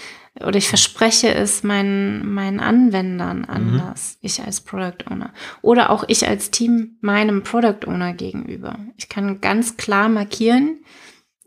oder 0.44 0.56
ich 0.56 0.68
verspreche 0.68 1.34
es 1.34 1.62
meinen, 1.62 2.32
meinen 2.32 2.60
Anwendern 2.60 3.40
mhm. 3.40 3.48
anders, 3.48 4.18
mhm. 4.20 4.26
ich 4.26 4.42
als 4.42 4.60
Product 4.60 5.10
Owner. 5.10 5.32
Oder 5.62 5.90
auch 5.90 6.04
ich 6.08 6.26
als 6.26 6.50
Team 6.50 6.98
meinem 7.00 7.42
Product 7.42 7.86
Owner 7.86 8.12
gegenüber. 8.12 8.78
Ich 8.96 9.08
kann 9.08 9.40
ganz 9.40 9.76
klar 9.76 10.08
markieren, 10.08 10.84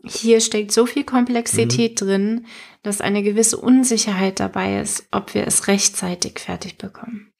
hier 0.06 0.40
steckt 0.40 0.70
so 0.70 0.86
viel 0.86 1.04
Komplexität 1.04 2.00
mhm. 2.00 2.06
drin, 2.06 2.46
dass 2.82 3.00
eine 3.00 3.22
gewisse 3.22 3.56
Unsicherheit 3.56 4.38
dabei 4.38 4.80
ist, 4.80 5.06
ob 5.10 5.34
wir 5.34 5.46
es 5.46 5.66
rechtzeitig 5.66 6.38
fertig 6.38 6.76
bekommen. 6.76 7.32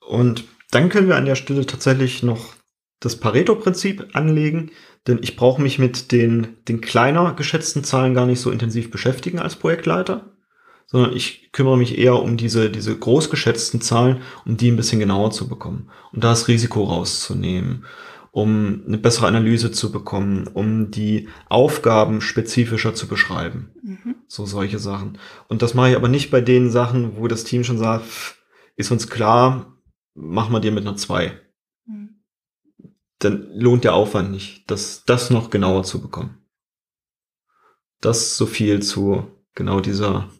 Und 0.00 0.44
dann 0.70 0.88
können 0.88 1.08
wir 1.08 1.16
an 1.16 1.26
der 1.26 1.34
Stelle 1.34 1.66
tatsächlich 1.66 2.22
noch 2.22 2.54
das 3.00 3.16
Pareto-Prinzip 3.16 4.08
anlegen, 4.14 4.70
denn 5.06 5.18
ich 5.22 5.36
brauche 5.36 5.60
mich 5.60 5.78
mit 5.78 6.10
den, 6.10 6.56
den 6.66 6.80
kleiner 6.80 7.34
geschätzten 7.34 7.84
Zahlen 7.84 8.14
gar 8.14 8.24
nicht 8.26 8.40
so 8.40 8.50
intensiv 8.50 8.90
beschäftigen 8.90 9.38
als 9.38 9.56
Projektleiter 9.56 10.33
sondern 10.94 11.16
ich 11.16 11.50
kümmere 11.50 11.76
mich 11.76 11.98
eher 11.98 12.22
um 12.22 12.36
diese, 12.36 12.70
diese 12.70 12.96
groß 12.96 13.28
geschätzten 13.28 13.80
Zahlen, 13.80 14.22
um 14.46 14.56
die 14.56 14.70
ein 14.70 14.76
bisschen 14.76 15.00
genauer 15.00 15.32
zu 15.32 15.48
bekommen, 15.48 15.90
um 16.12 16.20
das 16.20 16.46
Risiko 16.46 16.84
rauszunehmen, 16.84 17.84
um 18.30 18.84
eine 18.86 18.98
bessere 18.98 19.26
Analyse 19.26 19.72
zu 19.72 19.90
bekommen, 19.90 20.46
um 20.46 20.92
die 20.92 21.28
Aufgaben 21.48 22.20
spezifischer 22.20 22.94
zu 22.94 23.08
beschreiben. 23.08 23.72
Mhm. 23.82 24.14
So 24.28 24.46
solche 24.46 24.78
Sachen. 24.78 25.18
Und 25.48 25.62
das 25.62 25.74
mache 25.74 25.90
ich 25.90 25.96
aber 25.96 26.06
nicht 26.06 26.30
bei 26.30 26.40
den 26.40 26.70
Sachen, 26.70 27.16
wo 27.16 27.26
das 27.26 27.42
Team 27.42 27.64
schon 27.64 27.78
sagt, 27.78 28.36
ist 28.76 28.92
uns 28.92 29.08
klar, 29.08 29.76
machen 30.14 30.52
wir 30.52 30.60
dir 30.60 30.70
mit 30.70 30.86
einer 30.86 30.96
2. 30.96 31.32
Mhm. 31.86 32.20
Dann 33.18 33.48
lohnt 33.52 33.82
der 33.82 33.94
Aufwand 33.94 34.30
nicht, 34.30 34.70
das, 34.70 35.02
das 35.04 35.30
noch 35.30 35.50
genauer 35.50 35.82
zu 35.82 36.00
bekommen. 36.00 36.38
Das 38.00 38.36
so 38.36 38.46
viel 38.46 38.80
zu 38.80 39.26
genau 39.56 39.80
dieser 39.80 40.30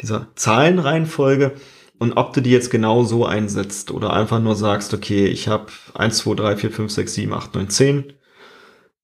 dieser 0.00 0.28
Zahlenreihenfolge 0.34 1.56
und 1.98 2.12
ob 2.16 2.32
du 2.32 2.40
die 2.40 2.50
jetzt 2.50 2.70
genau 2.70 3.02
so 3.02 3.26
einsetzt 3.26 3.90
oder 3.90 4.12
einfach 4.12 4.40
nur 4.40 4.54
sagst, 4.54 4.94
okay, 4.94 5.26
ich 5.26 5.48
habe 5.48 5.66
1, 5.94 6.18
2, 6.18 6.34
3, 6.34 6.56
4, 6.56 6.70
5, 6.70 6.92
6, 6.92 7.14
7, 7.14 7.32
8, 7.32 7.54
9, 7.54 7.70
10. 7.70 8.12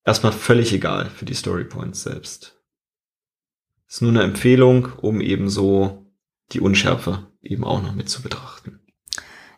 Erstmal 0.04 0.32
völlig 0.32 0.72
egal 0.72 1.10
für 1.10 1.24
die 1.24 1.34
Story 1.34 1.64
Points 1.64 2.02
selbst. 2.02 2.60
Ist 3.88 4.02
nur 4.02 4.10
eine 4.10 4.22
Empfehlung, 4.22 4.92
um 5.00 5.20
eben 5.20 5.48
so 5.48 6.06
die 6.52 6.60
Unschärfe 6.60 7.26
eben 7.42 7.64
auch 7.64 7.82
noch 7.82 7.94
mit 7.94 8.08
zu 8.08 8.22
betrachten. 8.22 8.80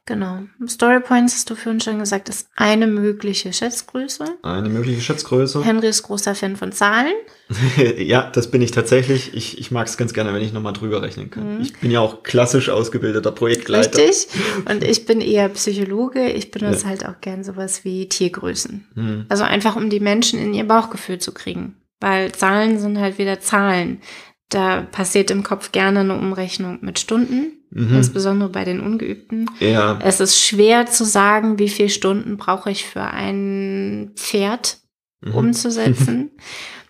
Genau. 0.07 0.39
Story 0.69 1.01
Points, 1.01 1.35
hast 1.35 1.51
du 1.51 1.57
vorhin 1.57 1.81
schon 1.81 1.99
gesagt, 1.99 2.29
ist 2.29 2.49
eine 2.55 2.87
mögliche 2.87 3.53
Schätzgröße. 3.53 4.25
Eine 4.43 4.69
mögliche 4.69 5.01
Schätzgröße. 5.01 5.65
Henry 5.65 5.89
ist 5.89 6.05
großer 6.05 6.37
Fan 6.37 6.55
von 6.55 6.71
Zahlen. 6.71 7.15
ja, 7.99 8.31
das 8.31 8.49
bin 8.53 8.63
ich 8.63 8.71
tatsächlich. 8.71 9.35
Ich, 9.35 9.59
ich 9.59 9.73
mag 9.73 9.89
es 9.89 9.97
ganz 9.97 10.15
gerne, 10.15 10.33
wenn 10.33 10.43
ich 10.43 10.53
nochmal 10.53 10.75
drüber 10.75 11.03
rechnen 11.03 11.31
kann. 11.31 11.57
Mhm. 11.57 11.61
Ich 11.61 11.77
bin 11.77 11.91
ja 11.91 11.99
auch 11.99 12.23
klassisch 12.23 12.71
ausgebildeter 12.71 13.33
Projektleiter. 13.33 13.99
Richtig. 13.99 14.29
Und 14.71 14.85
ich 14.85 15.07
bin 15.07 15.21
eher 15.21 15.49
Psychologe. 15.49 16.31
Ich 16.31 16.53
benutze 16.53 16.85
ja. 16.85 16.91
halt 16.91 17.05
auch 17.05 17.21
gern 17.21 17.43
sowas 17.43 17.85
wie 17.85 18.09
Tiergrößen. 18.09 18.87
Mhm. 18.95 19.27
Also 19.29 19.43
einfach, 19.43 19.75
um 19.75 19.91
die 19.91 20.01
Menschen 20.01 20.39
in 20.39 20.55
ihr 20.55 20.69
Bauchgefühl 20.69 21.19
zu 21.19 21.35
kriegen. 21.35 21.75
Weil 21.99 22.31
Zahlen 22.31 22.79
sind 22.79 22.99
halt 22.99 23.19
wieder 23.19 23.41
Zahlen. 23.41 24.01
Da 24.51 24.83
passiert 24.83 25.33
im 25.33 25.43
Kopf 25.43 25.73
gerne 25.73 26.01
eine 26.01 26.17
Umrechnung 26.17 26.79
mit 26.81 27.01
Stunden 27.01 27.56
mhm. 27.71 27.97
insbesondere 27.97 28.49
bei 28.49 28.65
den 28.65 28.81
Ungeübten. 28.81 29.51
Ja. 29.61 29.99
Es 30.03 30.21
ist 30.21 30.41
schwer 30.41 30.87
zu 30.87 31.05
sagen, 31.05 31.59
wie 31.59 31.69
viele 31.69 31.89
Stunden 31.89 32.37
brauche 32.37 32.71
ich 32.71 32.85
für 32.85 33.03
ein 33.03 34.13
Pferd 34.15 34.79
mhm. 35.21 35.35
umzusetzen. 35.35 36.31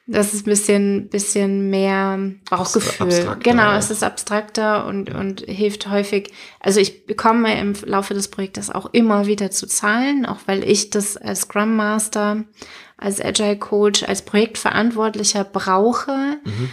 Das 0.08 0.34
ist 0.34 0.46
ein 0.46 0.50
bisschen, 0.50 1.08
bisschen 1.08 1.68
mehr 1.68 2.20
Bauchgefühl. 2.48 3.38
Genau, 3.42 3.72
es 3.72 3.90
ist 3.90 4.04
abstrakter 4.04 4.86
und, 4.86 5.12
und 5.12 5.40
hilft 5.40 5.90
häufig. 5.90 6.32
Also 6.60 6.78
ich 6.78 7.06
bekomme 7.06 7.58
im 7.60 7.74
Laufe 7.84 8.14
des 8.14 8.28
Projektes 8.28 8.70
auch 8.70 8.86
immer 8.92 9.26
wieder 9.26 9.50
zu 9.50 9.66
Zahlen, 9.66 10.24
auch 10.24 10.38
weil 10.46 10.62
ich 10.62 10.90
das 10.90 11.16
als 11.16 11.40
Scrum 11.40 11.74
Master, 11.74 12.44
als 12.96 13.20
Agile 13.20 13.58
Coach, 13.58 14.04
als 14.04 14.22
Projektverantwortlicher 14.22 15.42
brauche, 15.42 16.38
mhm 16.44 16.70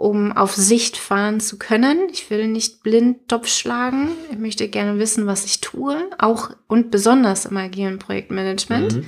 um 0.00 0.32
auf 0.32 0.54
Sicht 0.54 0.96
fahren 0.96 1.40
zu 1.40 1.58
können. 1.58 2.08
Ich 2.10 2.30
will 2.30 2.48
nicht 2.48 2.82
blind 2.82 3.28
Topf 3.28 3.48
schlagen. 3.48 4.08
Ich 4.30 4.38
möchte 4.38 4.66
gerne 4.66 4.98
wissen, 4.98 5.26
was 5.26 5.44
ich 5.44 5.60
tue, 5.60 5.94
auch 6.18 6.52
und 6.68 6.90
besonders 6.90 7.44
im 7.44 7.58
agilen 7.58 7.98
Projektmanagement. 7.98 8.96
Mhm. 8.96 9.04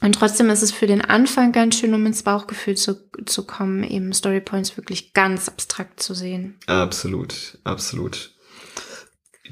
Und 0.00 0.14
trotzdem 0.14 0.48
ist 0.48 0.62
es 0.62 0.72
für 0.72 0.86
den 0.86 1.02
Anfang 1.02 1.52
ganz 1.52 1.76
schön, 1.76 1.92
um 1.92 2.06
ins 2.06 2.22
Bauchgefühl 2.22 2.74
zu, 2.74 3.10
zu 3.26 3.46
kommen, 3.46 3.84
eben 3.84 4.14
Storypoints 4.14 4.78
wirklich 4.78 5.12
ganz 5.12 5.50
abstrakt 5.50 6.02
zu 6.02 6.14
sehen. 6.14 6.56
Absolut, 6.66 7.58
absolut. 7.62 8.30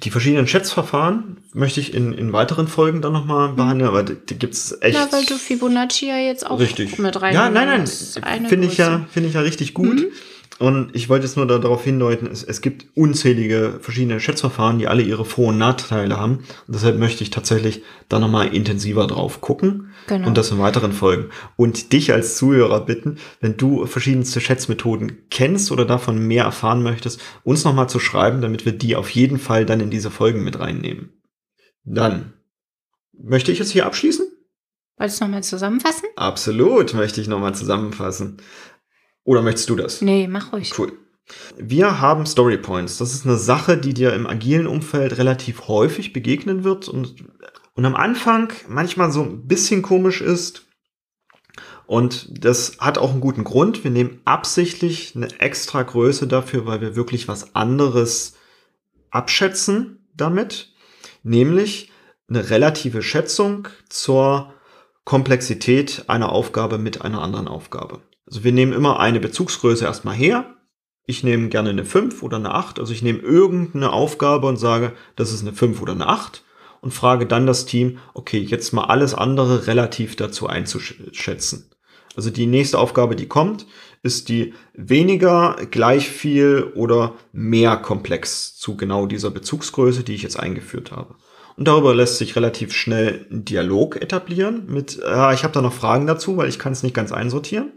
Die 0.04 0.10
verschiedenen 0.10 0.46
Schätzverfahren 0.46 1.38
möchte 1.52 1.80
ich 1.80 1.92
in, 1.92 2.12
in 2.12 2.32
weiteren 2.32 2.68
Folgen 2.68 3.02
dann 3.02 3.12
nochmal 3.12 3.50
behandeln, 3.50 3.88
aber 3.88 4.02
die, 4.02 4.14
die 4.14 4.38
gibt 4.38 4.54
es 4.54 4.76
echt. 4.80 4.96
Ja, 4.96 5.08
weil 5.10 5.24
du 5.24 5.36
Fibonacci 5.36 6.06
ja 6.06 6.18
jetzt 6.18 6.48
auch 6.48 6.60
richtig. 6.60 6.98
mit 6.98 7.20
rein 7.20 7.34
Ja, 7.34 7.50
nein, 7.50 7.66
nein, 7.66 8.46
finde 8.46 8.68
ich 8.68 8.76
ja, 8.76 9.06
finde 9.10 9.28
ich 9.28 9.34
ja 9.34 9.40
richtig 9.40 9.74
gut. 9.74 9.96
Mhm. 9.96 10.06
Und 10.58 10.94
ich 10.94 11.08
wollte 11.08 11.24
jetzt 11.24 11.36
nur 11.36 11.46
darauf 11.46 11.84
hindeuten, 11.84 12.26
es, 12.26 12.42
es 12.42 12.60
gibt 12.60 12.86
unzählige 12.96 13.78
verschiedene 13.80 14.18
Schätzverfahren, 14.18 14.78
die 14.78 14.88
alle 14.88 15.02
ihre 15.02 15.24
Vor- 15.24 15.48
und 15.48 15.58
Nachteile 15.58 16.18
haben. 16.18 16.38
Und 16.66 16.74
deshalb 16.74 16.98
möchte 16.98 17.22
ich 17.22 17.30
tatsächlich 17.30 17.82
da 18.08 18.18
nochmal 18.18 18.52
intensiver 18.54 19.06
drauf 19.06 19.40
gucken 19.40 19.90
genau. 20.08 20.26
und 20.26 20.36
das 20.36 20.50
in 20.50 20.58
weiteren 20.58 20.92
Folgen. 20.92 21.30
Und 21.56 21.92
dich 21.92 22.12
als 22.12 22.36
Zuhörer 22.36 22.80
bitten, 22.80 23.18
wenn 23.40 23.56
du 23.56 23.86
verschiedenste 23.86 24.40
Schätzmethoden 24.40 25.18
kennst 25.30 25.70
oder 25.70 25.84
davon 25.84 26.18
mehr 26.26 26.44
erfahren 26.44 26.82
möchtest, 26.82 27.20
uns 27.44 27.64
nochmal 27.64 27.88
zu 27.88 28.00
schreiben, 28.00 28.40
damit 28.40 28.64
wir 28.64 28.72
die 28.72 28.96
auf 28.96 29.10
jeden 29.10 29.38
Fall 29.38 29.64
dann 29.64 29.78
in 29.80 29.90
diese 29.90 30.10
Folgen 30.10 30.42
mit 30.42 30.58
reinnehmen. 30.58 31.10
Dann 31.84 32.32
möchte 33.12 33.52
ich 33.52 33.60
es 33.60 33.70
hier 33.70 33.86
abschließen? 33.86 34.26
Wolltest 34.96 35.20
du 35.20 35.24
nochmal 35.24 35.44
zusammenfassen? 35.44 36.08
Absolut, 36.16 36.94
möchte 36.94 37.20
ich 37.20 37.28
nochmal 37.28 37.54
zusammenfassen. 37.54 38.38
Oder 39.28 39.42
möchtest 39.42 39.68
du 39.68 39.76
das? 39.76 40.00
Nee, 40.00 40.26
mach 40.26 40.54
ruhig. 40.54 40.72
Cool. 40.78 40.90
Wir 41.58 42.00
haben 42.00 42.24
Story 42.24 42.56
Points. 42.56 42.96
Das 42.96 43.12
ist 43.12 43.26
eine 43.26 43.36
Sache, 43.36 43.76
die 43.76 43.92
dir 43.92 44.14
im 44.14 44.26
agilen 44.26 44.66
Umfeld 44.66 45.18
relativ 45.18 45.68
häufig 45.68 46.14
begegnen 46.14 46.64
wird 46.64 46.88
und, 46.88 47.14
und 47.74 47.84
am 47.84 47.94
Anfang 47.94 48.50
manchmal 48.68 49.12
so 49.12 49.20
ein 49.20 49.46
bisschen 49.46 49.82
komisch 49.82 50.22
ist. 50.22 50.64
Und 51.86 52.42
das 52.42 52.78
hat 52.78 52.96
auch 52.96 53.10
einen 53.10 53.20
guten 53.20 53.44
Grund. 53.44 53.84
Wir 53.84 53.90
nehmen 53.90 54.22
absichtlich 54.24 55.14
eine 55.14 55.28
extra 55.40 55.82
Größe 55.82 56.26
dafür, 56.26 56.64
weil 56.64 56.80
wir 56.80 56.96
wirklich 56.96 57.28
was 57.28 57.54
anderes 57.54 58.32
abschätzen 59.10 60.08
damit. 60.14 60.72
Nämlich 61.22 61.92
eine 62.30 62.48
relative 62.48 63.02
Schätzung 63.02 63.68
zur 63.90 64.54
Komplexität 65.04 66.04
einer 66.06 66.32
Aufgabe 66.32 66.78
mit 66.78 67.02
einer 67.02 67.20
anderen 67.20 67.46
Aufgabe. 67.46 68.00
Also 68.28 68.44
wir 68.44 68.52
nehmen 68.52 68.72
immer 68.72 69.00
eine 69.00 69.20
Bezugsgröße 69.20 69.84
erstmal 69.84 70.14
her. 70.14 70.54
Ich 71.06 71.24
nehme 71.24 71.48
gerne 71.48 71.70
eine 71.70 71.86
5 71.86 72.22
oder 72.22 72.36
eine 72.36 72.54
8. 72.54 72.78
Also 72.78 72.92
ich 72.92 73.02
nehme 73.02 73.20
irgendeine 73.20 73.92
Aufgabe 73.92 74.46
und 74.46 74.58
sage, 74.58 74.92
das 75.16 75.32
ist 75.32 75.40
eine 75.40 75.54
5 75.54 75.80
oder 75.80 75.94
eine 75.94 76.08
8. 76.08 76.44
und 76.82 76.92
frage 76.92 77.26
dann 77.26 77.46
das 77.46 77.64
Team, 77.64 77.98
okay, 78.14 78.38
jetzt 78.38 78.72
mal 78.72 78.84
alles 78.84 79.14
andere 79.14 79.66
relativ 79.66 80.16
dazu 80.16 80.46
einzuschätzen. 80.46 81.70
Also 82.14 82.30
die 82.30 82.46
nächste 82.46 82.78
Aufgabe, 82.78 83.16
die 83.16 83.28
kommt, 83.28 83.66
ist 84.02 84.28
die 84.28 84.54
weniger, 84.74 85.56
gleich 85.70 86.08
viel 86.08 86.72
oder 86.74 87.14
mehr 87.32 87.76
komplex 87.76 88.56
zu 88.56 88.76
genau 88.76 89.06
dieser 89.06 89.30
Bezugsgröße, 89.30 90.04
die 90.04 90.14
ich 90.14 90.22
jetzt 90.22 90.38
eingeführt 90.38 90.92
habe. 90.92 91.14
Und 91.56 91.66
darüber 91.66 91.94
lässt 91.94 92.18
sich 92.18 92.36
relativ 92.36 92.72
schnell 92.72 93.26
ein 93.30 93.44
Dialog 93.44 93.96
etablieren 93.96 94.66
mit, 94.68 95.00
äh, 95.04 95.34
ich 95.34 95.42
habe 95.42 95.54
da 95.54 95.62
noch 95.62 95.72
Fragen 95.72 96.06
dazu, 96.06 96.36
weil 96.36 96.48
ich 96.48 96.58
kann 96.58 96.72
es 96.72 96.82
nicht 96.82 96.94
ganz 96.94 97.10
einsortieren. 97.10 97.72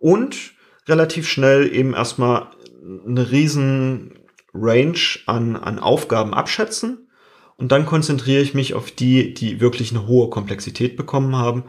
Und 0.00 0.54
relativ 0.88 1.28
schnell 1.28 1.72
eben 1.72 1.94
erstmal 1.94 2.48
eine 3.06 3.30
riesen 3.30 4.18
Range 4.52 4.98
an, 5.26 5.54
an 5.56 5.78
Aufgaben 5.78 6.34
abschätzen. 6.34 7.08
Und 7.56 7.70
dann 7.72 7.86
konzentriere 7.86 8.42
ich 8.42 8.54
mich 8.54 8.74
auf 8.74 8.90
die, 8.90 9.34
die 9.34 9.60
wirklich 9.60 9.92
eine 9.92 10.06
hohe 10.06 10.30
Komplexität 10.30 10.96
bekommen 10.96 11.36
haben, 11.36 11.64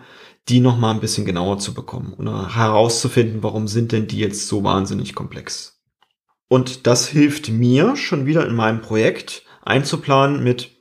die 0.50 0.62
noch 0.62 0.78
mal 0.78 0.92
ein 0.92 1.02
bisschen 1.02 1.26
genauer 1.26 1.60
zu 1.60 1.74
bekommen 1.74 2.14
und 2.14 2.28
herauszufinden, 2.56 3.44
warum 3.44 3.68
sind 3.68 3.92
denn 3.92 4.08
die 4.08 4.18
jetzt 4.18 4.48
so 4.48 4.64
wahnsinnig 4.64 5.14
komplex. 5.14 5.82
Und 6.48 6.88
das 6.88 7.08
hilft 7.08 7.50
mir 7.50 7.96
schon 7.96 8.26
wieder 8.26 8.48
in 8.48 8.56
meinem 8.56 8.82
Projekt 8.82 9.44
einzuplanen 9.62 10.44
mit, 10.44 10.72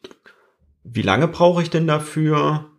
wie 0.82 1.02
lange 1.02 1.28
brauche 1.28 1.62
ich 1.62 1.70
denn 1.70 1.86
dafür? 1.86 2.69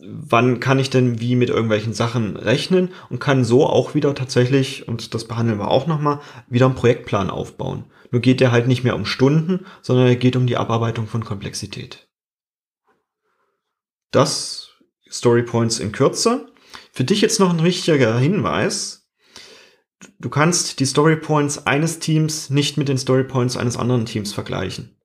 Wann 0.00 0.60
kann 0.60 0.78
ich 0.78 0.90
denn 0.90 1.20
wie 1.20 1.34
mit 1.34 1.48
irgendwelchen 1.48 1.92
Sachen 1.92 2.36
rechnen 2.36 2.90
und 3.10 3.18
kann 3.18 3.44
so 3.44 3.66
auch 3.66 3.94
wieder 3.94 4.14
tatsächlich, 4.14 4.86
und 4.86 5.14
das 5.14 5.26
behandeln 5.26 5.58
wir 5.58 5.68
auch 5.68 5.86
nochmal, 5.86 6.20
wieder 6.48 6.66
einen 6.66 6.76
Projektplan 6.76 7.30
aufbauen. 7.30 7.84
Nur 8.10 8.22
geht 8.22 8.40
der 8.40 8.52
halt 8.52 8.68
nicht 8.68 8.84
mehr 8.84 8.94
um 8.94 9.04
Stunden, 9.04 9.66
sondern 9.82 10.06
er 10.06 10.16
geht 10.16 10.36
um 10.36 10.46
die 10.46 10.56
Abarbeitung 10.56 11.06
von 11.06 11.24
Komplexität. 11.24 12.08
Das 14.10 14.68
Story 15.10 15.42
Points 15.42 15.78
in 15.78 15.92
Kürze. 15.92 16.52
Für 16.92 17.04
dich 17.04 17.20
jetzt 17.20 17.40
noch 17.40 17.50
ein 17.50 17.60
richtiger 17.60 18.18
Hinweis. 18.18 19.08
Du 20.18 20.28
kannst 20.30 20.80
die 20.80 20.86
Story 20.86 21.16
Points 21.16 21.66
eines 21.66 21.98
Teams 21.98 22.50
nicht 22.50 22.76
mit 22.76 22.88
den 22.88 22.98
Story 22.98 23.24
Points 23.24 23.56
eines 23.56 23.76
anderen 23.76 24.06
Teams 24.06 24.32
vergleichen. 24.32 24.96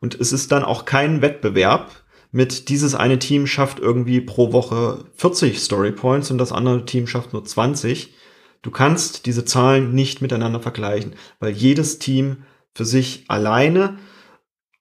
Und 0.00 0.14
es 0.14 0.32
ist 0.32 0.52
dann 0.52 0.62
auch 0.62 0.84
kein 0.84 1.22
Wettbewerb 1.22 2.04
mit 2.36 2.68
dieses 2.68 2.94
eine 2.94 3.18
Team 3.18 3.46
schafft 3.46 3.78
irgendwie 3.78 4.20
pro 4.20 4.52
Woche 4.52 5.06
40 5.14 5.58
Story 5.58 5.90
Points 5.90 6.30
und 6.30 6.36
das 6.36 6.52
andere 6.52 6.84
Team 6.84 7.06
schafft 7.06 7.32
nur 7.32 7.42
20. 7.42 8.14
Du 8.60 8.70
kannst 8.70 9.24
diese 9.24 9.46
Zahlen 9.46 9.94
nicht 9.94 10.20
miteinander 10.20 10.60
vergleichen, 10.60 11.14
weil 11.40 11.52
jedes 11.52 11.98
Team 11.98 12.44
für 12.74 12.84
sich 12.84 13.24
alleine 13.28 13.96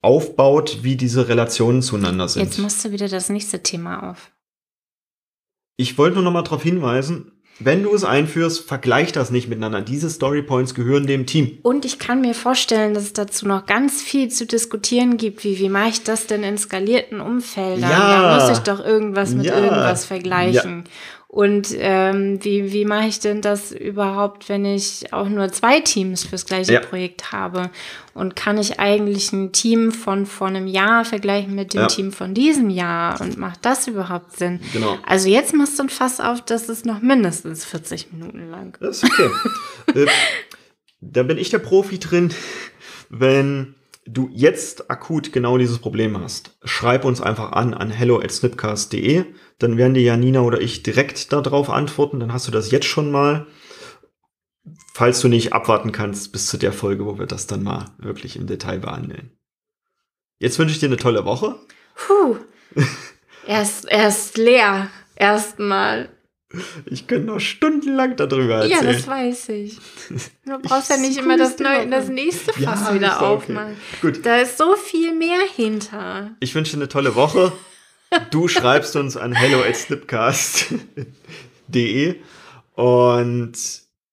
aufbaut, 0.01 0.79
wie 0.81 0.97
diese 0.97 1.29
Relationen 1.29 1.81
zueinander 1.81 2.27
sind. 2.27 2.43
Jetzt 2.43 2.59
musst 2.59 2.83
du 2.83 2.91
wieder 2.91 3.07
das 3.07 3.29
nächste 3.29 3.63
Thema 3.63 4.11
auf. 4.11 4.33
Ich 5.77 5.97
wollte 5.97 6.15
nur 6.15 6.25
noch 6.25 6.33
mal 6.33 6.41
darauf 6.41 6.61
hinweisen, 6.61 7.34
wenn 7.59 7.83
du 7.83 7.93
es 7.93 8.03
einführst, 8.03 8.67
vergleich 8.67 9.11
das 9.13 9.31
nicht 9.31 9.47
miteinander. 9.47 9.81
Diese 9.81 10.09
Storypoints 10.09 10.75
gehören 10.75 11.07
dem 11.07 11.25
Team. 11.25 11.57
Und 11.61 11.85
ich 11.85 11.99
kann 11.99 12.21
mir 12.21 12.33
vorstellen, 12.33 12.93
dass 12.93 13.03
es 13.03 13.13
dazu 13.13 13.47
noch 13.47 13.65
ganz 13.65 14.01
viel 14.01 14.29
zu 14.29 14.45
diskutieren 14.45 15.17
gibt, 15.17 15.43
wie 15.43 15.57
wie 15.59 15.69
mache 15.69 15.89
ich 15.89 16.03
das 16.03 16.27
denn 16.27 16.43
in 16.43 16.57
skalierten 16.57 17.21
Umfeldern? 17.21 17.89
Ja. 17.89 18.37
Da 18.37 18.39
muss 18.39 18.57
ich 18.57 18.63
doch 18.63 18.83
irgendwas 18.83 19.31
mit 19.31 19.45
ja. 19.45 19.55
irgendwas 19.55 20.05
vergleichen. 20.05 20.83
Ja. 20.85 20.91
Und 21.35 21.75
ähm, 21.79 22.39
wie, 22.45 22.71
wie 22.71 22.85
mache 22.85 23.07
ich 23.07 23.19
denn 23.19 23.41
das 23.41 23.73
überhaupt, 23.73 24.47
wenn 24.47 24.63
ich 24.63 25.11
auch 25.11 25.27
nur 25.27 25.51
zwei 25.51 25.81
Teams 25.81 26.23
fürs 26.23 26.45
gleiche 26.45 26.71
ja. 26.71 26.79
Projekt 26.79 27.33
habe? 27.33 27.71
Und 28.13 28.37
kann 28.37 28.57
ich 28.57 28.79
eigentlich 28.79 29.33
ein 29.33 29.51
Team 29.51 29.91
von 29.91 30.25
vor 30.27 30.47
einem 30.47 30.65
Jahr 30.65 31.03
vergleichen 31.03 31.53
mit 31.53 31.73
dem 31.73 31.81
ja. 31.81 31.87
Team 31.87 32.13
von 32.13 32.33
diesem 32.33 32.69
Jahr? 32.69 33.19
Und 33.19 33.37
macht 33.37 33.65
das 33.65 33.85
überhaupt 33.85 34.37
Sinn? 34.37 34.61
Genau. 34.71 34.97
Also 35.05 35.27
jetzt 35.27 35.53
machst 35.53 35.77
du 35.77 35.83
ein 35.83 35.89
Fass 35.89 36.21
auf, 36.21 36.39
das 36.39 36.69
ist 36.69 36.85
noch 36.85 37.01
mindestens 37.01 37.65
40 37.65 38.13
Minuten 38.13 38.49
lang. 38.49 38.77
Das 38.79 39.03
ist 39.03 39.11
okay. 39.11 39.29
äh, 39.93 40.07
da 41.01 41.23
bin 41.23 41.37
ich 41.37 41.49
der 41.49 41.59
Profi 41.59 41.99
drin, 41.99 42.33
wenn 43.09 43.75
du 44.05 44.29
jetzt 44.31 44.89
akut 44.89 45.33
genau 45.33 45.57
dieses 45.57 45.79
Problem 45.79 46.19
hast, 46.19 46.57
schreib 46.63 47.05
uns 47.05 47.21
einfach 47.21 47.51
an 47.51 47.73
an 47.73 47.89
hello 47.89 48.19
at 48.19 48.31
snipcast.de. 48.31 49.25
Dann 49.59 49.77
werden 49.77 49.93
dir 49.93 50.03
Janina 50.03 50.41
oder 50.41 50.61
ich 50.61 50.83
direkt 50.83 51.31
darauf 51.33 51.69
antworten. 51.69 52.19
Dann 52.19 52.33
hast 52.33 52.47
du 52.47 52.51
das 52.51 52.71
jetzt 52.71 52.85
schon 52.85 53.11
mal. 53.11 53.47
Falls 54.93 55.21
du 55.21 55.27
nicht 55.27 55.53
abwarten 55.53 55.91
kannst 55.91 56.31
bis 56.31 56.47
zu 56.47 56.57
der 56.57 56.71
Folge, 56.71 57.05
wo 57.05 57.19
wir 57.19 57.25
das 57.25 57.47
dann 57.47 57.63
mal 57.63 57.85
wirklich 57.97 58.37
im 58.37 58.47
Detail 58.47 58.79
behandeln. 58.79 59.31
Jetzt 60.39 60.57
wünsche 60.57 60.73
ich 60.73 60.79
dir 60.79 60.87
eine 60.87 60.97
tolle 60.97 61.25
Woche. 61.25 61.55
Puh. 61.95 62.37
erst, 63.47 63.85
erst 63.89 64.37
leer. 64.37 64.89
Erstmal. 65.15 66.09
Ich 66.85 67.07
könnte 67.07 67.27
noch 67.27 67.39
stundenlang 67.39 68.15
darüber 68.15 68.55
erzählen. 68.55 68.85
Ja, 68.85 68.93
das 68.93 69.07
weiß 69.07 69.49
ich. 69.49 69.77
Du 70.45 70.59
brauchst 70.59 70.91
ich 70.91 70.95
ja 70.95 71.01
nicht 71.01 71.17
immer 71.17 71.37
das, 71.37 71.57
neue, 71.59 71.89
das 71.89 72.07
nächste 72.07 72.53
Fass 72.53 72.87
ja, 72.87 72.93
wieder 72.93 73.21
aufmachen. 73.21 73.75
Okay. 74.01 74.13
Gut. 74.13 74.25
Da 74.25 74.37
ist 74.37 74.57
so 74.57 74.75
viel 74.75 75.13
mehr 75.13 75.39
hinter. 75.55 76.35
Ich 76.39 76.53
wünsche 76.55 76.73
dir 76.73 76.77
eine 76.77 76.87
tolle 76.87 77.15
Woche. 77.15 77.51
Du 78.31 78.47
schreibst 78.49 78.95
uns 78.95 79.17
an 79.17 79.33
hello 79.33 79.61
at 79.63 79.75
slipcast.de 79.75 80.75
und 82.75 83.53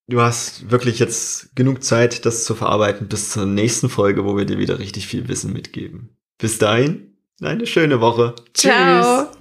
du 0.08 0.20
hast 0.20 0.70
wirklich 0.70 0.98
jetzt 0.98 1.54
genug 1.54 1.84
Zeit, 1.84 2.24
das 2.24 2.44
zu 2.44 2.54
verarbeiten 2.54 3.08
bis 3.08 3.30
zur 3.30 3.46
nächsten 3.46 3.88
Folge, 3.90 4.24
wo 4.24 4.36
wir 4.36 4.46
dir 4.46 4.58
wieder 4.58 4.78
richtig 4.78 5.06
viel 5.06 5.28
Wissen 5.28 5.52
mitgeben. 5.52 6.16
Bis 6.38 6.58
dahin, 6.58 7.14
eine 7.40 7.66
schöne 7.66 8.00
Woche. 8.00 8.34
Ciao. 8.54 9.26
Tschüss. 9.26 9.31